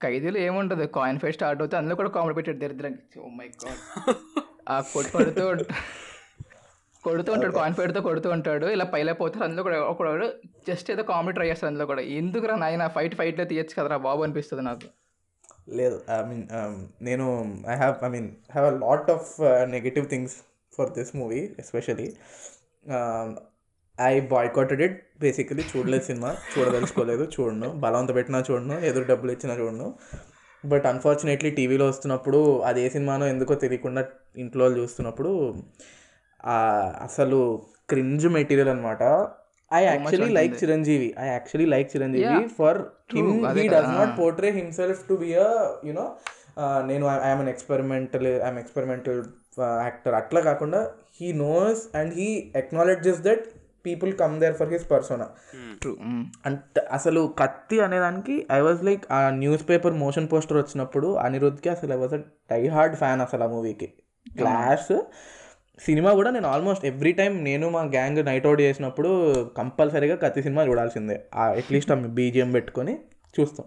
ఖైదీలో 0.00 0.38
ఏముంటుంది 0.38 0.86
కాయిన్ 0.98 1.18
ఫైట్ 1.22 1.36
స్టార్ట్ 1.38 1.60
అవుతుంది 1.62 1.78
అందులో 1.80 1.96
కూడా 2.00 2.10
కామెడీ 2.16 2.34
పెట్టాడు 2.38 2.58
దరిద్రం 2.62 2.94
ఓ 3.24 3.28
మై 3.40 3.48
గాడ్ 3.62 3.80
ఆ 4.74 4.76
కొట్టు 4.92 5.64
కొడుతూ 7.04 7.10
ఉంట- 7.10 7.24
కొడుతూ 7.24 7.32
ఉంటాడు 7.34 7.52
కాయిన్ 7.52 7.76
ఫైట్తో 7.76 8.00
కొడుతూ 8.00 8.30
ఉంటాడు. 8.30 8.66
ఇలా 8.66 8.84
పైలైపోతారు 8.84 9.44
అందులో 9.44 9.62
కూడా 9.62 9.78
ఒకడు 9.92 10.32
జస్ట్ 10.68 10.90
ఏదో 10.90 11.02
కామెడీ 11.02 11.34
ట్రై 11.34 11.48
చేస్తారు 11.48 11.70
అందులో 11.70 11.86
కూడా. 11.86 12.02
ఎందుకురా 12.18 12.56
నాయన 12.56 12.86
ఫైట్ 12.86 13.14
ఫైట్లో 13.14 13.44
తీయచ్చు 13.44 13.82
కదరా 13.82 13.96
బాబు 13.96 14.22
అనిపిస్తుంది 14.22 14.64
నాకు. 14.64 14.88
లేదు 15.68 15.96
ఐ 16.10 16.22
మీన్ 16.28 16.44
నేను 17.04 17.26
I 17.70 17.74
have 17.74 18.04
I 18.04 18.08
mean 18.08 18.28
have 18.52 18.74
a 18.74 18.78
lot 18.78 19.10
of 19.10 19.30
negative 19.70 20.06
things 20.08 20.34
for 20.76 20.90
this 20.90 21.16
movie 21.16 21.40
especially 21.58 22.08
I 24.00 24.20
boycotted 24.20 24.82
it 24.82 24.96
basically 25.20 25.64
చూడలేదు 25.76 26.04
సినిమా 26.04 26.36
చూడదలుచుకోలేదు 26.54 27.24
చూడను. 27.36 27.68
బలవంత 27.84 28.14
పెట్టినా 28.14 28.44
చూడను 28.50 28.78
ఎదురు 28.90 29.04
డబ్బులు 29.04 29.32
ఇచ్చినా 29.32 29.54
చూడను. 29.54 29.88
బట్ 30.64 30.86
అన్ఫార్చునేట్లీ 30.86 31.50
టీవీలో 31.50 31.86
వస్తున్నప్పుడు 31.86 32.40
అది 32.60 32.80
ఏ 32.82 32.88
సినిమానో 32.88 33.26
ఎందుకో 33.26 33.54
తెలియకుండా 33.54 34.04
ఇంట్లో 34.36 34.64
వాళ్ళు 34.64 34.78
చూస్తున్నప్పుడు 34.82 35.32
అసలు 37.04 37.38
క్రింజ్ 37.88 38.26
మెటీరియల్ 38.28 38.68
అనమాట 38.68 39.02
I 39.70 39.80
actually 39.84 40.32
like. 40.32 40.54
Chiranjeevi. 40.60 41.08
I 41.18 41.26
actually 41.26 41.68
like 41.70 41.88
Chiranjeevi. 41.96 42.42
For 42.58 42.78
him 43.14 43.30
he. 43.56 43.68
Does 43.68 43.88
not 43.88 44.18
portray 44.18 44.50
himself 44.50 45.08
to 45.08 45.14
be 45.14 45.30
a 45.36 45.48
you know 45.84 46.06
నేను 46.86 47.04
I'm 47.26 47.40
an 47.40 47.48
experimental 47.48 48.26
I'm 48.26 48.58
experimental 48.58 49.20
actor 49.84 50.14
అట్లా 50.14 50.40
కాకుండా 50.40 50.80
he 51.20 51.32
knows 51.32 51.96
and 51.96 52.12
he 52.14 52.28
acknowledges 52.56 53.22
that 53.22 53.44
people 53.86 54.12
come 54.12 54.40
there 54.40 54.54
for 54.54 54.68
his 54.68 54.90
persona 54.90 55.26
true 55.80 55.92
అంటే 56.46 56.80
అసలు 56.90 57.34
కత్తి 57.38 57.80
అనేదానికి 57.80 58.46
I 58.52 58.60
was 58.60 58.84
like 58.84 59.04
ఆ 59.10 59.30
news 59.30 59.68
paper 59.68 59.92
motion 59.92 60.28
poster 60.28 60.56
వచ్చినప్పుడు 60.56 61.08
అనిరుద్ధ్కి 61.16 61.68
అసలు 61.68 61.92
I 61.94 61.96
was 61.96 62.14
a 62.14 62.22
die 62.50 62.62
hard 62.68 62.96
fan 62.96 63.20
అసలు 63.20 63.44
ఆ 63.44 63.46
మూవీకి 63.46 63.88
క్లాష్ 64.38 64.92
సినిమా 65.78 66.12
కూడా 66.14 66.30
నేను 66.30 66.48
ఆల్మోస్ట్ 66.48 66.84
ఎవ్రీ 66.84 67.12
టైం 67.12 67.44
నేను 67.44 67.70
మా 67.70 67.82
గ్యాంగ్ 67.82 68.24
నైట్ 68.24 68.46
అవుట్ 68.46 68.60
చేసినప్పుడు 68.60 69.10
కంపల్సరీగా 69.56 70.16
కత్తి 70.16 70.42
సినిమా 70.42 70.62
చూడాల్సిందే. 70.62 71.16
అట్లీస్ట్ 71.34 71.92
ఆ 71.92 71.94
బీజిఎం 71.94 72.52
పెట్టుకొని 72.52 72.98
చూస్తాం. 73.40 73.66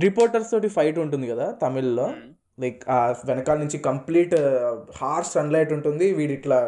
రిపోర్టర్స్ 0.00 0.50
తోటి 0.50 0.68
ఫైట్ 0.68 0.98
ఉంటుంది 0.98 1.26
కదా 1.28 1.50
తమిళ్ళో. 1.50 2.14
లైక్ 2.60 2.90
ఆ 2.90 3.14
వెనకాల 3.24 3.58
నుంచి 3.58 3.78
కంప్లీట్ 3.78 4.34
హార్ష్ 4.96 5.30
సన్లైట్ 5.30 5.72
ఉంటుంది. 5.72 6.12
వీడి 6.12 6.32
ఇట్లా 6.32 6.58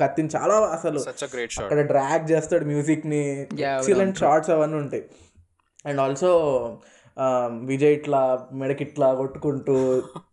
కత్తిని 0.00 0.28
చాలా 0.36 0.54
అసలు 0.54 1.00
అక్కడ 1.62 1.80
డ్రాగ్ 1.86 2.30
చేస్తాడు 2.30 2.64
మ్యూజిక్ని. 2.64 3.40
ఎక్సలెంట్. 3.42 4.18
షార్ట్స్ 4.18 4.50
అవన్నీ 4.50 4.76
ఉంటాయి. 4.76 5.04
అండ్ 5.86 6.00
ఆల్సో 6.00 6.30
విజయ్ 7.64 7.92
ఇట్లా 7.92 8.46
మెడకి 8.52 8.84
ఇట్లా 8.84 9.14
కొట్టుకుంటూ 9.14 9.76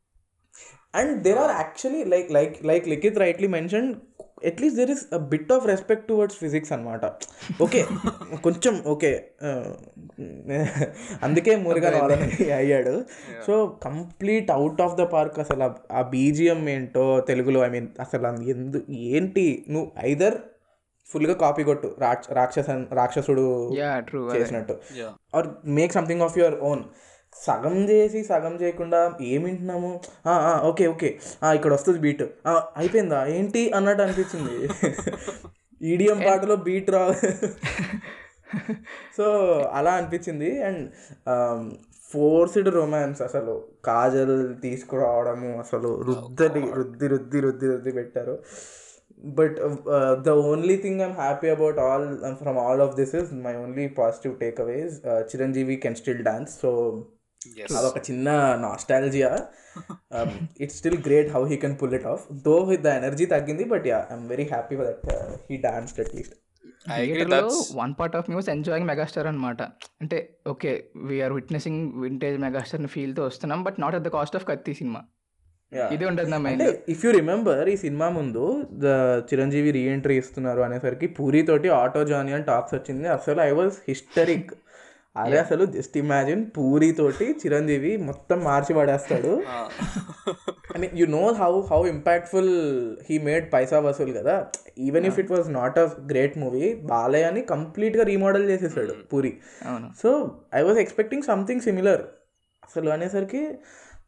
and 0.94 1.16
there 1.24 1.40
are 1.40 1.54
actually 1.58 2.04
like 2.06 2.30
like 2.32 2.56
like 2.66 2.86
Likhith 2.88 3.20
rightly 3.20 3.50
mention 3.54 3.88
at least 4.48 4.78
there 4.78 4.92
is 4.92 5.04
a 5.14 5.20
bit 5.30 5.52
of 5.52 5.64
respect 5.66 6.06
towards 6.08 6.38
physics 6.38 6.72
అనమాట 6.72 7.06
ఓకే 7.62 7.82
కొంచెం 8.42 8.74
ఓకే 8.86 9.12
అందుకే 11.26 11.54
మురుగన్ 11.64 11.96
వాళ్ళని 12.02 12.28
అయ్యాడు. 12.54 12.94
So 13.46 13.54
complete 13.86 14.50
out 14.52 14.82
of 14.82 14.96
the 14.96 15.06
park 15.14 15.40
అసలు 15.40 15.66
ఆ- 15.92 16.06
బీజిఎం 16.12 16.62
ఏంటో 16.70 17.06
తెలుగులో 17.30 17.60
ఐ 17.66 17.70
మీన్ 17.70 17.90
అసలు 18.00 18.26
ఎందు 18.54 18.80
ఏంటి? 19.10 19.46
నువ్వు 19.70 19.90
ఐదర్ 20.06 20.38
ఫుల్గా 21.10 21.36
కాపీ 21.36 21.64
కొట్టు 21.64 21.90
రాక్ష 22.00 22.28
రాక్షస 22.32 22.70
రాక్షసుడు 22.92 23.44
చేసినట్టు. 24.36 24.74
Or 25.34 25.48
make 25.76 25.94
something 25.94 26.22
of 26.22 26.38
your 26.38 26.58
own 26.64 26.82
సగం 27.36 27.76
చేసి 27.90 28.20
సగం 28.30 28.54
చేయకుండా 28.62 29.00
ఏం 29.34 29.42
వింటున్నాము? 29.48 29.92
Okay 30.70 30.86
okay. 30.94 31.10
ఇక్కడ 31.58 31.72
వస్తుంది 31.78 32.00
బీట్ 32.06 32.24
అయిపోయిందా? 32.82 33.20
ఏంటి? 33.38 33.62
అన్నట్టు 33.78 34.04
అనిపించింది. 34.06 34.58
ఈడిఎం 35.82 36.20
పాటలో 36.28 36.56
బీట్ 36.68 36.90
రా 36.96 37.02
సో 39.18 39.26
అలా 39.78 39.92
అనిపించింది. 40.00 40.50
అండ్ 40.68 40.84
ఫోర్స్డ్ 42.12 42.70
రొమాన్స్ 42.78 43.22
అసలు. 43.28 43.54
కాజల్ 43.88 44.38
తీసుకురావడము 44.66 45.50
అసలు 45.64 45.90
రుద్దలి 46.10 46.64
రుద్ది 46.78 47.08
రుద్ది 47.14 47.40
రుద్ది 47.46 47.68
రుద్ది 47.72 47.92
పెట్టారు. 47.98 48.36
But 49.40 49.58
the 50.26 50.36
only 50.52 50.76
thing 50.84 51.02
I'm 51.06 51.16
happy 51.24 51.50
about 51.56 51.80
all 51.86 52.08
from 52.42 52.60
all 52.66 52.82
of 52.86 52.96
this 53.00 53.14
is 53.22 53.30
my 53.46 53.54
only 53.64 53.86
positive 54.00 54.34
takeaways 54.66 54.96
Chiranjeevi 55.32 55.78
can 55.86 56.00
still 56.02 56.24
dance 56.30 56.56
so. 56.64 56.72
అదొక 57.78 58.02
చిన్న 58.10 58.30
nostalgia 58.66 59.32
it's 60.64 60.78
still 60.78 61.00
great 61.08 61.32
how 61.36 61.42
he 61.52 61.58
can 61.64 61.78
pull 61.82 61.96
it 62.00 62.08
off 62.14 62.26
though 62.48 62.56
the 62.86 62.96
energy 63.02 63.28
తగ్గింది 63.36 63.66
but 63.74 63.88
yeah 63.92 64.00
I'm 64.12 64.28
very 64.34 64.48
happy 64.54 64.78
that 64.84 65.04
he 65.52 65.58
danced 65.68 66.02
at least 66.06 66.36
one 67.82 67.94
part 68.00 68.16
of 68.18 68.28
me 68.30 68.36
was 68.36 68.50
enjoying 68.56 68.88
megastar 68.92 69.28
అనమాట 69.32 69.62
అంటే 70.02 70.18
okay 70.54 70.72
we are 71.10 71.34
witnessing 71.34 71.82
vintage 72.04 72.38
megastar 72.46 72.88
ఫీల్తో 72.96 73.24
వస్తున్నాం 73.30 73.62
but 73.68 73.80
not 73.84 73.98
at 74.00 74.06
the 74.08 74.12
cost 74.18 74.38
of 74.40 74.46
Kaththi 74.52 74.74
cinema. 74.82 75.02
ఇది 75.96 76.06
ఉంటుంది 76.10 76.30
నా 76.34 76.38
mind 76.44 76.64
if 76.94 77.02
you 77.06 77.10
remember 77.12 77.66
ఈ 77.72 77.76
cinema 77.82 78.08
ముందు 78.10 78.44
the 78.84 78.94
Chiranjeevi 79.30 79.72
reentry 79.78 80.16
ఇస్తున్నారు 80.22 80.62
అనేసరికి 80.68 81.08
పూరి 81.18 81.42
తోటి 81.50 81.70
ఆటో 81.80 82.04
జానీ 82.12 82.32
అని 82.38 82.46
టాక్స్ 82.52 82.74
వచ్చింది. 82.78 83.08
అసలు 83.18 83.42
ఐ 83.42 83.52
వాజ్ 83.60 83.76
హిస్టరిక్ 83.90 84.52
అదే 85.22 85.38
అసలు 85.44 85.64
జస్ట్ 85.76 85.96
ఇమాజిన్ 86.02 86.42
పూరి 86.56 86.90
తోటి 86.92 87.28
చిరంజీవి 87.42 87.92
మొత్తం 88.10 88.38
మార్చి 88.40 88.74
పడేస్తాడు. 88.80 89.32
Mean 90.82 90.96
you 91.00 91.06
know 91.16 91.24
how 91.42 91.52
how 91.72 91.80
impactful 91.94 92.52
he 93.08 93.18
made 93.28 93.46
Paisa 93.54 93.80
Vasool 93.80 94.12
కదా? 94.20 94.36
Even 94.88 95.08
if 95.10 95.20
it 95.24 95.32
was 95.36 95.50
not 95.52 95.80
a 95.80 95.86
great 96.12 96.38
movie 96.38 96.68
బాలయ్యని 96.92 97.44
కంప్లీట్గా 97.54 98.06
రీమోడల్ 98.12 98.46
చేసేసాడు 98.52 98.96
పూరి. 99.14 99.34
అవును. 99.70 99.90
So 100.02 100.12
I 100.54 100.62
was 100.62 100.82
expecting 100.86 101.28
something 101.32 101.66
similar 101.68 102.04
అసలు 102.64 102.90
అనేసరికి 102.90 103.44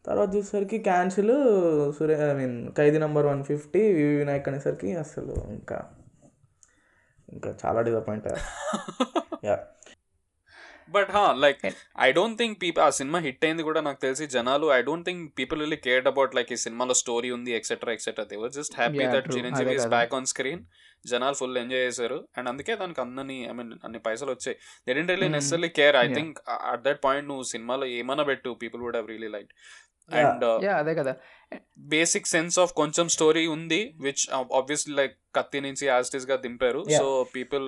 తర్వాత 0.06 0.30
చూసేసరికి 0.36 0.78
cancel 0.80 1.34
sure 1.98 2.16
I 2.26 2.34
mean 2.34 2.58
Khaidi 2.78 3.00
number 3.00 3.26
one 3.26 3.42
fifty 3.44 3.82
VV 3.98 4.14
Vinayak 4.16 4.48
అనేసరికి 4.50 4.90
అసలు 5.04 5.34
ఇంకా 5.58 5.78
ఇంకా 7.30 7.50
చాలా 7.64 7.82
disappoint 7.82 8.28
yeah 9.50 9.58
but 10.90 11.10
ah 11.12 11.24
like 11.44 11.62
I 12.00 12.10
don't 12.12 12.38
think 12.38 12.56
people 12.62 12.84
ఆ 12.86 12.92
సినిమా 13.00 13.20
హిట్ 13.20 13.46
అయింది 13.46 13.64
కూడా 13.68 13.82
నాకు 13.82 14.00
తెలిసి 14.06 14.26
జనాలు 14.36 14.68
I 14.74 14.82
don't 14.82 15.06
think 15.06 15.24
people 15.40 15.60
really 15.60 15.80
cared 15.88 16.08
about 16.08 16.36
like 16.36 16.52
ఈ 16.52 16.60
సినిమాలో 16.66 16.96
స్టోరీ 17.02 17.32
ఉంది 17.38 17.52
etcetera 17.52 17.94
etcetera 17.94 18.26
they 18.32 18.38
were 18.44 18.54
just 18.60 18.76
happy 18.76 19.00
that. 19.16 19.28
Chiranjeevi 19.36 19.76
is. 19.80 19.88
Back 19.96 20.14
on 20.20 20.30
screen 20.34 20.64
జనాలు 21.06 21.36
ఫుల్ 21.36 21.58
ఎంజాయ్ 21.58 21.84
చేశారు 21.88 22.20
అండ్ 22.38 22.50
అందుకే 22.50 22.74
దానికి 22.76 23.02
అన్నని 23.02 23.38
ఐ 23.50 23.54
మీన్ 23.54 23.74
అన్ని 23.86 24.00
పైసలు 24.08 24.32
వచ్చాయి 24.32 24.56
they 24.88 24.94
didn't 24.94 25.12
really 25.14 25.28
Hmm. 25.28 25.36
Necessary 25.38 25.70
care 25.80 25.98
I. 25.98 26.08
Think 26.18 26.40
at 26.72 26.84
that 26.88 27.02
point 27.06 27.30
నువ్వు 27.30 27.46
సినిమాలో 27.54 27.86
ఏమన్నా 28.00 28.26
పెట్టు 28.32 28.50
people 28.64 28.82
would 28.86 28.96
have 28.96 29.08
really 29.08 29.30
like. 29.38 29.52
And 30.22 30.46
yeah 30.66 30.76
అదే 30.82 30.94
కదా. 31.00 31.14
బేసిక్ 31.94 32.28
సెన్స్ 32.36 32.58
ఆఫ్ 32.64 32.74
కొంచెం 32.82 33.06
స్టోరీ 33.16 33.44
ఉంది 33.56 33.82
విచ్ 34.06 34.24
ఆబ్వియస్లీ 34.60 34.94
లైక్ 35.00 35.16
కత్తి 35.38 35.62
నుంచి 35.68 35.84
యాస్టిస్గా 35.94 36.36
దింపారు. 36.46 36.84
So 37.00 37.08
people 37.36 37.66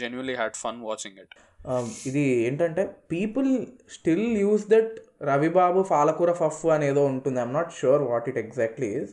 genuinely 0.00 0.36
had 0.42 0.58
fun 0.64 0.80
watching 0.90 1.18
it 1.24 1.36
Um, 1.68 1.86
ఇది 2.08 2.22
ఏంటంటే 2.46 2.82
people 3.12 3.48
still 3.94 4.26
use 4.42 4.64
that 4.72 4.92
Ravibabu 5.28 5.80
పాలకూర 5.90 6.32
ఫఫ్ 6.40 6.60
అనేదో 6.74 7.02
ఉంటుంది. 7.12 7.38
I'm 7.42 7.54
not 7.58 7.72
sure 7.78 8.02
what 8.10 8.26
it 8.30 8.38
exactly 8.42 8.88
is 9.00 9.12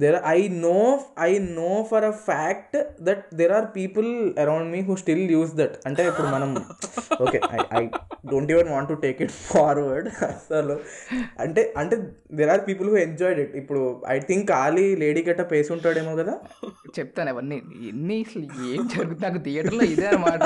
there 0.00 0.18
i 0.32 0.40
know 0.62 0.82
i 1.26 1.32
know 1.54 1.76
for 1.90 2.00
a 2.08 2.12
fact 2.26 2.72
that 3.06 3.20
there 3.38 3.52
are 3.56 3.62
people 3.76 4.08
around 4.42 4.66
me 4.74 4.80
who 4.86 4.94
still 5.02 5.22
use 5.38 5.52
that. 5.60 5.72
అంటే 5.88 6.02
ఇప్పుడు 6.10 6.28
మనం 6.34 6.50
okay 7.24 7.38
I 7.56 7.58
I 7.78 7.82
don't 8.32 8.50
even 8.54 8.70
want 8.74 8.90
to 8.92 8.96
take 9.04 9.18
it 9.24 9.32
forward 9.50 10.08
అసలు. 10.28 10.76
అంటే 11.44 11.62
అంటే 11.82 11.96
there 12.40 12.52
are 12.54 12.62
people 12.68 12.90
who 12.92 12.98
enjoyed 13.06 13.40
it 13.44 13.54
ఇప్పుడు 13.62 13.80
I 14.14 14.18
think 14.30 14.52
Ali 14.64 14.86
lady 15.04 15.22
గట్ట 15.28 15.44
పేసి 15.54 15.72
ఉంటాడేమో 15.76 16.14
కదా. 16.20 16.36
చెప్తాను 16.98 17.32
అవన్నీ. 17.34 17.58
ఎన్ని 17.90 18.18
అసలు 18.28 18.46
ఏం 18.72 18.82
జరుగుతుంది? 18.94 19.22
నాకు 19.26 19.40
థియేటర్లో 19.48 19.86
ఇదే 19.94 20.06
అనమాట 20.12 20.44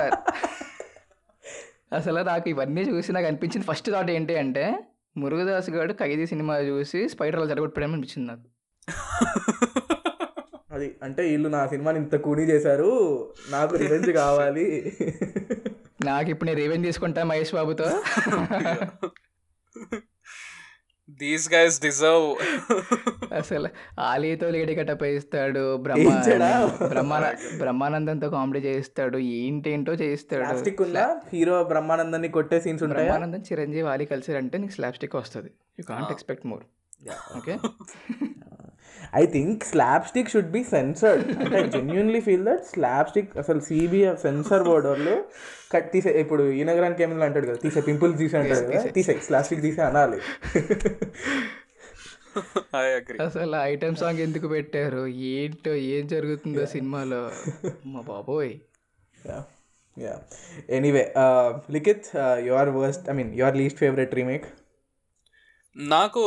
అసలు 2.00 2.20
నాకు 2.30 2.48
ఇవన్నీ 2.54 2.82
చూసి 2.92 3.12
నాకు 3.18 3.28
అనిపించింది. 3.32 3.66
ఫస్ట్ 3.72 3.90
థాట్ 3.96 4.10
ఏంటి 4.16 4.36
అంటే 4.44 4.64
మురుగదాస్ 5.22 5.70
గారు 5.76 5.92
ఖైదీ 6.02 6.26
సినిమా 6.32 6.54
చూసి 6.70 7.00
స్పైడర్ 7.14 7.48
జరగొట్టుకోవడం 7.52 7.92
అనిపించింది 7.96 8.26
నాకు. 8.32 8.46
అది 10.74 10.86
అంటే 11.06 11.22
వీళ్ళు 11.30 11.48
నా 11.54 11.62
సినిమాని 11.72 11.98
ఇంత 12.02 12.16
కూనీ 12.26 12.44
చేశారు 12.52 12.90
నాకు 13.54 13.74
రివెంజ్ 13.82 14.10
కావాలి. 14.22 14.66
నాకు 16.08 16.28
ఇప్పుడు 16.32 16.48
నేను 16.48 16.60
రేవెన్ 16.60 16.86
తీసుకుంటా 16.88 17.24
మహేష్ 17.30 17.52
బాబుతో. 17.58 17.88
దీస్ 21.20 21.46
గైస్ 21.54 21.76
డిజర్వ్ 21.84 22.26
అసలు 23.40 23.68
ఆలీతో 24.08 24.46
లేడీ 24.54 24.74
కట్టపై 24.78 25.10
ఇస్తాడు? 25.18 25.64
బ్రహ్మాన 25.86 27.24
బ్రహ్మానందంతో 27.62 28.28
కామెడీ 28.36 28.60
చేయిస్తాడు 28.68 29.18
ఏంటేంటో 29.38 29.94
చేయిస్తాడు. 30.02 30.44
హీరో 31.34 31.56
బ్రహ్మానందాన్ని 31.72 32.30
కొట్టే 32.38 32.60
సీన్స్ 32.66 32.84
ఉంటాయా? 32.86 33.00
బ్రహ్మానందం 33.00 33.42
చిరంజీవి 33.50 33.88
ఆలీ 33.94 34.06
కలిసి 34.14 34.38
అంటే 34.42 34.58
నీకు 34.64 34.76
స్లాబ్ 34.78 34.98
స్టిక్ 35.00 35.16
వస్తుంది 35.22 35.52
you 35.80 35.84
can't 35.92 36.12
expect 36.16 36.46
more 36.52 36.64
okay 37.38 37.56
I 39.14 39.26
think 39.26 39.64
slapstick 40.06 40.28
should 40.28 40.50
be 40.50 40.64
censored 40.72 41.36
అంటే 41.36 41.58
I 41.58 41.68
genuinely 41.68 42.20
feel 42.20 42.44
that 42.44 42.72
slapstick 43.08 43.38
అసలు 43.38 43.60
సిబిఎఫ్ 43.60 44.22
సెన్సర్ 44.22 44.62
బోర్డర్లో 44.62 45.24
కట్ 45.74 45.92
తీసే 45.92 46.22
ఇప్పుడు 46.22 46.52
ఈ 46.52 46.64
నగరానికి 46.64 47.02
ఏమైనా 47.02 47.24
అంటాడు 47.24 47.46
కదా 47.46 47.56
తీసే 47.56 47.82
పింపుల్స్ 47.88 48.18
తీసే 48.18 48.42
అంటాడు 48.42 48.68
కదా 48.68 48.92
తీసే 48.96 49.20
స్లాబ్ 49.28 49.44
స్టిక్ 49.44 49.62
తీసే 49.62 49.82
అనాలి. 49.82 50.18
ఐ 52.76 52.90
అగ్రి 52.90 53.24
అసలు 53.24 53.70
ఐటమ్ 53.70 53.96
సాంగ్ 53.96 54.20
ఎందుకు 54.20 54.48
పెట్టారు? 54.48 55.06
ఏంటో 55.32 55.94
ఏం 55.94 56.06
జరుగుతుందో 56.06 56.66
సినిమాలో? 56.66 57.30
మా 57.92 58.02
బాబోయ్. 58.02 58.54
Yeah 59.96 60.20
anyway 60.68 61.12
Likhith 61.70 62.16
your 62.46 62.76
worst 62.76 63.10
I 63.10 63.12
mean 63.12 63.34
your 63.34 63.56
least 63.56 63.78
favourite 63.78 64.14
remake 64.14 64.61
నాకు 65.76 66.22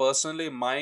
personally 0.00 0.48
my 0.62 0.78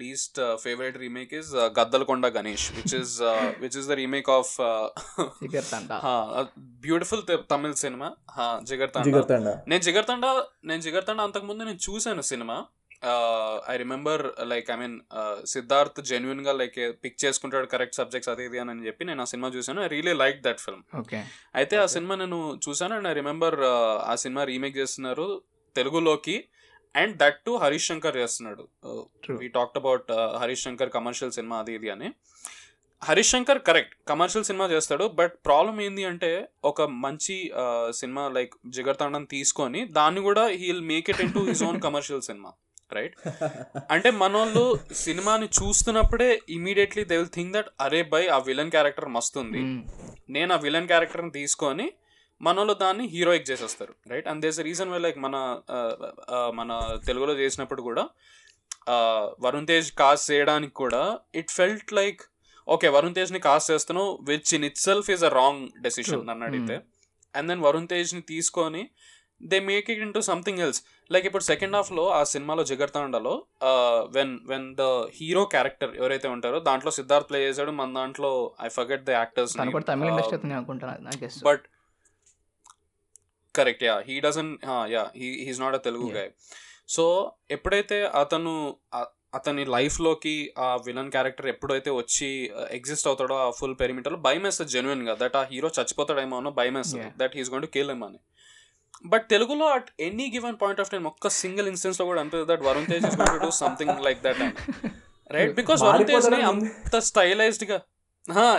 least 0.00 0.38
favourite 0.62 0.98
remake 0.98 1.32
is 1.34 1.50
Gaddalakonda 1.78 2.26
Ganesh 2.26 2.72
which 2.72 2.94
is 3.00 3.14
which 3.60 3.76
is 3.80 3.88
the 3.88 3.96
remake 4.02 4.30
of 4.30 4.52
beautiful 6.86 7.22
Tamil 7.52 7.74
cinema 7.74 8.10
Jigarthanda 8.62 9.04
Jigarthanda 9.08 9.48
నేను 9.72 9.82
జిగర్తండ 9.88 10.26
నేను 10.64 10.82
జిగర్తండ 10.82 11.20
అంతకుముందు 11.20 11.62
నేను 11.62 11.82
చూశాను 11.88 12.22
cinema 12.22 12.56
I 13.72 13.76
remember 13.76 14.22
like 14.52 14.70
I 14.70 14.76
mean 14.76 14.96
Siddharth 15.44 16.00
జెన్యున్గా 16.10 16.52
like 16.52 16.80
pick 17.02 17.24
చేసుకుంటాడు 17.24 17.66
correct 17.66 17.98
subjects 18.00 18.30
అది 18.32 18.44
ఇది 18.44 18.58
అని 18.62 18.86
చెప్పి 18.86 19.04
నేను 19.04 19.22
ఆ 19.22 19.24
సినిమా 19.24 19.48
చూశాను. 19.48 19.80
I 19.82 19.86
really 19.86 20.12
like 20.12 20.40
that 20.42 20.60
film 20.60 20.82
okay. 21.00 21.20
అయితే 21.54 21.76
ఆ 21.76 21.86
సినిమా 21.86 22.14
నేను 22.14 22.60
చూసాను 22.68 22.94
అండ్ 22.94 23.08
ఐ 23.08 23.12
రిమెంబర్ 23.12 23.56
ఆ 24.12 24.14
సినిమా 24.14 24.44
రీమేక్ 24.44 24.76
చేస్తున్నారు 24.76 25.42
తెలుగులోకి. 25.76 26.36
And 26.94 27.14
that 27.22 27.38
to 27.46 27.52
Harish 27.62 27.88
Shankar 27.90 28.16
చేస్తున్నాడు. 28.22 28.64
We 29.40 29.48
talked 29.58 29.78
about 29.80 30.08
Harish 30.42 30.64
Shankar 30.66 30.92
commercial 30.96 31.34
cinema 31.38 31.58
అది 31.62 31.74
ఇది 31.78 31.90
అని. 31.94 32.08
Harish 33.02 33.30
Shankar 33.34 33.60
correct 33.66 33.94
commercial 34.10 34.46
cinema 34.48 34.64
చేస్తాడు 34.72 35.04
బట్ 35.18 35.34
ప్రాబ్లం 35.48 35.76
ఏంది 35.84 36.02
అంటే 36.08 36.30
ఒక 36.70 36.82
మంచి 37.04 37.36
సినిమా 38.00 38.24
లైక్ 38.36 38.54
జిగర్తాండం 38.76 39.24
తీసుకొని 39.34 39.82
దాన్ని 39.98 40.22
కూడా 40.26 40.44
he'll 40.62 40.82
make 40.90 41.08
it 41.12 41.22
in 41.24 41.32
to 41.36 41.42
his 41.50 41.62
own 41.68 41.78
commercial 41.86 42.26
cinema 42.28 42.50
right 42.96 43.16
అంటే 43.94 44.08
మనోళ్ళు 44.22 44.64
సినిమాని 45.04 45.48
చూస్తున్నప్పుడే 45.58 46.28
immediately 46.56 47.02
they 47.10 47.16
will 47.20 47.34
think 47.38 47.52
that 47.56 47.70
అరే 47.84 48.00
బై 48.14 48.22
ఆ 48.36 48.38
విలన్ 48.48 48.72
క్యారెక్టర్ 48.74 49.08
మస్తుంది. 49.16 49.60
నేను 50.36 50.50
ఆ 50.56 50.60
విలన్ 50.64 50.88
క్యారెక్టర్ని 50.92 51.32
తీసుకొని 51.40 51.86
మనలో 52.40 52.74
దాన్ని 52.82 53.04
హీరోయిక్ 53.14 53.46
చేసేస్తారు 53.50 53.92
right 54.12 54.28
and 54.32 54.42
this 54.46 54.58
reason 54.68 54.90
why 54.92 55.00
like 55.06 55.18
మన 55.26 55.36
మన 56.58 56.70
తెలుగులో 57.08 57.34
చేసినప్పుడు 57.42 57.82
కూడా 57.88 58.04
వరుణ్ 59.44 59.68
తేజ్ 59.70 59.88
కాస్ట్ 60.00 60.26
చేయడానికి 60.30 60.74
కూడా 60.82 61.02
it 61.40 61.52
felt 61.58 61.92
like 62.00 62.22
okay 62.68 62.88
Varun 62.96 63.16
తేజ్ని 63.18 63.40
cast 63.48 63.70
చేస్తాను 63.72 64.04
which 64.30 64.50
in 64.56 64.64
itself 64.86 65.08
is 65.14 65.24
a 65.28 65.32
wrong 65.40 65.62
decision. 65.86 66.22
నన్ను 66.28 66.44
అడిగితే. 66.48 66.76
అండ్ 67.34 67.48
దెన్ 67.50 67.62
వరుణ్ 67.66 67.88
తేజ్ని 67.92 68.22
తీసుకొని 68.32 68.82
they 69.40 69.58
make 69.70 69.86
it 69.92 70.00
in 70.06 70.14
to 70.16 70.20
something 70.28 70.60
else 70.64 70.80
like 71.10 71.26
ఇప్పుడు 71.28 71.44
సెకండ్ 71.50 71.76
హాఫ్లో 71.76 72.04
ఆ 72.16 72.20
సినిమాలో 72.32 72.62
జిగర్తాండలో 72.70 73.34
when 74.16 74.34
when 74.50 74.66
the 74.80 74.86
hero 75.18 75.42
character 75.54 75.92
ఎవరైతే 76.00 76.28
ఉంటారో 76.34 76.58
దాంట్లో 76.68 76.90
సిద్ధార్థ్ 76.98 77.28
ప్లే 77.30 77.40
చేశాడు. 77.46 77.72
మన 77.80 77.94
దాంట్లో 78.00 78.30
ఐ 78.66 78.70
ఫర్గెట్ 78.78 79.04
ద 79.08 79.12
యాక్టర్స్ 79.20 79.54
తను 79.60 79.76
కూడా 79.76 79.88
తమిళ 79.92 80.10
ఇండస్ట్రీ 80.14 80.38
అతను 80.38 80.56
అనుకుంటాను 80.60 81.04
నాకు 81.08 81.20
guess 81.24 81.38
but 81.48 81.64
correct 83.60 83.84
yeah 83.90 83.94
he 84.08 84.16
doesn't 84.26 84.50
yeah 84.94 85.04
he 85.20 85.28
he's 85.46 85.62
not 85.64 85.78
a 85.80 85.82
Telugu 85.88 86.08
Yeah. 86.10 86.18
Guy 86.18 86.28
so 86.94 87.04
ఎప్పుడైతే 87.56 87.96
అతను 88.20 88.52
అతని 89.38 89.64
లైఫ్లోకి 89.74 90.32
ఆ 90.66 90.68
విలన్ 90.86 91.10
క్యారెక్టర్ 91.14 91.48
ఎప్పుడైతే 91.52 91.90
వచ్చి 91.98 92.28
ఎగ్జిస్ట్ 92.76 93.08
అవుతాడో 93.10 93.34
ఆ 93.42 93.44
ఫుల్ 93.58 93.76
పెరిమీటర్లో 93.82 94.18
భయం 94.26 94.42
వేస్తుంది 94.46 94.72
జెన్యున్గా. 94.74 95.14
దట్ 95.20 95.36
ఆ 95.40 95.42
హీరో 95.50 95.68
చచ్చిపోతాడేమో 95.76 96.36
అన్న 96.40 96.50
భయం 96.58 96.74
వేస్తుంది. 96.78 97.08
That 97.20 97.34
he's 97.38 97.50
going 97.52 97.64
to 97.66 97.70
kill 97.76 97.92
them 97.94 98.02
అని. 98.08 98.18
బట్ 99.12 99.26
తెలుగులో 99.32 99.66
at 99.76 99.90
any 100.06 100.26
given 100.34 100.56
point 100.62 100.80
of 100.84 100.90
time 100.94 101.04
ఒక్క 101.12 101.28
సింగిల్ 101.42 101.68
ఇన్స్టెన్స్లో 101.72 102.06
కూడా 102.10 102.20
అనిపిస్తుంది 102.22 102.48
that 102.52 102.64
Varun 102.68 102.88
Tej 102.90 103.06
is 103.10 103.16
going 103.20 103.32
to 103.36 103.40
do 103.44 103.50
something 103.62 103.94
like 104.06 104.20
that 104.26 104.42
right 105.36 105.54
because 105.60 105.80
Varun 105.88 106.08
తేజ్ని 106.10 106.40
అంత 106.50 106.96
స్టైలైజ్డ్గా 107.10 107.78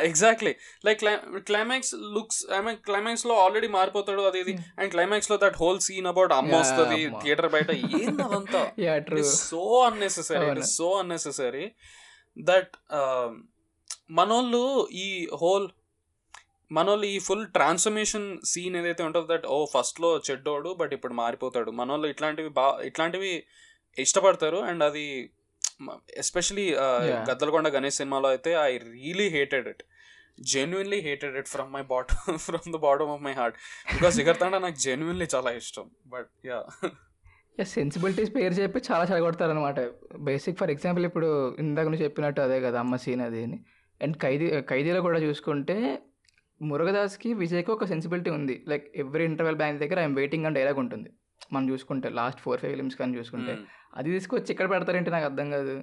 exactly 0.08 0.56
like 0.86 1.02
climax 1.50 1.96
looks 2.16 2.40
I 2.58 2.60
mean 2.62 2.78
క్లైమాక్స్లో 2.78 3.34
already 3.44 3.68
మారిపోతాడు 3.68 4.22
అది 4.22 4.40
ఇది. 4.40 4.54
అండ్ 4.80 4.92
క్లైమాక్స్లో 4.92 5.38
దట్ 5.38 5.56
హోల్ 5.56 5.80
సీన్ 5.80 6.06
అబౌట్ 6.06 6.34
అమ్మ 6.34 6.56
వస్తుంది. 6.56 7.02
థియేటర్ 7.24 7.52
బయట. 7.52 7.72
ఏంది 7.72 8.24
అదంతా? 8.24 8.62
So 9.24 9.82
unnecessary 9.90 10.64
so 10.64 10.88
unnecessary 10.94 11.72
that 12.38 12.74
మనోళ్ళు 14.12 14.88
ఈ 14.92 15.30
హోల్ 15.42 15.68
మనోళ్ళు 16.72 17.06
ఈ 17.06 17.20
ఫుల్ 17.20 17.48
ట్రాన్స్ఫర్మేషన్ 17.48 18.40
సీన్ 18.46 18.76
ఏదైతే 18.76 19.04
ఉంటుందో 19.04 19.28
దట్ 19.34 19.46
ఓ 19.46 19.66
ఫస్ట్లో 19.66 20.18
చెడ్డోడు 20.18 20.70
బట్ 20.80 20.94
ఇప్పుడు 20.94 21.14
మారిపోతాడు. 21.14 21.72
మనోళ్ళు 21.72 22.08
ఇట్లాంటివి 22.08 22.50
బా 22.50 22.66
ఇట్లాంటివి 22.84 23.44
ఇష్టపడతారు. 23.98 24.58
అండ్ 24.58 24.84
అది 24.84 25.06
ఎస్పెషలీ 26.24 26.66
Yeah. 26.72 27.22
గద్దలకొండ 27.30 27.68
గణేష్ 27.76 27.98
సినిమాలో 28.02 28.28
అయితే 28.36 28.52
I 28.70 28.72
really 28.94 29.28
hated 29.38 29.68
it. 29.74 29.84
Genuinely 30.52 31.00
hated 31.08 31.36
it 31.42 31.50
from 31.54 31.72
my 31.78 31.84
bottom 31.94 32.38
from 32.48 32.68
the 32.76 32.80
bottom 32.88 33.12
of 33.16 33.24
my 33.28 33.34
heart. 33.40 33.56
Because 33.96 34.16
Jigarthanda 34.20 34.56
నాకు 34.66 34.78
జెన్యున్లీ 34.86 35.28
చాలా 35.36 35.52
ఇష్టం. 35.62 35.88
బట్ 36.14 36.30
యా 36.50 36.60
యా 37.60 37.66
సెన్సిబిలిటీస్ 37.76 38.32
పేరు 38.36 38.56
చెప్పి 38.62 38.80
చాలా 38.90 39.04
చెడగొడతారు 39.10 39.52
అనమాట 39.56 39.80
బేసిక్ 40.30 40.58
ఫర్ 40.62 40.72
ఎగ్జాంపుల్ 40.76 41.06
ఇప్పుడు 41.10 41.30
ఇందాక 41.64 41.88
నువ్వు 41.92 42.04
చెప్పినట్టు 42.06 42.42
అదే 42.48 42.58
కదా 42.68 42.80
అమ్మ 42.84 42.96
సీన్ 43.06 43.24
అది 43.28 43.42
అని. 43.48 43.60
అండ్ 44.02 44.16
ఖైదీ 44.24 44.48
ఖైదీలో 44.72 45.02
కూడా 45.08 45.20
చూసుకుంటే 45.28 45.78
మురుగదాస్కి 46.62 47.30
విజయ్కి 47.42 47.72
ఒక 47.76 47.86
సెన్సిబిలిటీ 47.92 48.30
ఉంది. 48.38 48.56
లైక్ 48.72 48.86
ఎవ్రీ 49.04 49.24
ఇంటర్వెల్ 49.32 49.60
బ్యాంక్ 49.62 49.80
దగ్గర 49.84 50.00
ఐఎమ్ 50.06 50.16
వెయిటింగ్ 50.20 50.46
అని 50.48 50.56
డైలాగ్ 50.60 50.80
ఉంటుంది. 50.84 51.10
మనం 51.54 51.70
చూసుకుంటే 51.70 52.10
లాస్ట్ 52.10 52.40
ఫోర్ 52.40 52.60
ఫైవ్ 52.60 52.74
ఫిలిమ్స్ 52.74 52.96
కానీ 52.96 53.18
చూసుకుంటే 53.18 53.54
అది 53.94 54.10
తీసుకొచ్చి 54.12 54.52
ఇక్కడ 54.52 54.70
పెడతారేంటి 54.70 55.10
నాకు 55.10 55.26
అర్థం 55.26 55.52
కాదు. 55.52 55.76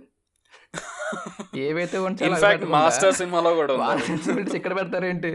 ఏవైతే 1.58 1.98
మాస్టర్ 2.66 3.14
సినిమాలో 3.14 3.50
కూడా 3.54 3.74
ఇక్కడ 4.54 4.72
పెడతారేంటి? 4.76 5.32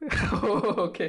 ఓకే. 0.86 1.06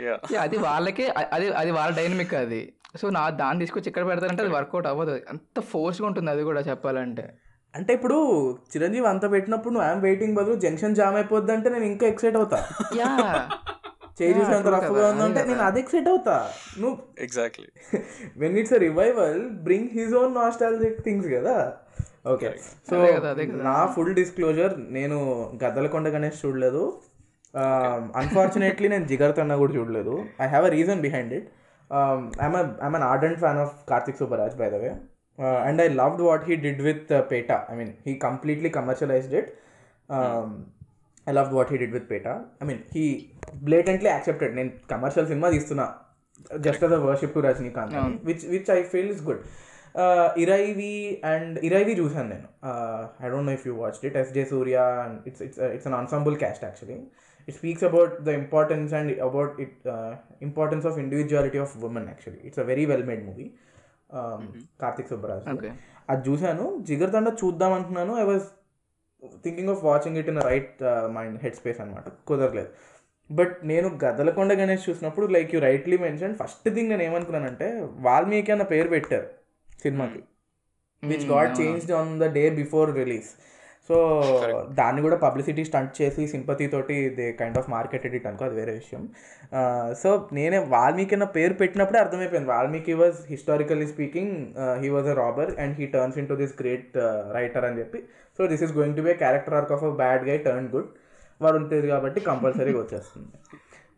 యా 0.00 0.14
యా, 0.32 0.40
అది 0.42 0.56
వాళ్ళకే 0.58 1.06
అది 1.32 1.46
అది 1.52 1.70
వాళ్ళ 1.70 1.96
డైనమిక్ 1.96 2.34
అది. 2.34 2.62
సో 2.96 3.10
నా 3.10 3.30
దాన్ని 3.30 3.60
తీసుకొచ్చి 3.60 3.88
ఇక్కడ 3.88 4.04
పెడతారంటే 4.06 4.42
అది 4.42 4.52
వర్కౌట్ 4.52 4.86
అవ్వదు. 4.86 5.14
అంత 5.28 5.60
ఫోర్స్గా 5.60 6.06
ఉంటుంది 6.06 6.30
అది 6.30 6.42
కూడా 6.42 6.60
చెప్పాలంటే. 6.60 7.24
అంటే 7.74 7.92
ఇప్పుడు 7.92 8.18
చిరంజీవి 8.74 9.06
అంత 9.06 9.32
పెట్టినప్పుడు 9.32 9.72
నువ్వు 9.74 9.88
ఐఎమ్ 9.88 10.02
వెయిటింగ్ 10.02 10.36
బదులు 10.36 10.56
జంక్షన్ 10.56 10.94
జామ్ 10.94 11.14
అయిపోద్ది 11.14 11.52
అంటే 11.52 11.70
నేను 11.70 11.84
ఇంకా 11.84 12.06
ఎక్సైట్ 12.06 12.36
అవుతా. 12.36 12.60
యా 12.96 13.10
చేయి 14.20 14.34
చూసినంత 14.36 14.68
రఫ్గా 14.74 15.06
ఉందంటే 15.12 15.40
అదే 15.40 15.50
నేను. 15.50 15.64
అది 15.68 15.78
ఎక్సైట్ 15.82 16.08
అవుతా. 16.12 16.36
నువ్వు 16.82 16.96
exactly 17.26 17.68
when 18.42 18.56
it's 18.60 18.74
a 18.78 18.80
revival 18.86 19.40
bring 19.66 19.90
his 19.98 20.14
own 20.20 20.32
nostalgic 20.40 21.02
things 21.06 21.28
కదా. 21.34 21.56
Okay 22.34 22.48
so. 22.90 22.96
నా 23.68 23.76
ఫుల్ 23.96 24.14
డిస్క్లోజర్ 24.20 24.74
నేను 24.98 25.18
గద్దలకొండ 25.64 26.08
గణేష్ 26.16 26.40
చూడలేదు. 26.44 26.84
అన్ఫార్చునేట్లీ 28.20 28.88
నేను 28.94 29.06
జిగర్ 29.10 29.34
తన్న 29.36 29.54
కూడా 29.60 29.72
చూడలేదు. 29.78 30.14
I 30.44 30.48
have 30.54 30.64
a 30.70 30.72
reason 30.78 31.02
behind 31.06 31.34
it 31.38 31.46
I'm 32.46 32.56
I'm 32.86 32.96
an 32.98 33.06
ardent 33.10 33.38
fan 33.44 33.60
of 33.64 33.74
Karthik 33.90 34.18
Subbaraj 34.22 34.56
by 34.62 34.68
the 34.74 34.78
way 34.84 34.90
and 35.68 35.80
I 35.84 35.86
loved 36.00 36.22
what 36.28 36.44
he 36.50 36.56
did 36.66 36.82
with 36.88 37.12
Petta 37.32 37.58
I 37.72 37.76
mean 37.80 37.92
he 38.06 38.14
completely 38.26 38.70
commercialised 38.78 39.36
it 39.40 39.50
I 41.30 41.34
love 41.38 41.52
what 41.58 41.70
he 41.72 41.78
did 41.82 41.94
with 41.98 42.08
Petta 42.12 42.32
I 42.62 42.66
mean 42.70 42.82
he 42.96 43.04
blatantly 43.68 44.10
accepted 44.14 44.52
నేను 44.58 44.72
commercial 44.94 45.28
cinema 45.32 45.50
తీస్తున్నా. 45.56 45.86
Just 46.66 46.82
as 46.86 46.94
a 46.98 47.00
worship 47.10 47.34
to 47.36 47.42
Rajinikanth 47.48 47.94
which 48.30 48.44
which 48.54 48.70
I 48.78 48.80
feel 48.94 49.10
is 49.14 49.22
good 49.28 49.42
Iraivi 50.42 50.94
and 51.30 51.54
Iraivi 51.66 51.92
చూసాను 52.00 52.28
నేను. 52.34 52.48
I 53.24 53.28
don't 53.32 53.48
no 53.50 53.54
if 53.58 53.64
you 53.68 53.74
watch 53.82 53.98
it 54.08 54.16
S 54.22 54.32
J 54.36 54.42
Suryah 54.50 54.78
and 55.04 55.16
it's 55.28 55.42
it's 55.46 55.60
it's 55.76 55.88
an 55.90 55.96
ensemble 56.00 56.36
cast 56.42 56.64
actually 56.66 56.98
it 57.48 57.56
speaks 57.60 57.84
about 57.88 58.14
the 58.26 58.34
importance 58.42 58.92
and 58.98 59.12
about 59.28 59.54
it 59.64 59.86
importance 60.48 60.86
of 60.90 60.98
individuality 61.04 61.60
of 61.64 61.72
women 61.88 62.08
actually 62.12 62.42
it's 62.48 62.60
a 62.64 62.66
very 62.72 62.84
well 62.92 63.06
made 63.10 63.22
movie 63.30 63.46
Karthik 64.82 65.08
Subbaraj 65.12 65.46
అది 66.12 66.22
చూశాను. 66.28 66.64
జిగర్ 66.88 67.12
తండ 67.14 67.28
చూద్దాం 67.42 67.72
అంటున్నాను. 67.78 68.12
I 68.22 68.26
was 68.32 68.44
thinking 69.44 69.68
of 69.68 69.82
watching 69.84 70.16
it 70.16 70.28
in 70.28 70.40
right 70.40 70.82
mind 71.16 71.36
head 71.42 71.54
space 71.54 71.80
అనమాట 71.80 72.08
కుదరలేదు. 72.28 72.70
But 73.30 73.54
నేను 73.64 73.88
గదలకొండ 74.04 74.52
గణేష్ 74.52 74.84
చూసినప్పుడు 74.88 75.26
like 75.26 75.54
you 75.54 75.60
rightly 75.60 75.96
mention 75.98 76.34
first 76.34 76.68
thing 76.74 76.90
నేను 76.90 77.02
ఏమనుకున్నానంటే 77.02 77.68
వాల్మీకి 78.08 78.52
అన్న 78.52 78.64
పేరు 78.72 78.88
పెట్టారు 78.88 79.28
సినిమాకి. 79.82 80.20
Which 81.02 81.26
got 81.32 81.54
changed 81.60 81.92
on 81.92 82.12
the 82.20 82.28
day 82.38 82.44
before 82.60 82.90
release 82.96 83.30
so 83.88 83.96
దాన్ని 84.78 85.00
కూడా 85.04 85.16
పబ్లిసిటీ 85.24 85.62
స్టంట్ 85.68 85.92
చేసి 85.98 86.22
సింపతి 86.32 86.66
తోటి 86.72 86.96
they 87.18 87.26
kind 87.40 87.58
of 87.60 87.68
marketed 87.74 88.14
it 88.18 88.26
అనుకో 88.30 88.44
అది 88.48 88.56
వేరే 88.60 88.72
విషయం. 88.80 89.02
సో 90.02 90.08
నేనే 90.38 90.58
వాల్మీకి 90.74 91.14
అన్న 91.16 91.26
పేరు 91.36 91.54
పెట్టినప్పుడే 91.60 91.98
అర్థమైపోయింది. 92.04 92.50
Valmiki 92.54 92.94
was 93.02 93.18
historically 93.32 93.86
speaking 93.92 94.34
he 94.82 94.90
was 94.96 95.10
a 95.12 95.14
robber 95.22 95.52
and 95.64 95.76
he 95.80 95.86
turns 95.94 96.18
in 96.22 96.28
to 96.30 96.36
this 96.42 96.56
great 96.62 96.96
writer 97.38 97.66
అని 97.68 97.78
చెప్పి. 97.82 98.00
So 98.38 98.48
this 98.52 98.64
is 98.66 98.74
going 98.78 98.98
to 99.00 99.04
be 99.08 99.14
character 99.24 99.56
arc 99.60 99.72
of 99.76 99.84
a 99.90 99.92
bad 100.02 100.24
guy 100.30 100.36
turn 100.48 100.68
good. 100.74 100.90
వాడు 101.40 101.56
ఉంటుంది 101.62 101.86
కాబట్టి 101.94 102.22
కంపల్సరీగా 102.30 102.80
వచ్చేస్తుంది. 102.84 103.30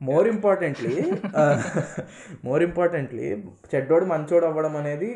మోర్ 0.08 0.26
ఇంపార్టెంట్లీ 0.32 0.94
మోర్ 2.46 2.62
ఇంపార్టెంట్లీ 2.66 3.26
చెడ్డోడు 3.72 4.06
మంచోడు 4.12 4.46
అవ్వడం 4.48 4.74
అనేది 4.82 5.10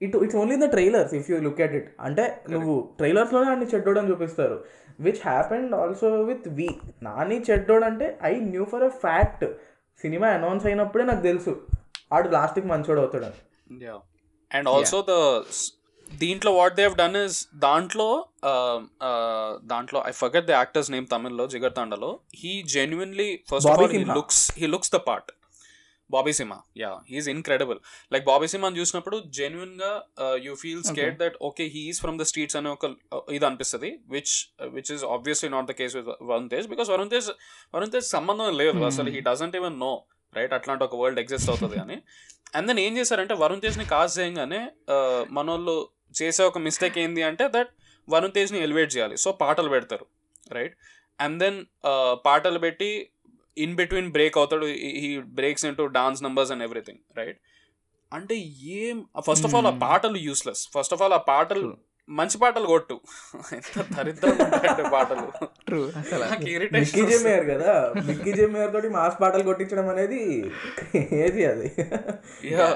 it 0.00 0.14
it's 0.24 0.36
only 0.36 0.56
the 0.56 0.68
trailers 0.74 1.12
if 1.18 1.26
you 1.30 1.38
look 1.46 1.60
at 1.66 1.74
it 1.78 1.88
అంటే 2.06 2.24
నువ్వు 2.54 2.74
ట్రైలర్స్లోనే 2.98 3.50
అన్ని 3.54 3.66
చెడ్డోడు 3.72 3.98
అని 4.00 4.10
చూపిస్తారు. 4.12 4.56
Which 5.00 5.20
happened 5.26 5.74
also 5.74 6.08
with 6.30 6.46
V 6.58 6.68
Nani 7.02 7.36
చెడ్డోడు 7.48 7.84
అంటే 7.84 8.06
I 8.30 8.32
knew 8.54 8.64
for 8.64 8.84
a 8.84 8.92
fact 9.04 9.44
cinema 10.00 10.28
announce 10.38 10.66
అయినప్పుడే 10.66 11.04
నాకు 11.10 11.22
తెలుసు. 11.22 11.52
ఆడు 12.12 12.28
లాస్ట్కి 12.36 12.68
మంచోడు 12.72 13.00
అవుతాడు 13.00 13.26
అండ్ 14.50 14.68
ఆల్సో 14.68 14.98
ద 15.10 15.16
దీంట్లో 16.10 16.50
వాట్ 16.52 16.74
దే 16.78 16.84
డన్ 17.00 17.16
ఇస్ 17.24 17.36
దాంట్లో 17.64 18.06
uh, 18.50 18.78
uh, 19.08 19.50
దాంట్లో 19.72 19.98
I 20.08 20.12
forget 20.22 20.46
the 20.46 20.54
actor's 20.60 20.90
name 20.94 21.06
తమిళ్ళో 21.12 21.44
జిగర్ 21.54 21.74
తాండలో 21.78 22.10
he 22.40 22.52
genuinely 22.76 23.28
first 23.50 23.68
of 23.70 23.82
all 23.82 23.92
he. 23.96 24.00
Looks 24.18 24.42
he 24.60 24.68
looks 24.74 24.92
the 24.96 25.00
part 25.08 25.30
Bobby 26.14 26.32
Simha 26.38 26.56
yeah 26.82 26.90
he's 27.10 27.28
incredible 27.34 27.78
like 28.14 28.24
Bobby 28.30 28.46
సిమాని 28.52 28.78
చూసినప్పుడు 28.80 29.16
జెన్యున్గా 29.38 29.92
you 30.46 30.54
feel 30.62 30.82
scared 30.90 31.16
that 31.22 31.36
okay 31.48 31.64
he's 31.74 32.00
from 32.04 32.18
the 32.22 32.26
streets 32.30 32.56
అనే 32.60 32.70
ఒక 32.76 32.86
uh, 33.16 33.22
ఇది 33.36 33.44
అనిపిస్తుంది 33.50 33.90
which 34.14 34.34
which 34.76 34.90
is 34.96 35.04
obviously 35.16 35.50
not 35.56 35.68
the 35.70 35.76
case 35.80 35.94
with 35.98 36.10
Varun 36.30 36.50
Tej 36.54 36.68
because 36.72 36.90
Varun 36.94 37.12
Tej 37.14 37.30
Varun 37.74 37.92
Tej 37.94 38.08
సంబంధం 38.16 38.50
లేదు. 38.62 38.78
అసలు 38.90 39.10
he 39.16 39.22
doesn't 39.30 39.56
even 39.60 39.78
know 39.86 39.92
right 40.38 40.52
అట్లాంటి 40.58 40.84
ఒక 40.88 40.96
వరల్డ్ 41.02 41.20
ఎగ్జిస్ట్ 41.22 41.50
అవుతుంది 41.52 41.78
అని. 41.84 41.96
అండ్ 42.56 42.66
దెన్ 42.70 42.80
ఏం 42.86 42.92
చేశారంటే 43.00 43.34
వరుణ్ 43.42 43.62
తేజ్ని 43.64 43.86
కాస్ట్ 43.94 44.16
చేయగానే 44.20 44.60
మనోళ్ళు 45.38 45.76
చేసే 46.20 46.42
ఒక 46.50 46.58
మిస్టేక్ 46.66 46.96
ఏంది 47.04 47.24
అంటే 47.30 47.44
దట్ 47.56 47.70
వరుణ్ 48.08 48.34
తేజ్ని 48.36 48.60
ఎలివేట్ 48.66 48.90
చేయాలి. 48.94 49.16
సో 49.24 49.30
పాటలు 49.42 49.70
పెడతారు 49.74 50.06
రైట్ 50.56 50.74
అండ్ 51.18 51.36
దెన్ 51.42 51.58
పాటలు 52.26 52.58
పెట్టి 52.66 52.90
ఇన్ 53.56 53.76
బిట్వీన్ 53.76 54.12
బ్రేక్ 54.12 54.38
అవుతాడు 54.38 54.66
ఈ 54.66 55.18
breaks 55.18 55.64
into 55.64 55.86
dance 55.86 56.22
numbers 56.22 56.52
and 56.52 56.62
everything 56.62 56.98
right 57.16 57.40
అంటే 58.12 58.36
ఏం 58.62 59.04
ఫస్ట్ 59.30 59.46
ఆఫ్ 59.46 59.54
ఆల్ 59.54 59.66
ఆ. 59.66 59.78
పాటలు 59.82 60.16
యూస్లెస్ 60.16 60.68
ఫస్ట్ 60.74 60.94
ఆఫ్ 60.94 61.02
ఆల్ 61.02 61.12
ఆ 61.12 61.16
పాటలు. 61.16 61.76
మంచి 62.08 62.38
పాటలు 62.38 62.66
కొట్టు. 62.66 63.00
ఎంత 63.52 63.96
దరిద్రంగా 63.96 64.44
ఉంటాయంటే 64.44 64.82
పాటలు. 64.90 65.26
మిక్కీ 66.72 67.02
కదా? 67.44 67.92
మిక్కీ 68.04 68.32
తోటి 68.72 68.88
మాస్ 68.88 69.22
పాటలు 69.22 69.42
కొట్టించడం 69.42 69.88
అనేది 69.88 70.50
ఏది 70.96 71.44
అది? 71.44 71.68
Yeah. 72.50 72.74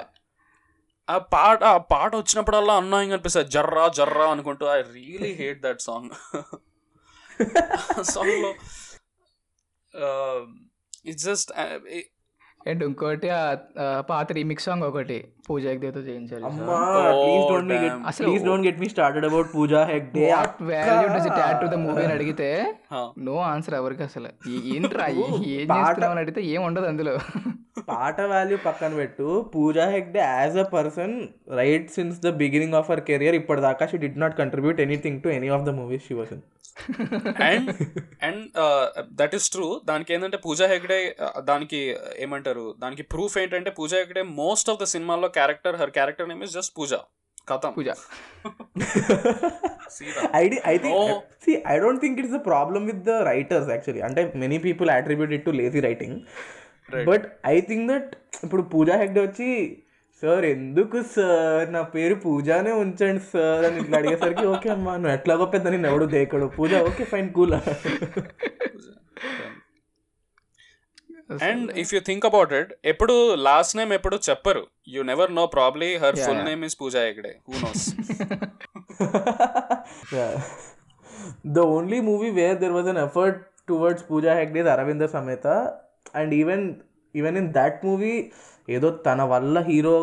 ఆ 1.08 1.18
పాట 1.18 1.64
ఆ 1.64 1.76
పాట 1.76 2.16
వచ్చినప్పుడల్లా 2.16 2.74
అన్నాయింగ్ 2.74 3.12
అనిపిస్తుంది. 3.12 3.48
జర్రా 3.48 3.88
జర్రా 3.88 4.24
అనుకుంటూ. 4.30 4.66
I 4.66 4.82
really 4.82 5.32
hate 5.32 5.62
that 5.62 5.80
song 5.80 6.10
సాంగ్లో 8.02 8.54
ఇట్స్ 11.06 11.24
జస్ట్ 11.24 11.50
అండ్ 12.66 12.82
ఇంకోటి 12.84 13.28
పాత 14.08 14.32
రీమిక్స్ 14.32 14.64
సాంగ్ 14.64 14.84
ఒకటి 14.84 15.16
పూజ 15.48 15.64
దేవతో 15.76 16.00
చేయించాలి 16.00 16.44
అమ్మా 16.44 16.78
ప్లీజ్ 17.16 17.44
డోంట్ 17.50 17.68
మీ 17.72 17.76
damn. 17.78 18.04
అసలు- 18.06 18.28
please 18.28 18.44
don't 18.44 18.66
get 18.66 18.78
me 18.80 18.88
started 18.88 19.24
about 19.24 19.48
Pooja 19.54 19.80
Hegde. 19.84 20.24
What 20.32 20.62
value 20.62 21.08
does 21.08 21.26
it 21.26 21.38
add 21.38 21.60
to 21.60 21.66
the 21.66 21.78
movie 21.80 22.02
అని 22.04 22.12
అడిగితే 22.12 22.48
నో 23.18 23.36
ఆన్సర్ 23.48 23.74
ఎవరికి 23.74 24.02
అసలు. 24.02 24.30
ఏ- 24.48 24.62
ఏంట్రా 24.74 25.06
ఏ- 25.16 25.60
చేస్తున్నావు 25.60 26.12
అని 26.12 26.20
అడిగితే 26.20 26.42
ఏం 26.46 26.62
ఉండదు 26.64 26.86
అందులో. 26.86 27.14
పాట 27.90 28.18
వాల్యూ 28.32 28.56
పక్కన 28.66 28.92
పెట్టు. 29.00 29.26
Pooja 29.54 29.84
Hegde 29.94 30.20
as 30.38 30.56
a 30.64 30.66
person 30.74 31.14
right 31.60 31.88
since 31.96 32.18
the 32.26 32.30
beginning 32.42 32.76
of 32.80 32.88
our 32.90 33.02
career 33.10 33.36
ఇప్పటిదాకా 33.40 33.86
she 33.92 33.98
did 34.04 34.20
not 34.24 34.36
contribute 34.42 34.80
anything 34.86 35.20
to 35.24 35.30
any 35.36 35.48
of 35.56 35.64
the 35.68 35.72
movies 35.80 36.04
she 36.08 36.16
was 36.20 36.32
in 36.36 36.44
and 37.48 37.68
and 38.28 38.44
that 39.20 39.34
is 39.38 39.48
true 39.54 39.66
దానికి 39.90 40.12
ఏంటంటే 40.14 40.38
Pooja 40.46 40.66
Hegde 40.74 41.00
uh, 41.24 41.34
దానికి 41.50 41.80
ఏమంటారు? 42.26 42.66
దానికి 42.84 43.04
proof 43.14 43.36
ఏంటంటే 43.42 43.72
Pooja 43.80 43.98
Hegde 44.02 44.24
most 44.42 44.70
of 44.74 44.80
the 44.82 44.88
సినిమాలో 44.94 45.30
character 45.38 45.78
her 45.82 45.94
character 45.98 46.30
name 46.32 46.44
is 46.48 46.56
just 46.58 46.74
Pooja. 46.80 46.94
కథం. 47.50 47.72
I 51.72 51.76
don't 51.82 52.00
think 52.02 52.14
it's 52.20 52.32
a 52.32 52.44
problem 52.50 52.82
with 52.86 53.00
the 53.08 53.16
writers 53.26 53.66
actually. 53.74 54.02
అంటే 54.08 54.20
many 54.42 54.58
people 54.66 54.88
attribute 54.96 55.32
it 55.36 55.42
to 55.46 55.52
lazy 55.60 55.80
writing. 55.84 56.12
Right. 56.14 56.63
But 56.88 57.24
I 57.46 57.56
think 57.68 57.86
that 57.92 58.10
ఇప్పుడు 58.44 58.62
పూజా 58.72 58.94
హెగ్డే 59.02 59.22
వచ్చి 59.26 59.48
sir 60.22 60.44
ఎందుకు 60.48 60.98
sir 61.14 61.68
నా 61.72 61.80
పేరు 61.94 62.14
పూజానే 62.22 62.72
ఉంచండి 62.82 63.22
sir 63.30 63.64
అని 63.68 63.78
ఇట్లా 63.80 63.96
అడిగేసరికి 64.00 64.44
ఓకే 64.52 64.68
అమ్మా 64.74 64.92
నువ్వు 64.96 65.14
ఎట్లాగో 65.16 65.46
పెద్ద 65.54 65.66
నేను 65.68 65.88
ఎవడు 65.90 66.06
దేకడు. 66.14 66.46
Pooja 66.56 66.72
okay 66.88 67.04
fine 67.12 67.28
cool 67.32 67.54
and 71.44 71.68
if 71.82 71.92
you 71.94 72.00
think 72.06 72.24
about 72.28 72.52
it 72.52 72.72
ఎప్పుడు 72.92 73.14
లాస్ట్ 73.46 73.74
నేమ్ 73.78 73.92
ఎప్పుడు 73.98 74.16
చెప్పరు. 74.28 74.62
You 74.88 75.02
never 75.10 75.30
know 75.38 75.44
probably 75.54 75.90
her 76.02 76.16
Yeah, 76.16 76.26
full 76.26 76.38
yeah. 76.38 76.48
Name 76.50 76.62
is 76.68 76.76
Pooja 76.80 77.02
Hegde. 77.06 77.32
Who 77.48 77.54
knows 77.62 77.84
the 81.48 81.66
only 81.74 81.98
movie 82.08 82.30
where 82.38 82.58
there 82.60 82.74
was 82.76 82.88
an 82.88 83.00
effort 83.04 83.40
towards 83.68 84.04
Pooja 84.08 84.32
Hegde's 84.40 84.68
Aravinda 84.68 85.04
Sametha 85.14 85.46
and 86.14 86.34
even 86.34 86.74
even 87.14 87.36
in 87.36 87.52
that 87.52 87.80
movie 87.84 88.32
ఏదో 88.70 88.90
తన 88.90 89.22
వల్ల 89.22 89.60
hero 89.60 89.96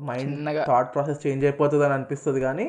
mind. 0.00 0.34
Thought 0.66 0.94
process 0.94 1.26
change 1.26 1.44
అయిపోతుంది 1.44 1.84
అని 1.84 1.94
అనిపిస్తుంది 1.94 2.40
కానీ 2.40 2.66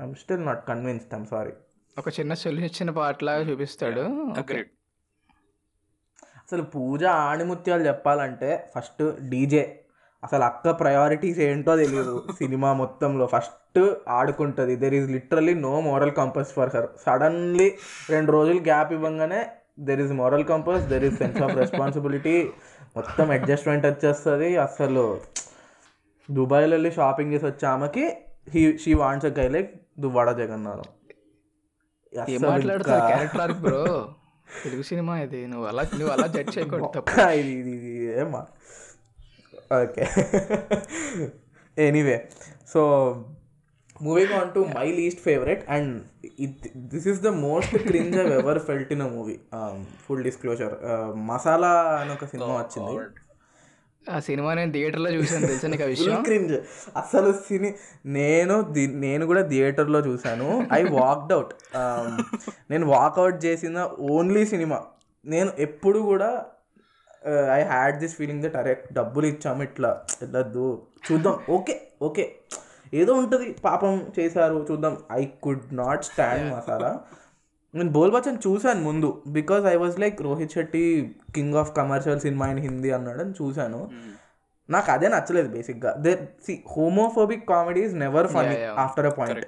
I'm 0.00 0.14
still 0.14 0.46
not 0.46 0.68
convinced 0.68 1.14
I'm 1.14 1.26
sorry. 1.26 1.52
ఒక 1.98 2.08
చిన్న 2.20 2.34
solution 2.34 2.96
పాటలాగా 2.96 3.42
చూపిస్తాడు. 3.50 4.04
అసలు 6.44 6.62
పూజ 6.62 7.04
ఆణిముత్యాలు 7.04 7.82
చెప్పాలంటే 7.82 8.70
ఫస్ట్ 8.74 9.28
డీజే. 9.28 9.80
అసలు 10.24 10.42
అక్క 10.42 10.70
ప్రయారిటీస్ 10.80 11.38
ఏంటో 11.38 11.76
తెలియదు 11.76 12.26
సినిమా 12.38 12.72
మొత్తంలో. 12.72 13.26
ఫస్ట్ 13.26 13.94
ఆడుకుంటుంది. 14.08 14.76
There 14.76 14.94
is 14.94 15.10
literally 15.10 15.54
no 15.54 15.80
moral 15.80 16.12
compass 16.12 16.52
for 16.52 16.76
her 16.76 16.86
suddenly 17.06 17.74
రెండు 18.10 18.32
రోజులు 18.32 18.60
గ్యాప్ 18.60 18.92
ఇవ్వగానే 18.92 19.46
there 19.78 20.00
is 20.00 20.12
moral 20.12 20.44
compass 20.52 20.82
there 20.92 21.04
is 21.04 21.16
sense 21.22 21.40
of 21.42 21.54
responsibility 21.62 22.36
మొత్తం 22.96 23.26
అడ్జస్ట్మెంట్ 23.36 23.86
వచ్చేస్తుంది. 23.90 24.50
అసలు 24.66 25.04
దుబాయ్లో 26.28 26.74
వెళ్ళి 26.76 26.90
షాపింగ్ 26.98 27.32
చేసి 27.34 27.46
వచ్చే 27.46 27.66
ఆమెకి 27.74 28.04
he 28.54 28.62
she 28.82 28.92
wants 29.02 29.30
guy 29.38 29.48
like 29.56 29.70
Duvvada 30.04 30.30
Jagannadham 30.40 30.90
character 32.86 33.54
bro 33.64 33.82
Telugu 34.62 34.82
cinema 34.90 35.14
ఇది. 35.24 35.40
నువ్వు 35.52 35.66
అలా 35.70 35.82
నువ్వు 35.98 36.12
అలా 36.14 36.26
జడ్జ్ 36.34 36.52
చేయకూడదు 36.56 37.00
ఇది 37.60 37.74
ఏమా 38.22 38.42
okay 39.82 40.04
anyway 41.76 42.16
so 42.72 42.80
moving 44.06 44.34
on 44.38 44.50
to 44.56 44.60
my 44.76 44.86
least 45.00 45.20
favourite 45.26 45.62
and 45.74 45.92
this 46.94 47.06
is 47.12 47.20
the 47.26 47.32
most 47.46 47.76
cringe 47.88 48.16
I've 48.22 48.32
ever 48.40 48.60
felt 48.68 48.90
in 48.96 49.04
a 49.06 49.10
movie 49.16 49.36
full 50.06 50.24
disclosure 50.28 50.74
masala 51.30 51.74
అని 52.00 52.12
ఒక 52.16 52.26
సినిమా 52.32 52.54
వచ్చింది. 52.62 52.94
ఆ 54.04 54.16
సినిమా 54.26 54.50
నేను 54.56 54.70
థియేటర్లో 54.72 55.10
చూసాను 55.16 55.46
తెలుసా 55.50 55.68
నీకు 55.72 55.84
ఆ 55.86 55.90
విషయం? 55.92 56.18
క్రింజ్ 56.26 56.54
అసలు 57.02 57.30
సినీ 57.46 57.70
నేను 58.16 58.56
నేను 59.04 59.24
కూడా 59.30 59.42
థియేటర్లో 59.52 60.00
చూశాను. 60.08 60.48
ఐ 60.78 60.80
వాక్డ్ 60.96 61.32
అవుట్ 61.36 61.52
నేను 62.72 62.84
వాక్అవుట్ 62.94 63.38
చేసిన 63.46 63.86
ఓన్లీ 64.14 64.42
సినిమా 64.52 64.80
నేను 65.24 65.50
ఎప్పుడు 65.66 66.00
కూడా 66.10 66.28
I 67.56 67.60
had 67.72 67.96
this 68.02 68.16
feeling 68.18 68.42
that 68.46 68.56
అరే 68.62 68.74
డబ్బులు 68.98 69.26
ఇచ్చాము 69.32 69.62
ఇట్లా. 69.68 69.90
వెళ్ళద్దు 70.22 70.66
చూద్దాం. 71.06 71.36
ఓకే 71.56 71.76
ఓకే 72.08 72.26
ఏదో 72.94 73.12
ఉంటుంది 73.14 73.46
పాపం 73.64 73.92
చేశారు 74.18 74.66
చూద్దాం. 74.70 74.94
I 75.12 75.22
could 75.44 75.64
not 75.74 76.04
stand 76.04 76.46
masala. 76.54 76.92
నేను 77.74 77.90
బోల్ 77.90 78.12
బచ్చన్ 78.12 78.38
చూశాను 78.46 78.80
ముందు 78.80 79.08
because 79.28 79.64
I 79.66 79.76
was 79.76 79.96
like 80.00 80.22
Rohit 80.22 80.52
Shetty 80.52 80.82
king 81.34 81.56
of 81.56 81.70
commercial 81.76 82.20
cinema 82.20 82.46
in 82.50 82.60
Hindi 82.60 82.90
అన్నాడు 82.90 83.20
అని 83.20 83.34
చూశాను 83.40 83.80
నాకు 84.68 84.88
అదే 84.90 85.08
నచ్చలేదు 85.08 85.48
బేసిక్గా 85.48 85.90
they 86.04 86.12
see 86.46 86.52
homophobic 86.74 87.44
comedy 87.48 87.80
is 87.80 87.96
never 87.96 88.28
funny. 88.34 88.54
After 88.84 89.06
a 89.06 89.14
point 89.18 89.46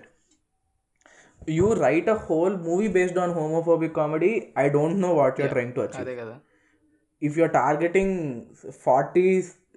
you 1.51 1.73
write 1.81 2.09
a 2.09 2.19
whole 2.27 2.57
movie 2.67 2.89
based 2.89 3.19
on 3.19 3.33
homophobic 3.33 3.95
comedy 3.95 4.31
I 4.59 4.67
don't 4.69 5.01
know 5.01 5.13
what 5.15 5.39
you're 5.41 5.51
trying 5.51 5.75
to 5.75 5.81
achieve 5.81 6.09
if 7.23 7.39
you're 7.39 7.53
targeting 7.53 8.17
forty 8.83 9.27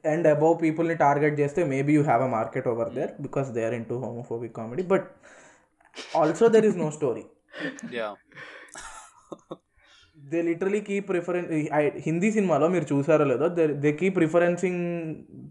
and 0.04 0.28
above 0.28 0.56
పీపుల్ని 0.62 0.95
target 0.97 1.36
చేస్తే 1.39 1.64
maybe 1.72 1.93
you 1.97 2.04
have 2.04 2.24
a 2.24 2.32
market 2.36 2.68
over 2.68 2.91
there 2.93 3.12
because 3.22 3.50
they 3.56 3.64
are 3.66 3.76
into 3.86 3.97
homophobic 4.04 4.54
comedy 4.60 4.86
but 4.93 5.08
also 6.16 6.47
there 6.56 6.68
is 6.70 6.78
no 6.78 6.89
story 6.97 7.24
yeah 7.97 8.10
they 10.18 10.39
literally 10.47 10.82
keep 10.88 11.10
reference 11.18 11.47
Hindi 12.08 12.30
సినిమాలో 12.32 12.68
మీరు 12.70 12.86
చూసారో 12.91 13.26
లేదో 13.26 13.47
they 13.58 13.66
they 13.84 13.91
keep 14.00 14.18
referencing 14.24 14.82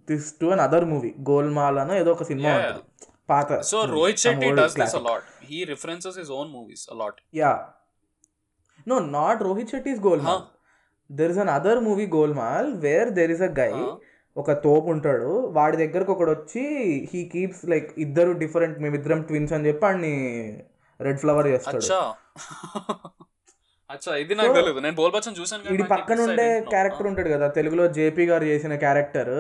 this 0.09 0.29
to 0.41 0.49
another 0.67 0.87
movie 0.93 1.11
Golmaal 1.31 1.79
అనో 1.85 1.97
ఏదో 2.03 2.13
ఒక 2.19 2.27
సినిమా 2.31 2.53
Yeah. 2.53 2.69
ఉంటుంది 2.69 2.85
పాత 3.29 3.49
so 3.71 3.79
Rohit 3.91 4.21
Shetty 4.23 4.47
does 4.59 4.75
this 4.79 4.95
a 4.95 5.03
lot 5.07 5.25
he 5.49 5.59
references 5.71 6.17
his 6.21 6.31
own 6.37 6.49
movies 6.53 6.85
a 6.93 6.97
lot 7.01 7.19
yeah 7.35 7.51
no 8.87 8.99
not 9.17 9.41
Rohit 9.43 9.73
Shetty 9.75 9.91
is 9.95 10.01
Golmaal 10.07 10.41
there 11.11 11.33
is 11.35 11.41
an 11.45 11.51
other 11.57 11.81
movie 11.89 12.07
Golmaal 12.15 12.69
where 12.85 13.11
there 13.19 13.33
is 13.37 13.43
a 13.43 13.53
guy 13.61 13.73
ఒక 14.39 14.51
తోపు 14.65 14.89
ఉంటాడు 14.95 15.29
వాడి 15.57 15.77
దగ్గరకు 15.77 16.11
ఒకడు 16.15 16.33
వచ్చి 16.37 16.63
he 17.11 17.21
keeps 17.33 17.63
like 17.73 17.89
ఇద్దరు 17.99 18.33
different 18.43 18.77
మేమిద్దరం 18.85 19.21
twins 19.29 19.55
అని 19.57 19.67
చెప్పి 19.69 19.85
వాడిని 19.87 20.13
రెడ్ 21.01 21.21
ఫ్లవర్ 21.23 21.49
చేస్తాడు. 21.53 21.81
అచ్చా. 21.81 22.01
అచ్చా 23.91 24.13
ఇది 24.23 24.35
నాకు 24.39 24.55
తెలియదు 24.59 24.81
నేను 24.85 24.97
బోల్ 24.97 25.13
బచ్చన్ 25.15 25.37
చూసాను 25.39 25.63
నాకు 25.67 25.87
పక్కన 25.95 26.19
ఉండే. 26.27 26.49
క్యారెక్టర్ 26.73 27.09
ఉంటాడు 27.11 27.31
కదా 27.35 27.47
తెలుగులో 27.59 27.85
జేపీ 27.99 28.25
గారు 28.31 28.45
చేసిన 28.45 28.75
character 28.85 29.35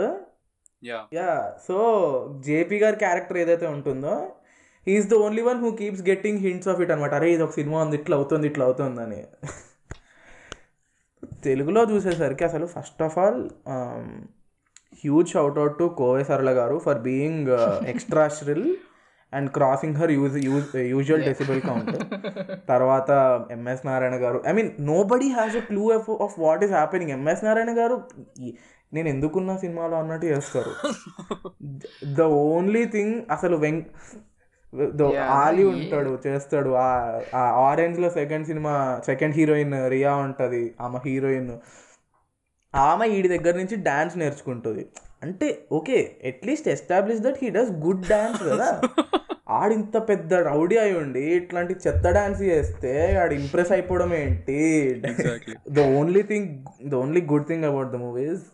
yeah 0.82 0.98
yeah 1.16 1.30
so 1.66 1.76
JP 2.46 2.76
గారి 2.78 2.96
క్యారెక్టర్ 2.96 3.38
ఏదైతే 3.38 3.66
ఉంటుందో 3.76 4.14
he's 4.86 5.08
the 5.10 5.16
only 5.24 5.42
one 5.48 5.60
who 5.64 5.70
keeps 5.80 6.02
getting 6.08 6.42
hints 6.46 6.68
of 6.72 6.80
it 6.80 6.92
అనమాట 6.94 7.14
అరే 7.18 7.28
ఇది 7.34 7.44
ఒక 7.46 7.54
సినిమా 7.58 7.78
ఉంది 7.84 7.96
ఇట్లా 8.00 8.16
అవుతుంది 8.18 8.46
ఇట్లా 8.50 8.64
అవుతుంది 8.68 9.00
అని. 9.06 9.20
తెలుగులో 11.44 11.80
చూసేసరికి 11.90 12.44
అసలు 12.44 12.66
first 12.74 13.00
of 13.02 13.16
all 13.18 13.40
huge 14.92 15.36
out 15.36 15.78
to 15.78 15.84
Kovai 15.98 16.24
Sarala 16.24 16.50
garu 16.50 16.78
for 16.78 16.98
being 16.98 17.48
extra 17.86 18.28
shrill 18.28 18.68
and 19.32 19.50
crossing 19.50 19.96
her 19.96 20.10
use 20.10 20.36
use 20.44 20.76
usual 20.76 21.22
decibel 21.22 21.60
count 21.60 21.96
తర్వాత 22.68 23.10
MS 23.50 23.86
Narayana 23.86 24.14
garu 24.14 24.42
I 24.46 24.52
mean 24.52 24.70
nobody 25.02 25.28
has 25.28 25.56
a 25.56 25.60
clue 25.60 25.84
of 25.92 26.10
of 26.22 26.40
what 26.40 26.64
is 26.64 26.72
happening 26.72 27.10
MS 27.10 27.44
Narayana 27.44 27.78
garu 27.78 27.98
నేను 28.94 29.08
ఎందుకున్నా 29.08 29.56
సినిమాలో 29.56 29.96
అన్నట్టు 29.96 30.26
చేస్తారు. 30.26 30.70
The 32.04 32.20
only 32.20 32.84
thing 32.84 33.22
అసలు 33.30 33.56
వెంక్ 33.56 33.88
ఆలి 35.20 35.64
ఉంటాడు 35.64 36.18
చేస్తాడు. 36.26 36.70
ఆ 37.34 37.42
ఆరెంజ్లో 37.68 38.10
second 38.10 38.46
cinema 38.46 39.00
second 39.06 39.34
heroine 39.34 39.88
Riya 39.88 40.14
ఉంటది. 40.14 40.74
ఆమె 40.80 40.98
హీరోయిన్ 41.06 41.50
ఆమె 42.74 43.08
వీడి 43.08 43.28
దగ్గర 43.28 43.54
నుంచి 43.56 43.76
డాన్స్ 43.76 44.16
నేర్చుకుంటుంది. 44.18 44.86
అంటే 45.22 45.46
okay 45.72 45.98
at least 46.30 46.68
establish 46.68 47.22
that 47.26 47.38
he 47.42 47.48
does 47.50 47.72
good 47.86 48.04
dance 48.10 48.42
కదా. 48.50 48.68
ఆడింత 49.58 49.96
పెద్ద 50.08 50.34
రౌడీ 50.48 50.76
అయి 50.76 50.94
ఉండి 50.94 51.22
ఇట్లాంటి 51.36 51.74
చెత్త 51.84 52.10
డాన్స్ 52.16 52.42
చేస్తే 52.42 52.92
ఆడు 53.20 53.34
ఇంప్రెస్ 53.34 53.72
అయిపోవడం 53.76 54.10
ఏంటి. 54.14 54.58
The 55.76 55.86
only 56.00 56.22
thing 56.32 56.50
the 56.90 56.94
only 56.94 57.22
good 57.32 57.46
thing 57.50 57.64
about 57.70 57.90
the 57.94 58.00
movies 58.04 58.44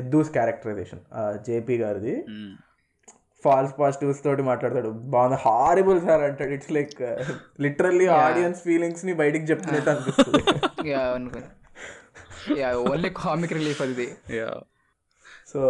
ఎద్దూస్ 0.00 0.30
characterisation 0.36 1.02
JP 1.48 1.78
గారిది. 1.82 2.14
ఫాల్స్ 3.44 3.74
పాజిటివ్స్ 3.80 4.22
తోటి 4.24 4.42
మాట్లాడతాడు. 4.42 4.88
బాగుంది. 5.14 5.36
హారిబుల్ 5.46 6.00
సార్ 6.06 6.22
అంటాడు. 6.28 6.52
ఇట్స్ 6.58 6.72
లైక్ 6.76 6.96
లిటరల్లీ 7.66 8.06
ఆడియన్స్ 8.22 8.62
ఫీలింగ్స్ని 8.68 9.14
బయటికి 9.22 9.46
చెప్తున్నట్టు 9.52 9.90
అనిపిస్తుంది. 9.90 10.42
యా 12.58 12.68
ఓన్లీ 12.84 13.10
కామిక్ 13.18 13.52
రిలీఫ్ 13.52 13.80
అది. 13.82 14.08
యా 14.36 14.50
సో 15.52 15.60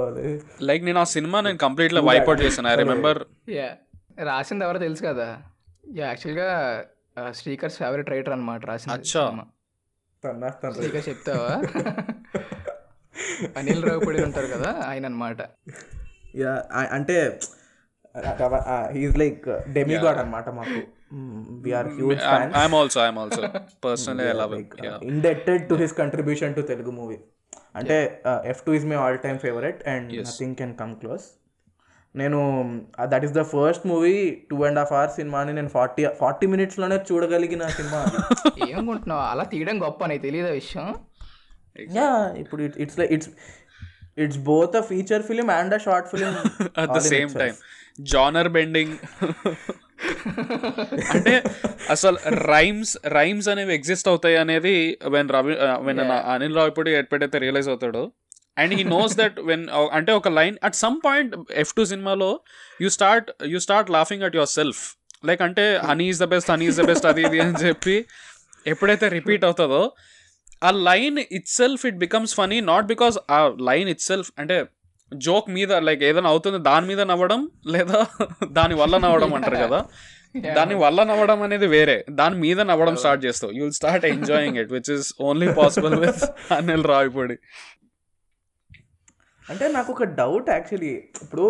లైక్ 0.68 0.82
నేను 0.84 1.00
ఆ 1.00 1.08
సినిమా 1.14 1.38
నేను 1.40 1.58
కంప్లీట్గా 1.58 2.02
వైప్ 2.08 2.28
అవుట్ 2.28 2.42
చేశాను 2.42 2.68
ఐ 2.68 2.76
రిమెంబర్ 2.76 3.18
యా 3.54 3.68
రాసింది 4.28 4.64
ఎవరో 4.64 4.78
తెలుసు 4.78 5.02
కదా? 5.06 5.28
యా 5.94 6.06
యాక్చువల్గా 6.06 6.48
శ్రీకర్స్ 7.32 7.76
ఫేవరెట్ 7.78 8.10
రైటర్ 8.10 8.34
అనమాట 8.34 8.62
రాసింది 8.66 8.94
అచ్చా. 8.96 9.24
శ్రీకర్ 10.76 11.04
చెప్తావా? 11.08 11.52
అనిల్ 13.58 13.84
రావుపూడి 13.84 14.18
ఉంటారు 14.24 14.48
కదా 14.54 14.70
ఆయన 14.86 15.04
అనమాట 15.06 15.40
యా 16.36 16.52
అంటే 16.92 17.16
హీస్ 18.94 19.16
లైక్ 19.18 19.46
డెమిగాడ్ 19.76 20.18
అనమాట 20.18 20.48
మాకు. 20.58 20.80
We are 21.64 21.88
huge 21.94 22.20
fan 22.24 22.52
I'm 22.56 22.76
also 22.78 23.00
I'm 23.04 23.18
also 23.18 23.42
personally 23.84 24.26
I 24.28 24.36
love 24.42 24.54
it 24.58 24.74
yeah 24.84 24.94
indebted 25.10 25.64
to 25.68 25.76
his 25.76 25.96
contribution 26.00 26.54
to 26.54 26.64
Telugu 26.70 26.92
movie 26.92 27.18
అంటే 27.74 27.96
F 28.52 28.62
two 28.66 28.72
is 28.72 28.86
my 28.86 28.98
all 28.98 29.18
time 29.24 29.38
favourite 29.38 29.82
and 29.88 30.08
nothing 30.20 30.56
can 30.60 30.74
come 30.78 30.94
close 31.02 31.26
నేను 32.14 32.38
that 33.12 33.24
is 33.24 33.34
the 33.34 33.42
first 33.50 33.84
movie 33.86 34.14
two 34.50 34.58
and 34.64 34.78
half 34.78 34.92
hours 34.92 35.16
సినిమాని 35.16 35.52
నేను 35.52 35.70
forty 35.74 36.04
forty 36.20 36.46
మినిట్స్లోనే 36.52 36.98
చూడగలిగిన 37.10 37.66
సినిమా 37.76 38.00
ఏమనుకుంటున్నావు 38.68 39.22
అలా 39.32 39.44
తీయడం 39.52 39.78
గొప్ప 39.82 40.06
నీకు 40.06 40.22
తెలియదు 40.22 40.52
విషయం? 40.54 40.86
యా 41.96 42.08
ఇప్పుడు 42.42 42.62
it's 42.84 42.98
like 43.00 43.12
it's 43.16 43.30
it's 44.18 44.40
both 44.46 44.76
a 44.76 44.84
feature 44.90 45.22
film 45.22 45.48
and 45.56 45.74
a 45.74 45.80
short 45.86 46.08
film 46.12 46.30
at 46.82 46.90
the 46.90 47.02
same 47.08 47.32
time 47.34 47.54
genre 47.98 48.48
bending 48.48 48.94
అంటే 51.10 51.42
అసలు 51.90 52.18
రైమ్స్ 52.30 52.98
రైమ్స్ 53.06 53.48
అనేవి 53.48 53.74
ఎగ్జిస్ట్ 53.74 54.08
అవుతాయి 54.08 54.36
అనేది 54.36 54.98
వెన్ 55.08 55.28
రవి 55.28 55.54
వెన్ 55.84 56.00
అనిల్ 56.00 56.56
రావు 56.56 56.68
ఇప్పుడు 56.68 56.90
ఎప్పుడైతే 56.90 57.38
రియలైజ్ 57.38 57.68
అవుతాడో. 57.68 58.12
And 58.58 58.74
he 58.74 58.84
knows 58.84 59.16
that 59.16 59.40
when 59.40 59.68
అంటే 59.92 60.12
ఒక 60.12 60.28
line 60.28 60.58
at 60.62 60.74
some 60.74 61.00
point 61.04 61.34
F 61.50 61.74
two 61.76 61.84
సినిమాలో 61.84 62.40
you 62.80 62.88
start 62.88 63.30
you 63.44 63.58
start 63.58 63.90
laughing 63.90 64.22
at 64.22 64.34
yourself 64.48 64.96
like 65.24 65.42
అంటే 65.42 65.76
honey 65.76 66.08
is 66.08 66.18
the 66.18 66.24
best 66.24 66.50
honey 66.50 66.66
is 66.66 66.76
the 66.76 66.86
best 66.86 67.06
అది 67.06 67.22
ఇది 67.22 67.40
అని 67.40 67.66
చెప్పి 67.66 68.06
ఎప్పుడైతే 68.66 69.08
రిపీట్ 69.08 69.44
అవుతుందో 69.44 69.92
ఆ 70.62 70.70
line 70.70 71.18
itself 71.48 71.86
it 71.86 71.96
becomes 71.96 72.34
funny 72.34 72.60
not 72.60 72.86
because 72.86 73.18
ఆ 73.30 73.54
లైన్ 73.60 73.88
ఇట్ 73.88 74.00
సెల్ఫ్ 74.00 74.32
అంటే 74.38 74.56
జోక్ 75.12 75.48
మీద 75.50 75.72
లైక్ 75.86 76.02
ఏదైనా 76.02 76.28
అవుతుంది 76.28 76.58
దాని 76.68 76.86
మీద 76.86 77.00
నవ్వడం 77.10 77.40
లేదా 77.66 77.98
దాని 78.52 78.74
వల్ల 78.74 78.94
నవ్వడం 78.98 79.32
అంటారు 79.34 79.58
కదా? 79.64 79.80
దాని 80.56 80.74
వల్ల 80.74 80.98
నవ్వడం 81.02 81.40
అనేది 81.42 81.66
వేరే. 81.66 82.04
దాని 82.10 82.36
మీద 82.36 82.60
నవ్వడం 82.70 82.96
స్టార్ట్ 82.96 83.22
చేస్తావు. 83.24 83.52
You 83.52 83.62
will 83.62 83.76
start 83.78 84.04
enjoying 84.06 84.58
it 84.58 84.72
which 84.72 84.90
is 84.96 85.08
only 85.20 85.48
possible 85.52 85.94
with 86.04 86.22
Anil 86.52 86.84
Ravipudi 86.84 87.36
అంటే 89.44 89.68
నాకు 89.68 89.90
ఒక 89.92 90.04
డౌట్ 90.20 90.48
యాక్చువల్లీ 90.50 90.92
ఇప్పుడు 91.22 91.46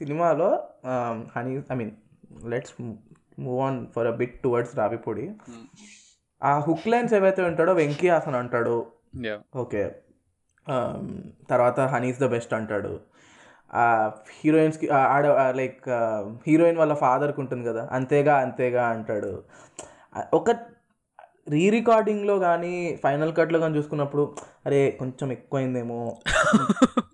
సినిమాలో 0.00 0.50
honey 1.36 1.54
I 1.72 1.76
mean 1.76 1.92
let's 2.50 2.74
move 3.38 3.60
on 3.60 3.78
for 3.86 4.06
a 4.06 4.16
bit 4.20 4.36
towards 4.42 4.74
Ravipudi 4.78 5.26
ఆ 6.42 6.52
హుక్ 6.58 6.86
లైన్స్ 6.88 7.14
ఏవైతే 7.14 7.42
ఉంటాడో 7.42 7.72
వెంకీ 7.72 8.08
హాసన్ 8.08 8.34
అంటాడు. 8.34 8.76
యా 9.24 9.36
ఓకే 9.56 9.82
తర్వాత 11.50 11.80
హనీస్ 11.94 12.22
ద 12.22 12.28
బెస్ట్ 12.34 12.54
అంటాడు. 12.58 12.94
హీరోయిన్స్కి 14.40 14.86
ఆడ 15.14 15.26
లైక్ 15.60 15.86
హీరోయిన్ 16.48 16.80
వాళ్ళ 16.82 16.94
ఫాదర్కి 17.04 17.40
ఉంటుంది 17.44 17.64
కదా 17.70 17.84
అంతేగా 17.98 18.34
అంతేగా 18.44 18.84
అంటాడు. 18.94 19.32
ఒక 20.40 20.50
రీ 21.52 21.62
రికార్డింగ్లో 21.70 22.34
కానీ 22.38 22.72
ఫైనల్ 23.02 23.30
కట్లో 23.36 23.58
కానీ 23.60 23.76
చూసుకున్నప్పుడు 23.78 24.24
అరే 24.66 24.80
కొంచెం 24.98 25.28
ఎక్కువైందేమో 25.36 26.00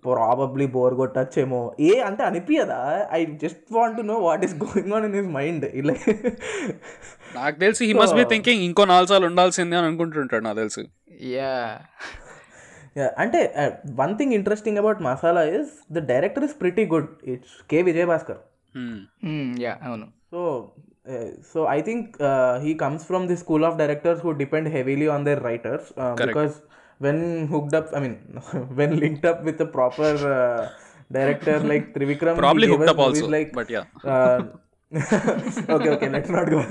ప్రాబబ్లీ 0.07 0.65
బోర్ 0.73 0.95
కొట్టచ్చేమో 1.01 1.61
ఏ 1.89 1.91
అంటే 2.07 2.23
అనిపించదా 2.29 2.79
I 3.17 3.21
just 3.43 3.69
want 3.77 4.01
know 4.11 4.17
what 4.27 4.43
is 4.47 4.55
going 4.63 4.93
on 4.97 5.05
in 5.09 5.15
his 5.19 5.31
mind 5.37 5.65
ఇలా. 5.81 5.95
నాకు 7.35 7.57
తెలిసి 7.63 7.81
హీ 7.89 7.93
మస్ట్ 8.01 8.17
బి 8.19 8.25
థింకింగ్ 8.33 8.63
ఇంకో 8.67 8.85
నాలుగు 8.93 9.11
సార్లు 9.11 9.29
ఉండాల్సిందే 9.31 9.77
అని 9.79 9.89
అనుకుంటుంటాడు 9.91 10.45
నాకు 10.47 10.59
తెలిసి. 10.63 10.83
యా 11.35 11.55
అంటే 13.17 13.53
one 13.95 14.17
thing 14.17 14.33
interesting 14.33 14.77
about 14.77 15.01
Masala 15.01 15.57
is 15.57 15.69
the 15.91 16.11
director 16.11 16.43
is 16.43 16.59
pretty 16.59 16.85
good 16.93 17.07
it's 17.33 17.63
K 17.69 17.83
Vijayabhaskar 17.83 18.37
Hmm. 18.73 18.97
Yeah 19.63 19.77
అవును. 19.87 20.05
So 20.31 20.73
so 21.51 21.65
I 21.69 21.81
think 21.81 22.17
he 22.63 22.73
comes 22.81 23.05
from 23.05 23.27
the 23.27 23.37
school 23.43 23.65
of 23.67 23.77
directors 23.81 24.25
who 24.25 24.31
depend 24.41 24.67
heavily 24.73 25.07
on 25.13 25.25
their 25.27 25.43
writers 25.43 25.93
because 26.21 26.55
when 27.01 27.47
hooked 27.53 27.75
up 27.79 27.95
I 27.95 27.99
mean 28.05 28.17
when 28.79 28.95
linked 29.03 29.27
up 29.31 29.41
with 29.47 29.63
proper 29.77 30.19
director 31.11 31.63
like 31.71 31.95
Trivikram 31.95 32.37
Probably 32.37 32.67
hooked 32.73 32.91
up 32.93 32.99
also, 33.05 33.27
లైక్ 33.35 33.53
but 33.59 33.69
yeah. 33.69 33.85
okay 35.75 35.89
okay 35.89 36.09
let's 36.09 36.29
not 36.29 36.47
go 36.47 36.61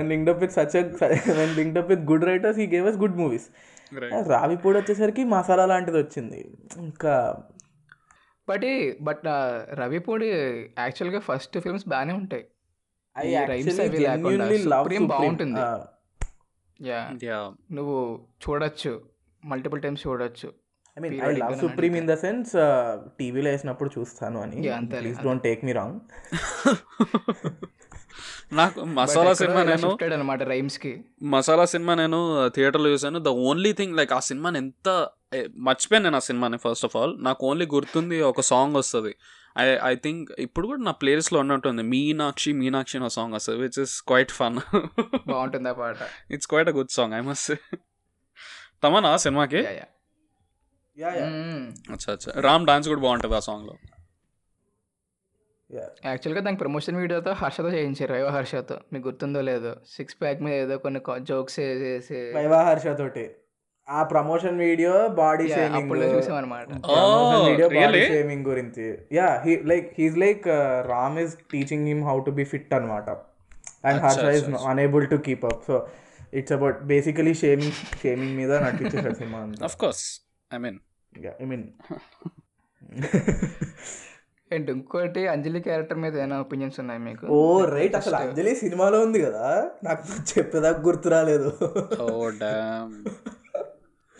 up 0.00 0.40
with 0.40 0.50
such 0.50 0.74
a 0.74 0.82
when 1.38 1.56
linked 1.56 1.82
up 1.82 1.90
with 1.90 2.06
good 2.10 2.22
writers 2.22 2.56
he 2.56 2.66
gave 2.66 2.86
us 2.86 3.00
good 3.00 3.14
movies. 3.14 3.40
Right. 3.98 4.26
Ravipudi 4.26 4.78
వచ్చేసరికి 4.78 5.24
మసాలా 5.24 5.66
లాంటిది 5.66 5.98
వచ్చింది. 5.98 6.50
ఇంకా 6.76 7.42
but 8.48 8.94
but 9.00 9.22
Ravipudi 9.74 10.26
యాక్చువల్గా 10.78 11.20
first 11.20 11.58
films 11.58 11.88
బాగానే 11.88 12.12
ఉంటాయి. 12.12 12.44
ఈ 13.24 13.36
లేకుండా 13.36 15.00
బాగుంటుంది. 15.00 15.60
నువ్వు 17.74 18.26
చూడొచ్చు. 18.48 19.02
మల్టిపుల్ 19.44 19.82
టైమ్స్ 19.82 20.06
చూడొచ్చు. 20.06 20.52
I 20.98 21.00
mean 21.00 21.22
I 21.22 21.36
love 21.36 21.60
Supreme 21.60 21.94
in 21.94 22.08
the 22.08 22.14
sense 22.14 22.52
టీవీలో 23.18 23.50
వేసినప్పుడు 23.50 23.90
చూస్తాను 23.98 24.40
అని. 24.40 24.86
Please. 24.86 25.22
Don't 25.22 25.42
take 25.42 25.64
me 25.64 25.72
wrong 25.72 26.00
నాకు 28.60 28.80
మసాలా 28.96 29.32
సినిమా 29.40 29.60
నేను 29.68 29.88
అనమాట 30.16 30.42
రైమ్స్కి 30.52 30.92
మసాలా 31.34 31.64
సినిమా 31.72 31.92
నేను 32.00 32.18
థియేటర్లో 32.56 32.88
చూసాను 32.94 33.18
ద 33.28 33.30
ఓన్లీ 33.50 33.72
థింగ్ 33.80 33.94
లైక్ 33.98 34.12
ఆ 34.18 34.20
సినిమాని 34.30 34.58
ఎంత 34.64 34.88
మర్చిపోయాను 35.68 36.04
నేను 36.06 36.18
ఆ 36.20 36.24
సినిమాని 36.28 36.58
ఫస్ట్ 36.64 36.86
ఆఫ్ 36.88 36.96
ఆల్ 37.00 37.14
నాకు 37.26 37.46
ఓన్లీ 37.50 37.66
గుర్తుంది 37.74 38.16
ఒక 38.30 38.42
సాంగ్ 38.50 38.74
వస్తుంది. 38.80 39.12
ఐ 39.62 39.64
ఐ 39.90 39.94
థింక్ 40.04 40.26
ఇప్పుడు 40.44 40.66
కూడా 40.70 40.82
నా 40.88 40.92
ప్లేలిస్ట్లో 41.02 41.38
ఉన్నట్టుంది. 41.44 41.82
మీనాక్షి 41.94 42.52
మీనాక్షి 42.60 42.96
అనే 43.00 43.10
సాంగ్ 43.16 43.34
వస్తుంది 43.38 43.58
విచ్ 43.64 43.78
ఇస్ 43.84 43.94
క్వైట్ 44.10 44.34
ఫన్ 44.40 44.58
బాగుంటుంది 45.32 45.70
ఆ 45.72 45.76
పాట. 45.80 45.96
It's 46.36 46.50
quite 46.52 46.70
a 46.72 46.76
good 46.78 46.92
song 46.98 47.14
I 47.20 47.22
must 47.30 47.52
Tamannaah 48.84 49.12
సినిమాకి? 49.24 49.60
యా 49.68 49.72
యా 49.80 49.86
యా 50.96 51.10
యా 51.20 51.26
అచ్చా 51.94 52.08
అచ్చా. 52.16 52.30
రామ్ 52.46 52.64
డాన్స్ 52.70 52.88
కూడా 52.92 53.02
బాగుంటుంది 53.06 53.36
ఆ 53.40 53.44
సాంగ్లో 53.48 53.74
యాక్చువల్గా 56.06 56.40
దానికి 56.40 56.60
ప్రమోషన్ 56.62 56.96
వీడియోతో 57.00 57.32
హర్షతో 57.40 57.70
చేయించారు 57.74 58.12
వైవ 58.16 58.28
హర్షతో. 58.36 58.76
మీకు 58.92 59.04
గుర్తుందో 59.08 59.40
లేదో. 59.48 59.72
సిక్స్ 59.94 60.16
ప్యాక్ 60.20 60.40
మీద 60.44 60.56
ఏదో 60.62 60.76
కొన్ని 60.84 61.00
జోక్స్ 61.30 61.58
వేసేసి 61.62 62.18
వైవాహర్ష 62.36 62.86
తోటి 63.00 63.24
ఆ 63.88 64.00
promotion 64.10 64.58
video 64.64 64.90
body 65.18 65.44
Yeah, 65.44 65.54
shaming 65.56 65.76
అప్పుడు 65.78 66.00
చూసాం 66.12 66.36
అనమాట 66.36 66.66
వీడియో 67.46 67.68
బాడీ? 67.78 68.02
షేమింగ్ 68.12 68.44
గురించి. 68.46 68.86
Yeah 69.18 69.28
he 69.44 69.54
like 69.70 69.88
he's 69.98 70.18
like 70.22 70.44
Ram 70.90 71.18
is 71.18 71.34
teaching 71.52 71.86
him 71.90 72.02
how 72.08 72.16
to 72.26 72.32
be 72.38 72.44
fit 72.52 72.72
అనమాట 72.78 73.08
and 73.88 74.00
Harsha 74.04 74.24
is 74.38 74.46
unable 74.70 75.06
to 75.12 75.18
keep 75.26 75.44
up 75.46 75.62
so 75.68 75.76
it's 76.32 76.54
about 76.58 76.78
basically 76.92 77.34
shaming 77.42 77.74
shaming 78.02 78.36
మీద 78.36 78.52
నటించేసాడు 78.66 79.16
cinema 79.22 79.40
అంతా. 79.46 79.64
Of 79.64 79.78
course 79.82 80.04
I 80.50 80.58
mean 80.58 80.78
I 81.40 81.48
mean 81.52 81.66
and 84.54 84.70
ఇంకోటి 84.70 85.28
Anjali 85.28 85.60
character 85.60 85.98
మీద 85.98 86.16
ఏమైనా 86.16 86.40
opinions 86.40 86.80
ఉన్నాయి 86.80 87.00
మీకు? 87.00 87.26
Oh 87.26 87.64
right. 87.64 87.96
అసలు 87.96 88.16
అంజలి 88.16 88.56
సినిమాలో 88.56 89.00
ఉంది 89.00 89.22
కదా? 89.22 89.70
నాకు 89.84 90.02
చెప్పేదాకా 90.38 90.82
గుర్తు 90.82 91.08
రాలేదు. 91.08 91.52
Oh 92.02 92.28
dam. 92.28 93.04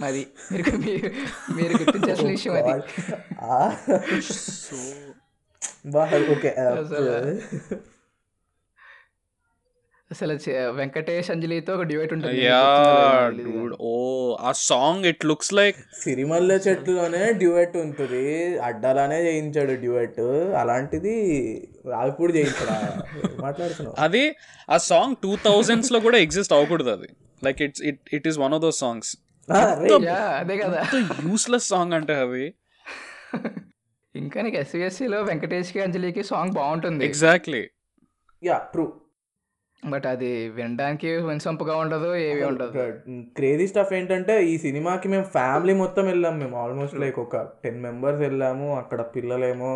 అది 0.04 0.26
మీరు 0.52 0.76
మీరు 0.76 1.10
మీరు 1.56 1.72
గుర్తించాల్సిన 1.72 2.28
విషయం 2.28 2.54
అది. 2.54 2.82
So 4.32 4.76
okay. 6.32 6.54
అసలు 10.12 10.38
చే- 10.48 10.70
వెంకటేష్ 10.70 11.30
అంజలితో 11.30 11.74
ఒక 11.74 11.82
డివైట్ 11.82 12.12
ఉంటుంది. 12.12 12.44
యా 12.44 13.32
డూడ్ 13.36 13.76
ఓ 13.80 14.36
ఆ 14.40 14.52
సాంగ్ 14.52 15.04
ఇట్ 15.04 15.24
లుక్స్ 15.24 15.54
లైక్ 15.54 15.76
సిరిమల్లె 16.02 16.54
చెట్టులోనే 16.54 17.32
డ్యూయట్ 17.32 17.76
ఉంటుంది. 17.76 18.58
అడ్డాలానే 18.58 19.22
చేయించాడు 19.22 19.72
డ్యూయట్. 19.72 20.20
అలాంటిది 20.54 21.14
రావిపూడి 21.90 22.32
చేయించాడా? 22.32 23.02
ఏం 23.16 23.40
మాట్లాడుతున్నావు? 23.40 24.02
అది 24.02 24.34
ఆ 24.70 24.76
సాంగ్ 24.76 25.16
టూ 25.22 25.36
థౌజండ్స్లో 25.36 26.00
కూడా 26.00 26.18
ఎగ్జిస్ట్ 26.18 26.52
అవ్వకూడదు 26.52 26.90
అది. 26.90 27.08
Like 27.44 27.62
it's 27.62 27.82
it 27.82 28.00
it 28.12 28.28
is 28.28 28.38
one 28.38 28.54
of 28.54 28.62
those 28.62 28.78
songs. 28.78 29.16
ఆ, 29.52 29.74
రైట్. 29.80 30.04
యా 30.04 30.14
అదే 30.14 30.58
కదా. 30.58 30.86
యూస్లెస్ 30.96 31.68
సాంగ్ 31.68 31.92
అంటే 31.92 32.14
అది. 32.14 32.54
ఇంకా 34.16 34.42
నీకు 34.42 34.56
ఎస్విఎస్సిలో 34.56 35.22
వెంకటేష్కి 35.22 35.80
అంజలికి 35.80 36.24
సాంగ్ 36.24 36.52
బాగుంటుంది. 36.52 37.06
Exactly 37.06 37.68
yeah 38.44 38.58
true. 38.72 39.01
బట్ 39.82 40.06
అది 40.06 40.48
వినడానికి 40.48 41.16
వినసొంపుగా 41.16 41.76
ఉండదు 41.76 42.16
ఏవి 42.16 42.42
ఉండదు. 42.44 42.72
క్రేజీ 43.36 43.66
స్టఫ్ 43.66 43.92
ఏంటంటే 43.92 44.46
ఈ 44.46 44.58
సినిమాకి 44.58 45.08
మేము 45.08 45.24
ఫ్యామిలీ 45.24 45.74
మొత్తం 45.74 46.04
వెళ్ళాము 46.06 46.38
మేము 46.38 46.56
ఆల్మోస్ట్ 46.56 46.98
లైక్ 46.98 47.18
ఒక 47.18 47.36
టెన్ 47.64 47.82
మెంబర్స్ 47.82 48.20
వెళ్ళాము. 48.20 48.78
అక్కడ 48.78 49.00
పిల్లలేమో 49.16 49.72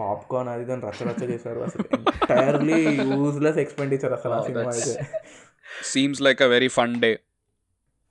పాప్కార్న్ 0.00 0.48
అది 0.48 0.64
దాన్ని 0.64 0.86
రచ్చ 0.86 1.08
రచ్చ 1.08 1.30
చేశారు. 1.30 1.60
అసలు 1.60 1.84
ఎంటైర్లీ 1.98 2.78
యూజ్లెస్ 3.12 3.58
ఎక్స్పెండిచర్ 3.58 4.12
అసలు 4.12 4.32
ఆ 4.32 4.38
Oh, 4.38 4.46
సినిమా 4.46 4.70
అయితే. 4.70 4.94
Seems 5.84 6.22
like 6.22 6.42
a 6.42 6.46
very 6.46 6.68
fun 6.68 7.00
day 7.00 7.10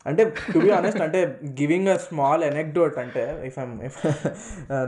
అంటే 0.09 0.21
టు 0.53 0.59
బి 0.63 0.69
ఆనెస్ట్ 0.77 1.01
అంటే 1.05 1.19
గివింగ్ 1.59 1.89
అ 1.93 1.97
స్మాల్ 2.05 2.41
ఎనెక్డోట్ 2.49 2.97
అంటే 3.03 3.23
if 3.49 3.57
I'm 3.63 3.75
if 3.87 3.99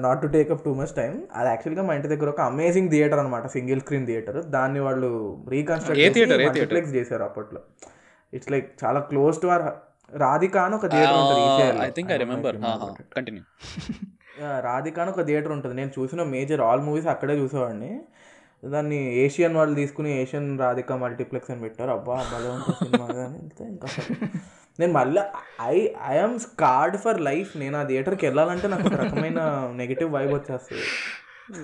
not 0.05 0.19
to 0.23 0.29
take 0.35 0.49
up 0.55 0.63
too 0.67 0.71
much 0.79 0.93
time 0.99 1.13
అది 1.39 1.49
యాక్చువల్గా 1.53 1.83
మా 1.87 1.93
ఇంటి 1.97 2.09
దగ్గర 2.13 2.29
ఒక 2.35 2.41
అమేజింగ్ 2.51 2.89
థియేటర్ 2.93 3.21
అనమాట 3.23 3.47
సింగిల్ 3.57 3.81
స్క్రీన్ 3.83 4.07
థియేటర్ 4.09 4.39
దాన్ని 4.57 4.81
వాళ్ళు 4.87 5.11
రీకన్స్ట్రక్ట్ 5.55 6.95
చేశారు 6.99 7.25
అప్పట్లో. 7.29 7.61
ఇట్స్ 8.33 8.51
లైక్ 8.55 8.67
చాలా 8.83 9.01
క్లోజ్ 9.11 9.37
టు 9.43 9.49
అవర్ 9.53 9.65
రాధిక 10.23 10.57
అని 10.65 10.75
ఒక 10.79 10.87
థియేటర్ 10.93 11.17
ఉంటుంది 11.21 11.45
I 11.87 11.89
think 11.97 12.11
I 12.15 12.17
remember 12.25 12.57
continue 13.17 13.43
Radhika 14.67 14.97
అని 15.03 15.11
ఒక 15.13 15.23
థియేటర్ 15.29 15.53
ఉంటుంది. 15.55 15.75
నేను 15.81 15.91
చూసిన 15.97 16.23
మేజర్ 16.35 16.61
ఆల్ 16.67 16.83
మూవీస్ 16.87 17.07
అక్కడే 17.13 17.35
చూసేవాడిని. 17.41 17.91
దాన్ని 18.63 18.99
ఏషియన్ 19.23 19.55
వాళ్ళు 19.59 19.75
తీసుకుని 19.79 20.11
ఏషియన్ 20.21 20.49
రాధిక 20.63 20.93
మల్టీప్లెక్స్ 21.03 21.51
అని 21.53 21.61
పెట్టారు. 21.65 21.91
అబ్బా 21.97 22.15
భలే 22.33 22.49
ఉంటుంది 22.55 22.77
సినిమా 22.83 23.07
అని 23.25 23.39
ఇంకా 23.73 23.87
నేను 24.79 24.93
మళ్ళీ 24.93 25.21
I 25.61 25.75
I'm 26.05 26.39
scared 26.39 26.97
for 26.97 27.21
life 27.21 27.57
నేను 27.57 27.77
ఆ 27.77 27.83
థియేటర్కి 27.83 28.25
వెళ్ళాలంటే 28.25 28.67
నాకు 28.67 28.87
ఒక 28.87 28.93
రకమైన 28.93 29.39
నెగిటివ్ 29.75 30.09
వైబ్ 30.13 30.33
వచ్చేస్తుంది. 30.33 30.87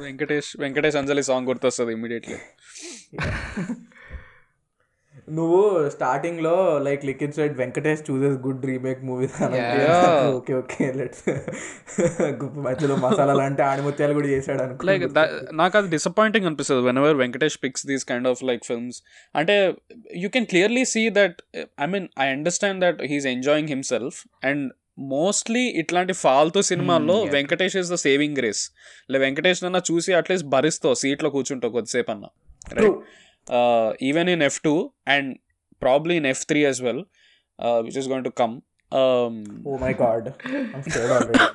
వెంకటేష్ 0.03 0.49
వెంకటేష్ 0.59 0.95
అంజలి 0.95 1.23
సాంగ్ 1.23 1.47
గుర్తొస్తుంది 1.47 1.93
ఇమీడియట్లీ 1.93 2.37
నువ్వు 5.27 5.59
స్టార్టింగ్లో 5.89 6.53
like 6.77 7.05
Likhith 7.05 7.35
side 7.35 7.53
Venkatesh 7.57 8.01
chooses 8.09 8.37
good 8.45 8.65
remake 8.65 9.01
movies. 9.03 9.35
Okay 10.37 10.53
okay 10.53 10.85
let's 10.91 11.21
మధ్యలో 12.67 12.95
మసాలా 12.95 13.33
లాంటి 13.33 13.61
ఆణిముత్యాలు 13.61 14.13
కూడా 14.13 14.27
చేశాడు 14.27 14.63
అనుకో 14.63 14.87
లైక్ 14.87 15.05
నాకు 15.53 15.77
అది 15.77 15.89
డిసప్పాయింటింగ్ 15.89 16.45
అనిపిస్తుంది 16.45 16.81
whenever 16.97 17.15
Venkatesh 17.15 17.57
picks 17.63 17.87
these 17.87 18.05
kind 18.05 18.27
of 18.27 18.43
like 18.43 18.65
films 18.65 18.99
అంటే 19.35 19.73
you 20.15 20.29
can 20.29 20.45
clearly 20.45 20.85
see 20.85 21.09
that 21.09 21.39
I 21.81 21.85
mean 21.85 22.07
I 22.19 22.27
understand 22.27 22.81
that 22.85 23.01
he's 23.13 23.25
enjoying 23.25 23.67
himself 23.67 24.19
and 24.45 24.65
mostly 25.15 25.65
ఇట్లాంటి 25.81 26.13
ఫాల్తూ 26.13 26.61
సినిమాల్లో. 26.61 27.15
Venkatesh 27.23 27.75
is 27.75 27.91
the 27.91 27.95
saving 27.95 28.35
grace 28.37 28.63
లే 29.11 29.19
వెంకటేష్ 29.19 29.63
నన్న 29.63 29.81
చూసి 29.91 30.13
అట్లీస్ట్ 30.13 30.47
భరిస్తావు 30.47 30.95
సీట్లో 30.95 31.29
కూర్చుంటావు 31.29 31.73
కొద్దిసేపు 31.73 32.11
అన్న 32.11 32.25
True. 33.47 33.89
Even 34.09 34.29
in 34.35 34.43
F 34.47 34.59
two 34.67 34.75
and 35.15 35.29
probably 35.81 36.15
in 36.21 36.29
F 36.33 36.43
three 36.51 36.61
as 36.71 36.79
well 36.87 37.03
which 37.85 37.99
is 38.01 38.09
going 38.11 38.27
to 38.29 38.33
come 38.41 38.55
oh 39.71 39.77
my 39.85 39.93
god 40.03 40.27
already 41.17 41.45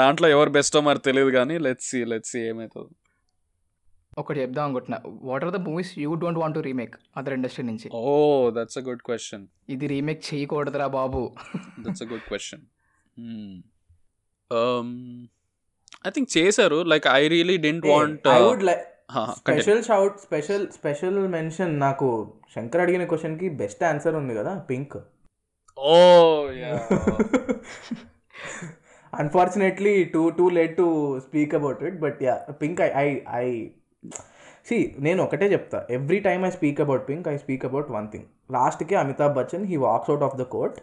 దాంట్లో 0.00 0.26
ఎవరు 0.36 0.50
బెస్టో 0.56 0.80
మరి 0.88 1.00
తెలియదు 1.08 1.30
కానీ 1.36 1.54
లెట్స్ 1.66 1.90
సి 1.92 2.00
లెట్స్ 2.12 2.32
సి 2.34 2.40
ఏమవుతుంది 2.52 2.94
ఒకటి 4.20 4.38
చెప్దాం 4.42 4.64
అనుకుంటున్నా. 4.66 4.98
What 5.28 5.44
are 5.46 5.52
the 5.56 5.58
movies 5.66 5.90
you 6.02 6.14
don't 6.22 6.38
want 6.42 6.56
to 6.58 6.62
remake 6.68 6.94
other 7.18 7.34
industry 7.36 7.64
నుంచి. 7.70 7.88
Oh 8.00 8.02
that's 8.56 8.78
a 8.80 8.82
good 8.88 9.02
question 9.08 9.44
ఇది 9.74 9.86
రీమేక్ 9.94 10.22
చేయకూడదురా 10.28 10.86
బాబు. 10.98 11.20
That's 11.84 12.02
a 12.06 12.08
good 12.12 12.26
question 12.30 12.64
I 16.06 16.10
think 16.10 16.38
చేశారు. 16.38 16.76
Like 16.82 17.06
I 17.06 17.28
really 17.28 17.56
didn't 17.56 17.86
want 17.86 18.28
I 18.28 18.40
would 18.42 18.62
like 18.62 18.84
special 19.38 19.82
shout 19.84 20.18
special 20.20 20.68
special 20.68 21.18
mention 21.28 21.80
నాకు 21.80 22.08
శంకర్ 22.54 22.80
అడిగిన 22.80 23.04
క్వశ్చన్కి 23.04 23.48
best 23.48 23.84
answer 23.84 24.14
ఉంది 24.14 24.34
కదా 24.34 24.52
Pink 24.70 24.96
oh 25.78 25.94
unfortunately 29.12 30.04
too 30.04 30.30
too 30.30 30.48
late 30.48 30.76
to 30.76 30.86
speak 31.20 31.54
about 31.54 31.82
it 31.82 31.98
but 32.00 32.22
yeah 32.22 32.34
Pink 32.62 32.80
I 32.80 32.88
I 32.94 33.20
I 33.34 33.46
see 34.68 34.96
నేను 34.98 35.22
ఒకటే 35.22 35.46
చెప్తా. 35.52 35.86
Every 35.90 36.18
time 36.18 36.46
I 36.46 36.50
speak 36.50 36.80
about 36.80 37.08
Pink 37.08 37.28
I 37.28 37.36
speak 37.36 37.64
about 37.64 37.90
one 37.90 38.08
thing 38.08 38.24
లాస్ట్కి 38.50 38.94
Amitabh 38.94 39.34
Bachchan 39.38 39.64
he 39.66 39.76
walks 39.76 40.10
out 40.10 40.22
of 40.22 40.36
the 40.36 40.42
court 40.42 40.78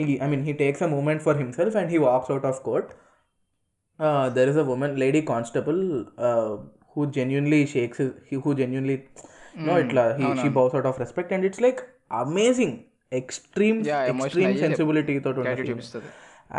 he 0.00 0.18
I 0.22 0.28
mean 0.28 0.42
he 0.42 0.52
takes 0.52 0.82
a 0.82 0.86
moment 0.86 1.22
for 1.22 1.36
himself 1.36 1.76
and 1.76 1.90
he 1.90 1.98
walks 1.98 2.30
out 2.30 2.46
of 2.46 2.60
court 2.60 2.90
there 4.36 4.50
is 4.52 4.60
a 4.62 4.66
women 4.74 4.94
lady 5.02 5.20
constable 5.30 5.80
who 6.92 7.04
genuinely 7.18 7.60
shakes 7.74 8.04
who 8.44 8.52
genuinely 8.60 8.96
no 9.68 9.74
ఇట్లా 9.84 10.04
he 10.18 10.28
she 10.40 10.48
bows 10.58 10.74
out 10.76 10.88
of 10.90 10.98
respect 11.04 11.32
and 11.36 11.46
it's 11.48 11.62
like 11.66 11.80
amazing 12.22 12.76
extreme 13.12 13.78
extreme 14.10 14.48
అయ్యే 14.48 14.60
sensibility 14.64 15.14
తోటి 15.18 15.38
Gratitude 15.38 15.60
ఉంటుంది 15.60 15.70
చూపిస్తుంది 15.72 16.10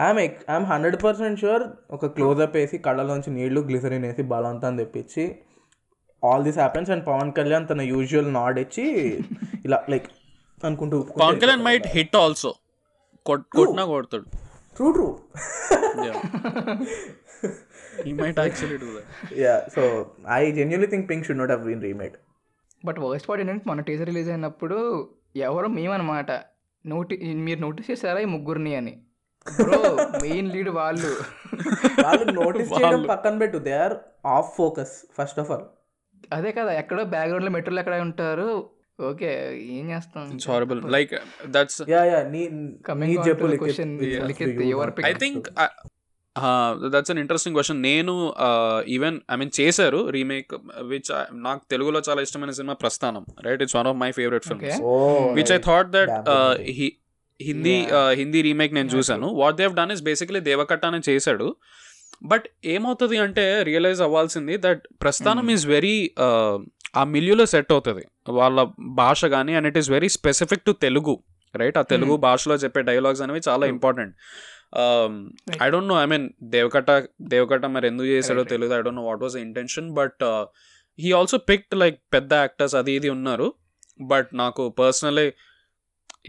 I'm 0.02 0.20
I'm 0.52 0.68
hundred 0.72 0.98
percent 1.06 1.40
sure 1.44 1.64
ఒక 1.96 2.06
closeup 2.18 2.56
వేసి 2.60 2.78
కళ్ళలోంచి 2.88 3.32
నీళ్ళు 3.38 3.62
glycerine 3.70 4.06
వేసి 4.10 4.24
బలవంతం 4.34 4.78
తెప్పించి 4.82 5.24
all 6.24 6.44
this 6.48 6.60
happens 6.62 6.90
and 6.94 7.04
Pawan 7.10 7.32
Kalyan 7.38 7.66
తన 7.72 7.84
యూజువల్ 7.94 8.30
నాడ్ 8.36 8.60
ఇచ్చి 8.60 8.86
ఇలా 9.66 9.80
లైక్ 9.94 10.08
అనుకుంటూ 10.64 10.98
Pawan 11.22 11.40
Kalyan 11.42 11.64
might 11.68 11.88
hit 11.96 12.16
also 12.24 12.52
కొట్టినా 13.26 13.84
కొడతాడు. 13.92 14.26
True 14.82 14.92
true 14.94 15.08
yeah 19.44 19.56
so 19.76 19.82
I 20.32 20.52
genuinely 20.52 20.88
think 20.88 21.08
Pink 21.10 21.26
should 21.26 21.38
not 21.38 21.52
have 21.52 21.66
been 21.68 21.82
remade 21.82 22.16
but 22.86 23.00
worst 23.00 23.28
part 23.30 23.42
ఏంటంటే 23.44 23.70
మన 23.70 23.82
టీజర్ 23.82 24.08
రిలీజ్ 24.08 24.30
అయినప్పుడు 24.30 24.78
ఎవరో 25.48 25.68
మేమన్నమాట 25.68 26.32
నోటి 26.86 27.16
మీరు 27.34 27.60
నోటీస్ 27.60 27.92
చేశారా 27.92 28.20
ఈ 28.20 28.26
ముగ్గురిని 28.26 28.76
అని? 28.76 28.94
బ్రో 29.60 29.80
మెయిన్ 30.22 30.52
లీడ్ 30.52 30.70
వాళ్ళు. 30.70 31.12
వాళ్ళు 32.04 32.32
నోటీస్ 32.32 32.72
చేయడం 32.74 33.04
పక్కన 33.04 33.38
పెట్టు 33.38 33.58
they 33.58 33.74
are 33.74 33.96
off 34.26 34.50
focus 34.56 34.94
first 35.18 35.40
of 35.40 35.52
all 35.52 35.66
అదే 36.34 36.52
కదా 36.52 36.72
ఎక్కడో 36.74 37.04
బ్యాక్గ్రౌండ్లో 37.06 37.52
మెట్రోలో 37.52 37.80
ఎక్కడ 37.80 37.96
ఉంటారు. 38.00 38.50
ఓకే 39.10 39.30
ఏం 39.78 39.86
చేస్తాం? 39.94 40.26
It's 40.36 40.50
horrible 40.52 40.82
like 40.96 41.14
that's 41.56 41.80
yeah 41.94 42.02
yeah 42.12 42.20
నీ 42.34 42.42
కమింగ్ 42.90 43.18
చెప్పు 43.28 43.48
question 43.64 43.94
Likhith. 44.30 44.62
Your 44.74 44.92
I 45.12 45.14
think 45.24 45.48
that's 46.94 47.12
an 47.14 47.20
interesting 47.24 47.56
question 47.58 47.80
నేను 47.88 48.14
ఈవెన్ 48.96 49.18
ఐ 49.34 49.38
మీన్ 49.42 49.52
చేశారు 49.60 50.02
రీమేక్ 50.18 50.54
విచ్ 50.92 51.10
నాకు 51.48 51.64
తెలుగులో 51.74 52.02
చాలా 52.08 52.22
ఇష్టమైన 52.28 52.54
cinema 52.60 52.76
Prasthanam 52.84 53.26
right 53.48 53.64
it's 53.66 53.78
one 53.80 53.90
of 53.92 54.00
my 54.04 54.10
favourite 54.20 54.48
films 54.50 54.80
which 55.40 55.54
I 55.58 55.60
thought 55.70 55.92
that. 55.98 56.14
Hindi 57.40 57.76
Hindi 58.22 58.40
remake 58.48 58.74
నేను 58.78 58.90
చూశాను. 58.96 59.28
What 59.42 59.58
they've 59.62 59.76
done 59.80 59.94
is 59.98 60.04
basically 60.10 60.42
Deva Katta 60.50 60.86
అనే 60.92 61.02
చేశాడు. 61.10 61.48
బట్ 62.32 62.46
ఏమవుతుంది 62.74 63.18
అంటే 63.26 63.46
రియలైజ్ 63.70 64.02
అవ్వాల్సింది 64.08 64.56
దట్ 64.66 64.84
ప్రస్థానం 65.04 65.48
ఈజ్ 65.54 65.64
వెరీ 65.76 65.96
ఆ 66.94 67.02
మిల్యూలో 67.14 67.46
సెట్ 67.54 67.72
అవుతుంది. 67.76 68.04
వాళ్ళ 68.40 68.62
భాష 69.02 69.26
కానీ 69.36 69.54
and 69.58 69.68
it 69.72 69.78
is 69.82 69.90
very 69.96 70.10
specific 70.20 70.64
to 70.70 70.74
Telugu 70.86 71.14
right 71.62 71.78
ఆ 71.82 71.84
తెలుగు 71.94 72.16
భాషలో 72.26 72.56
చెప్పే 72.64 72.82
డైలాగ్స్ 72.90 73.22
అనేవి 73.26 73.42
చాలా 73.50 73.66
important 73.76 74.14
I 75.66 75.68
don't 75.74 75.90
know 75.92 75.96
I 76.04 76.06
mean 76.12 76.26
Deva Katta 76.56 76.92
Deva Katta 77.34 77.66
మరి 77.76 77.86
ఎందుకు 77.92 78.10
చేశాడో 78.16 78.44
తెలియదు 78.52 78.74
I 78.78 78.82
don't 78.86 79.00
know 79.02 79.06
what 79.10 79.24
was 79.26 79.36
intention 79.46 79.88
but 80.00 80.24
he 81.00 81.10
also 81.20 81.38
picked 81.50 81.76
like 81.82 81.98
పెద్ద 82.16 82.32
యాక్టర్స్ 82.44 82.76
అది 82.82 82.94
ఇది 83.00 83.10
ఉన్నారు. 83.18 83.48
బట్ 84.00 84.30
నాకు 84.42 84.64
పర్సనలీ 84.82 85.28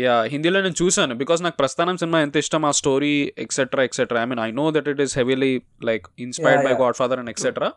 యా 0.05 0.15
హిందీలో 0.33 0.59
నేను 0.67 0.77
చూశాను. 0.83 1.15
బికాస్ 1.23 1.41
నాకు 1.47 1.57
ప్రస్థానం 1.63 1.97
సినిమా 2.03 2.19
ఎంత 2.27 2.37
ఇష్టం 2.45 2.65
ఆ 2.69 2.73
story 2.81 3.15
etcetera 3.45 3.83
etcetera 3.89 4.21
I 4.25 4.29
mean 4.31 4.43
I 4.47 4.51
know 4.61 4.67
that 4.77 4.89
it 4.93 5.03
is 5.05 5.15
heavily 5.21 5.53
like 5.89 6.07
inspired 6.27 6.63
by. 6.69 6.75
Godfather 7.01 7.21
and 7.23 7.33
etcetera 7.35 7.71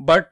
but 0.00 0.30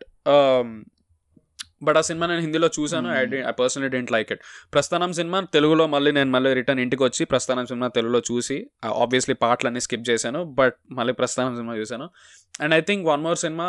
but 1.82 1.96
ఆ 1.96 2.00
సినిమా 2.00 2.26
నేను 2.26 2.40
హిందీలో 2.40 2.68
చూశాను 2.78 3.08
I 3.14 3.20
I 3.48 3.52
personally 3.60 3.88
didn't 3.88 4.12
like 4.12 4.32
it 4.32 4.42
Prasthanam 4.74 5.12
cinema 5.12 5.40
తెలుగులో 5.40 5.86
మళ్ళీ 5.86 6.12
నేను 6.12 6.30
మళ్ళీ 6.30 6.52
రిటర్న్ 6.52 6.80
ఇంటికి 6.80 7.02
వచ్చి 7.02 7.24
ప్రస్థానం 7.24 7.66
సినిమా 7.66 7.88
తెలుగులో 7.88 8.20
చూసి 8.30 8.56
ఆబ్వియస్లీ 8.84 9.34
పాటలన్నీ 9.34 9.80
స్కిప్ 9.80 10.06
చేశాను 10.10 10.44
బట్ 10.60 10.76
మళ్ళీ 10.90 11.12
ప్రస్థానం 11.12 11.56
సినిమా 11.56 11.74
చూశాను. 11.76 12.08
And 12.60 12.74
I 12.74 12.80
think 12.80 13.04
one 13.08 13.22
more 13.22 13.38
cinema 13.38 13.68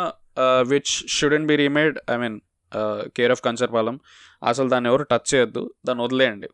which 0.72 0.92
shouldn't 1.16 1.46
be 1.46 1.56
remade 1.56 1.98
I 2.10 2.16
mean 2.16 2.38
care 3.16 3.30
of 3.30 3.42
Kancharapalem 3.42 4.00
అసలు 4.46 4.68
దాన్ని 4.68 4.90
ఎవరు 4.90 5.02
టచ్ 5.02 5.28
చేయొద్దు 5.34 5.62
దాన్ని 5.86 6.04
వదిలేయండి. 6.04 6.48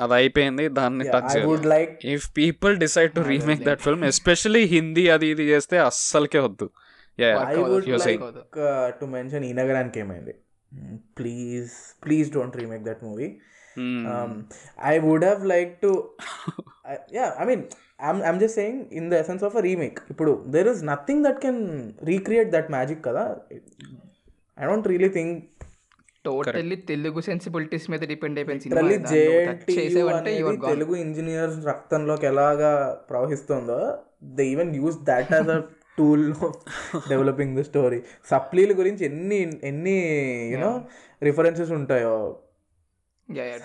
అది 0.00 0.14
అయిపోయింది 0.14 0.68
దాన్ని 0.68 1.04
టచ్ 1.04 1.30
ఐ 1.30 1.32
చేయొద్దు. 1.34 1.50
Would 1.50 1.66
like 1.66 2.06
if 2.14 2.26
people 2.36 2.76
decide 2.76 3.12
to 3.12 3.20
remake 3.20 3.62
that 3.62 3.80
film 3.80 4.04
especially 4.04 4.62
Hindi 4.64 5.04
అది 5.08 5.26
ఇది 5.26 5.46
చేస్తే 5.52 5.78
అస్సలకే 5.78 6.38
వద్దు. 6.38 6.68
Yeah 7.20 7.30
I 7.48 7.56
would 7.56 7.88
you're 7.88 8.04
like 8.06 8.22
saying. 8.22 8.92
To 9.00 9.06
mention 9.16 9.44
Ee 9.44 9.52
Nagaraniki 9.52 10.00
Emaindi 10.00 10.34
please 11.16 11.72
please 12.02 12.28
don't 12.32 12.56
remake 12.56 12.84
that 12.84 13.02
movie 13.02 13.28
I 14.90 14.94
would 15.00 15.24
have 15.24 15.42
like 15.46 15.72
to 15.82 15.90
yeah 17.12 17.26
I 17.40 17.46
mean 17.46 17.62
I'm 18.08 18.20
I'm 18.22 18.40
just 18.40 18.58
saying 18.60 18.80
in 18.92 19.08
the 19.10 19.14
essence 19.14 19.44
of 19.44 19.56
a 19.56 19.64
remake 19.68 19.98
ఇప్పుడు 20.10 20.34
there 20.56 20.68
is 20.68 20.82
nothing 20.84 21.24
that 21.24 21.40
can 21.40 21.62
recreate 22.04 22.50
that 22.50 22.70
magic 22.70 23.02
కదా 23.08 23.24
I 24.58 24.66
don't 24.66 24.88
really 24.88 25.10
think 25.18 25.36
totally 26.24 26.76
Telugu 26.88 27.20
sensibilities 27.20 27.86
మీద 27.90 28.02
depend 28.04 28.38
అయిపోయింది 28.38 28.70
Telugu 30.70 30.94
engineers 31.04 31.60
రక్తంలోకి 31.66 32.26
ఎలాగా 32.26 32.72
ప్రవహిస్తుందో 33.10 33.78
they 34.38 34.44
even 34.50 34.72
use 34.74 34.98
that 35.10 35.30
as 35.32 35.50
a 35.50 35.60
tool 35.98 36.26
developing 37.12 37.52
the 37.58 37.62
story 37.70 37.98
సప్లీల 38.32 38.72
గురించి 38.80 39.02
ఎన్ని 39.10 39.40
ఎన్ని 39.70 39.96
you know 40.52 40.70
references 41.28 41.72
ఉంటాయో? 41.78 42.14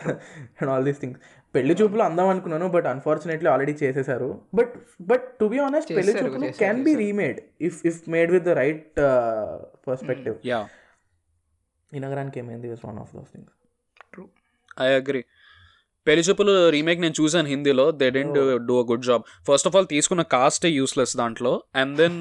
True 0.02 0.14
and 0.60 0.70
all 0.74 0.86
these 0.90 1.00
things 1.04 1.22
Pelli 1.56 1.74
Choopulu 1.80 2.04
అందాం 2.08 2.28
అనుకున్నాను 2.34 2.68
బట్ 2.76 2.88
అన్ఫార్చునేట్లీ 2.94 3.50
ఆల్రెడీ 3.52 3.74
చేసేసారు 3.84 4.30
but 4.60 4.74
but 5.12 5.26
to 5.40 5.46
be 5.54 5.58
honest 5.68 5.92
Pelli 5.98 6.12
చేశారు, 6.12 6.32
Choopulu 6.34 6.52
can 6.64 6.82
be. 6.88 6.94
Remade 7.04 7.40
if 7.68 7.80
if 7.92 8.02
made 8.16 8.32
with 8.36 8.46
the 8.50 8.56
right 8.62 9.00
perspective 9.88 10.36
yeah 10.52 10.60
Ee 11.92 12.00
Nagaraniki 12.06 12.40
Emaindi? 12.44 12.70
Is 12.76 12.84
one 12.90 13.00
of 13.04 13.12
those 13.18 13.32
things 13.36 13.54
I 14.86 14.90
agree 15.00 15.24
Pelli 16.08 16.24
Choopulu 16.24 16.70
remake 16.70 17.02
నేను 17.02 17.14
చూసాను 17.22 17.48
హిందీలో. 17.48 17.86
They 17.92 18.10
didn't 18.10 18.40
do 18.66 18.76
a 18.84 18.86
good 18.92 19.06
job 19.06 19.24
first 19.48 19.68
of 19.68 19.76
all 19.76 19.88
తీసుకున్న 19.88 20.22
కాస్టే 20.36 20.72
useless 20.72 21.18
దాంట్లో. 21.18 21.54
And 21.76 21.96
then 21.98 22.20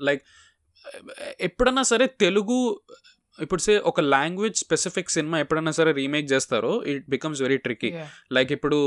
like 0.00 0.22
ఎప్పుడన్నా 1.40 1.82
సరే 1.82 2.06
తెలుగు 2.06 2.58
ఇప్పుడు 3.38 3.62
say 3.62 3.72
ఒక 3.86 4.00
లాంగ్వేజ్ 4.08 4.56
స్పెసిఫిక్ 4.56 5.10
సినిమా 5.10 5.36
ఎప్పుడైనా 5.38 5.72
సరే 5.72 5.90
రీమేక్ 5.92 6.26
చేస్తారో 6.32 6.72
it 6.86 7.04
becomes 7.08 7.40
very 7.42 7.58
tricky 7.58 7.90
Yeah. 7.92 8.08
Like 8.32 8.50
ఇప్పుడు. 8.56 8.78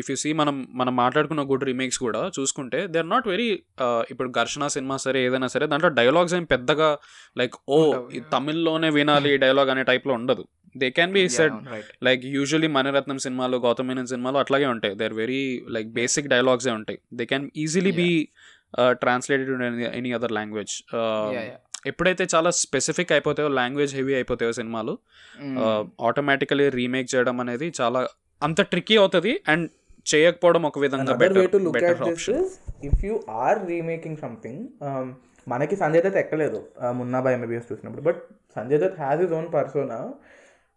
ఇఫ్ 0.00 0.08
యూ 0.10 0.16
సీ 0.16 0.30
మనం 0.32 0.56
మనం 0.74 0.94
మాట్లాడుకున్న 0.96 1.42
గుడ్ 1.50 1.64
రీమేక్స్ 1.64 2.00
కూడా 2.04 2.22
చూసుకుంటే 2.36 2.80
దే 2.86 2.98
ఆర్ 2.98 3.10
నాట్ 3.10 3.26
వెరీ 3.28 3.48
ఇప్పుడు 4.10 4.28
ఘర్షణ 4.40 4.66
సినిమా 4.68 4.96
సరే 5.04 5.20
ఏదైనా 5.26 5.48
సరే 5.54 5.66
దాంట్లో 5.66 5.90
డైలాగ్స్ 5.98 6.34
ఏం 6.34 6.46
పెద్దగా 6.46 6.88
లైక్ 7.36 7.56
ఓ. 7.70 7.78
తమిళ్ళోనే 8.34 8.90
వినాలి 8.90 9.32
డైలాగ్ 9.38 9.72
అనే 9.74 9.84
టైప్లో 9.84 10.14
ఉండదు. 10.14 10.44
They 10.74 10.88
can 10.90 11.12
be 11.12 11.22
said 11.34 11.56
like 12.02 12.22
usually 12.32 12.68
Mani Ratnam 12.76 13.18
సినిమాలు 13.24 13.56
గౌతమ్ 13.64 13.88
మీనన్ 13.88 14.10
సినిమాలు 14.12 14.38
అట్లాగే 14.38 14.68
ఉంటాయి. 14.72 14.94
They 14.94 15.04
are 15.04 15.16
very 15.20 15.42
like 15.76 15.90
basic 15.94 16.28
డైలాగ్సే 16.28 16.72
ఉంటాయి. 16.72 17.00
They 17.14 17.26
can 17.26 17.46
easily 17.56 17.94
be 18.00 18.10
translated 19.00 19.50
any 19.94 20.10
other 20.12 20.32
language 20.32 20.72
ఎప్పుడైతే 21.84 22.24
చాలా 22.34 22.50
స్పెసిఫిక్ 22.60 23.12
అయిపోతాయో 23.12 23.48
లాంగ్వేజ్ 23.58 23.94
హెవీ 23.98 24.14
అయిపోతాయో 24.14 24.52
సినిమాలు 24.52 24.94
ఆటోమేటికలీ 26.08 26.66
రీమేక్ 26.78 27.08
చేయడం 27.14 27.38
అనేది 27.40 27.68
చాలా 27.80 28.02
అంత 28.42 28.60
ట్రిక్కీ 28.72 28.96
అవుతుంది 28.96 29.34
అండ్ 29.52 29.66
చేయకపోవడం 30.06 30.62
ఒక 30.66 30.78
విధంగా 30.78 31.14
better 31.22 32.02
option 32.08 32.42
you 33.02 33.16
are 33.42 33.56
remaking 33.66 34.16
something 34.16 34.58
um, 34.80 35.06
మనకి 35.46 35.74
సంజయ్ 35.76 36.02
దత్ 36.04 36.18
ఎక్కలేదు 36.20 36.58
మున్నా 36.98 37.18
బై 37.24 37.32
ఎంబీబీఎస్ 37.32 37.66
చూసినప్పుడు. 37.70 38.02
But 38.02 38.20
Sanjay 38.56 38.80
Dutt 38.82 38.96
has 38.98 39.20
his 39.22 39.34
own 39.38 39.48
persona 39.54 39.98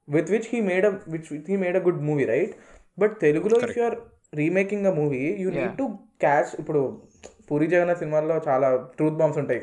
with 0.08 0.30
which 0.34 0.48
he 0.54 0.60
made 0.62 0.86
which 1.14 1.30
with 1.34 1.48
he 1.52 1.58
made 1.58 1.78
a 1.80 1.82
good 1.86 2.02
movie 2.10 2.26
right 2.32 2.54
but 2.98 3.14
తెలుగులో 3.22 3.58
if 3.60 3.78
you 3.80 3.84
are 3.86 3.98
remaking 4.34 4.88
a 4.92 4.94
movie 5.00 5.24
you 5.44 5.50
need 5.58 5.76
to 5.78 5.86
catch 6.20 6.52
ఇప్పుడు 6.60 6.82
పూరి 7.48 7.68
జగన్నాథ్ 7.74 8.02
సినిమాల్లో 8.04 8.36
చాలా 8.48 8.68
truth 8.98 9.20
bombs 9.20 9.40
ఉంటాయి. 9.42 9.62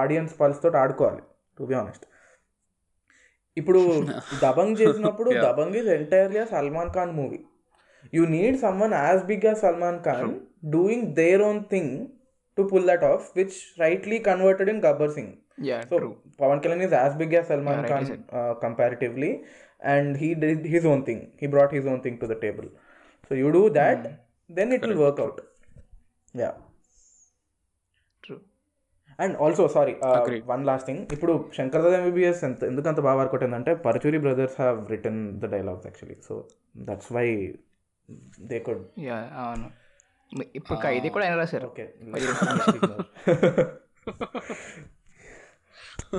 audience 0.00 0.34
pulse 0.40 0.60
తోటి 0.62 0.78
ఆడుకోవాలి 0.82 1.22
to 1.58 1.64
be 1.70 1.76
honest 1.80 2.06
ఇప్పుడు 3.56 3.80
దబంగ్ 4.44 4.74
చేసినప్పుడు. 4.80 5.30
Dabangg 5.46 5.76
is 5.80 5.88
entirely 5.94 6.42
Salman 6.52 6.92
Khan 6.96 7.12
movie 7.18 7.40
you 8.12 8.22
need 8.34 8.58
someone 8.64 8.94
as 9.00 9.22
big 9.30 9.46
as 9.48 9.60
Salman 9.64 9.98
Khan 10.04 10.30
doing 10.74 11.06
their 11.18 11.42
own 11.48 11.60
thing 11.72 11.92
to 12.58 12.62
pull 12.70 12.86
that 12.90 13.06
off 13.10 13.24
which 13.38 13.56
rightly 13.84 14.18
converted 14.28 14.70
in 14.74 14.80
Gabbar 14.86 15.12
Singh 15.16 15.32
so 15.90 15.96
Pawan 16.42 16.60
Kalyan 16.64 16.84
is 16.86 16.94
as 17.00 17.16
big 17.22 17.34
as 17.38 17.48
Salman 17.52 17.82
Khan 17.90 18.06
comparatively 18.64 19.30
and 19.94 20.12
he 20.22 20.30
did 20.44 20.64
his 20.74 20.86
own 20.92 21.04
thing 21.08 21.24
he 21.42 21.48
brought 21.54 21.74
his 21.78 21.88
own 21.92 22.00
thing 22.06 22.18
to 22.22 22.28
the 22.32 22.36
table 22.44 22.68
so 23.30 23.34
you 23.42 23.50
do 23.58 23.62
that 23.80 24.06
then 24.50 24.72
it 24.76 24.86
will 24.86 25.02
work 25.04 25.20
out 25.26 25.40
yeah 26.34 26.50
and 29.18 29.34
also 29.44 29.62
sorry. 29.74 29.92
One 30.50 30.62
last 30.68 30.86
thing 30.88 31.00
ఇప్పుడు 31.14 31.32
Shankar 31.56 31.82
Dada 31.84 31.96
MBBS 32.00 32.42
ఎంత 32.48 32.60
ఎందుకు 32.64 32.88
అంత 32.90 33.00
బాగా 33.06 33.18
work 33.20 33.34
అవుతుందంటే 33.36 33.72
Paruchuri 33.86 34.18
brothers 34.24 34.56
have 34.60 34.78
written 34.92 35.22
the 35.40 35.50
dialogues 35.54 35.86
actually 35.88 36.18
so 36.28 36.34
that's 36.88 37.10
why 37.16 37.26
they 38.50 38.58
could 38.66 38.84
అవును. 39.42 39.66
ఇప్పుడు 40.58 40.78
ఖైదీ 40.84 41.08
కూడా 41.14 41.24
ఆయన 41.26 41.36
రాశారు. 41.42 41.66
ఓకే 41.70 41.84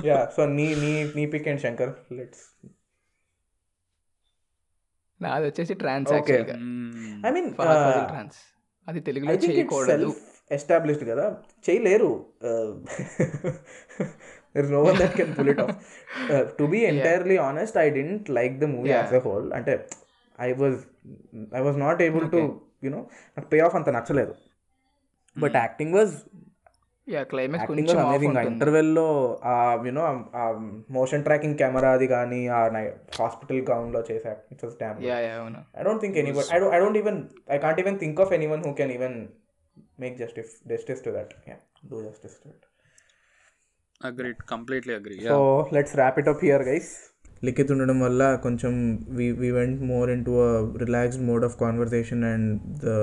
యా 0.08 0.18
సో 0.34 0.42
నీ 0.56 0.66
నీ 0.82 0.92
నీ 1.16 1.24
పిక్ 1.32 1.48
అండ్ 1.50 1.62
శంకర్? 1.64 1.92
లెట్స్ 2.18 2.44
నాది 5.20 5.44
వచ్చేసి 5.48 5.74
ట్రాన్స్ 5.82 6.12
ఐ 6.12 7.30
మీన్ 7.30 7.48
ట్రాన్స్ 7.54 8.38
అది 8.88 9.00
తెలుగులో 9.08 9.32
చేయకూడదు. 9.46 10.10
ఎస్టాబ్లిష్డ్ 10.50 11.04
కదా 11.08 11.26
చేయలేరు 11.68 12.10
no 14.70 14.80
one 14.82 14.96
that 14.98 15.16
can 15.16 15.32
pull 15.34 15.48
it 15.48 15.60
off 15.60 15.74
to 16.58 16.66
be 16.66 16.80
entirely 16.84 17.36
honest 17.38 17.78
I 17.78 17.90
didn't 17.90 18.30
like 18.30 18.58
the 18.58 18.66
movie. 18.66 18.90
As 18.90 19.14
a 19.14 19.18
whole 19.18 19.52
అంటే 19.52 19.74
I 20.38 20.52
was 20.52 20.78
I 21.54 21.60
was 21.60 21.78
not 21.78 22.02
able 22.02 22.30
to 22.30 22.40
you know 22.82 23.00
నాకు 23.36 23.48
pay 23.48 23.60
of 23.60 23.74
అంత 23.74 23.88
నచ్చలేదు 23.90 24.34
but 25.36 25.54
acting 25.54 25.94
was 25.94 26.14
amazing 27.08 28.36
ఆ. 28.36 28.42
ఇంటర్వెల్లో 28.42 29.06
ఆ 29.44 29.54
you know 29.86 30.02
ఆ 30.34 30.44
motion 30.90 31.24
tracking 31.24 31.56
camera 31.56 31.90
అది 31.90 32.06
కానీ 32.06 32.48
ఆ 32.48 32.60
హాస్పిటల్ 33.18 33.60
గ్రౌండ్లో 33.60 34.00
చేసా 34.00 34.36
it's 34.50 34.64
was 34.64 34.76
damn 34.78 34.98
yeah 35.04 35.18
yeah 35.20 35.34
అవును 35.40 35.60
I 35.74 35.82
don't 35.82 36.00
think 36.00 36.16
anyone. 36.16 36.46
I 36.50 36.58
don't. 36.58 36.74
I 36.74 36.78
don't 36.78 36.96
even. 36.96 37.16
I 37.48 37.58
can't 37.58 37.80
make 40.02 40.16
justice 40.18 40.52
justice 40.66 41.00
to 41.06 41.12
that. 41.12 41.30
Yeah, 41.48 41.60
do 41.90 42.02
justice 42.08 42.36
to 42.42 42.48
it. 42.54 42.60
Agreed 44.00 44.38
completely 44.50 44.92
agree 44.98 45.16
So 45.30 45.38
let's 45.76 45.92
wrap 45.98 46.18
it 46.20 46.28
up 46.32 46.42
here, 46.46 46.60
guys. 46.68 46.90
Likhith 47.46 47.70
ఉండడం 47.74 47.98
వల్ల 48.04 48.22
కొంచెం 48.44 48.72
we 49.18 49.26
we 49.42 49.48
went 49.58 49.78
more 49.90 50.08
into 50.26 50.32
a 50.46 50.48
relaxed 50.82 51.22
mode 51.28 51.44
of 51.46 51.54
conversation 51.62 52.22
and 52.30 52.48
the 52.82 52.94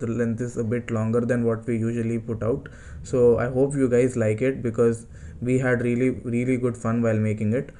the 0.00 0.08
length 0.20 0.40
is 0.46 0.56
a 0.62 0.64
bit 0.72 0.88
longer 0.96 1.26
than 1.30 1.44
what 1.48 1.62
we 1.68 1.74
usually 1.84 2.18
put 2.28 2.44
out 2.48 2.66
so 3.10 3.18
I 3.44 3.46
hope 3.56 3.76
you 3.82 3.86
guys 3.96 4.16
like 4.24 4.42
it 4.48 4.58
because 4.68 4.98
we 5.48 5.54
had 5.64 5.82
really 5.88 6.10
really 6.34 6.56
good 6.64 6.78
fun 6.84 7.00
while 7.06 7.22
making 7.28 7.56
it 7.60 7.70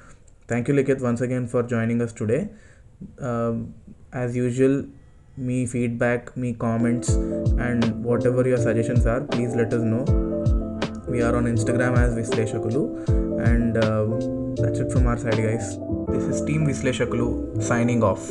thank 0.51 0.69
you 0.71 0.75
Likhith 0.81 1.03
once 1.07 1.23
again 1.27 1.47
for 1.53 1.67
joining 1.73 2.03
us 2.07 2.15
today 2.21 2.39
as 4.21 4.33
usual 4.41 4.79
మీ 5.47 5.65
feedback 5.65 6.27
me 6.37 6.53
comments 6.65 7.13
and 7.67 7.85
whatever 8.25 8.47
your 8.47 8.63
suggestions 8.63 9.07
are 9.13 9.23
please 9.33 9.53
let 9.55 9.75
us 9.77 9.83
know 9.91 10.03
we 11.13 11.19
are 11.27 11.35
on 11.37 11.45
instagram 11.51 11.93
as 12.01 12.11
visleshakulu 12.17 12.81
and 13.51 13.77
uh, 13.77 14.03
that's 14.61 14.79
it 14.83 14.91
from 14.93 15.07
our 15.11 15.17
side 15.23 15.39
guys 15.47 15.67
this 16.13 16.25
is 16.31 16.39
team 16.49 16.61
visleshakulu 16.71 17.27
signing 17.69 18.03
off 18.11 18.23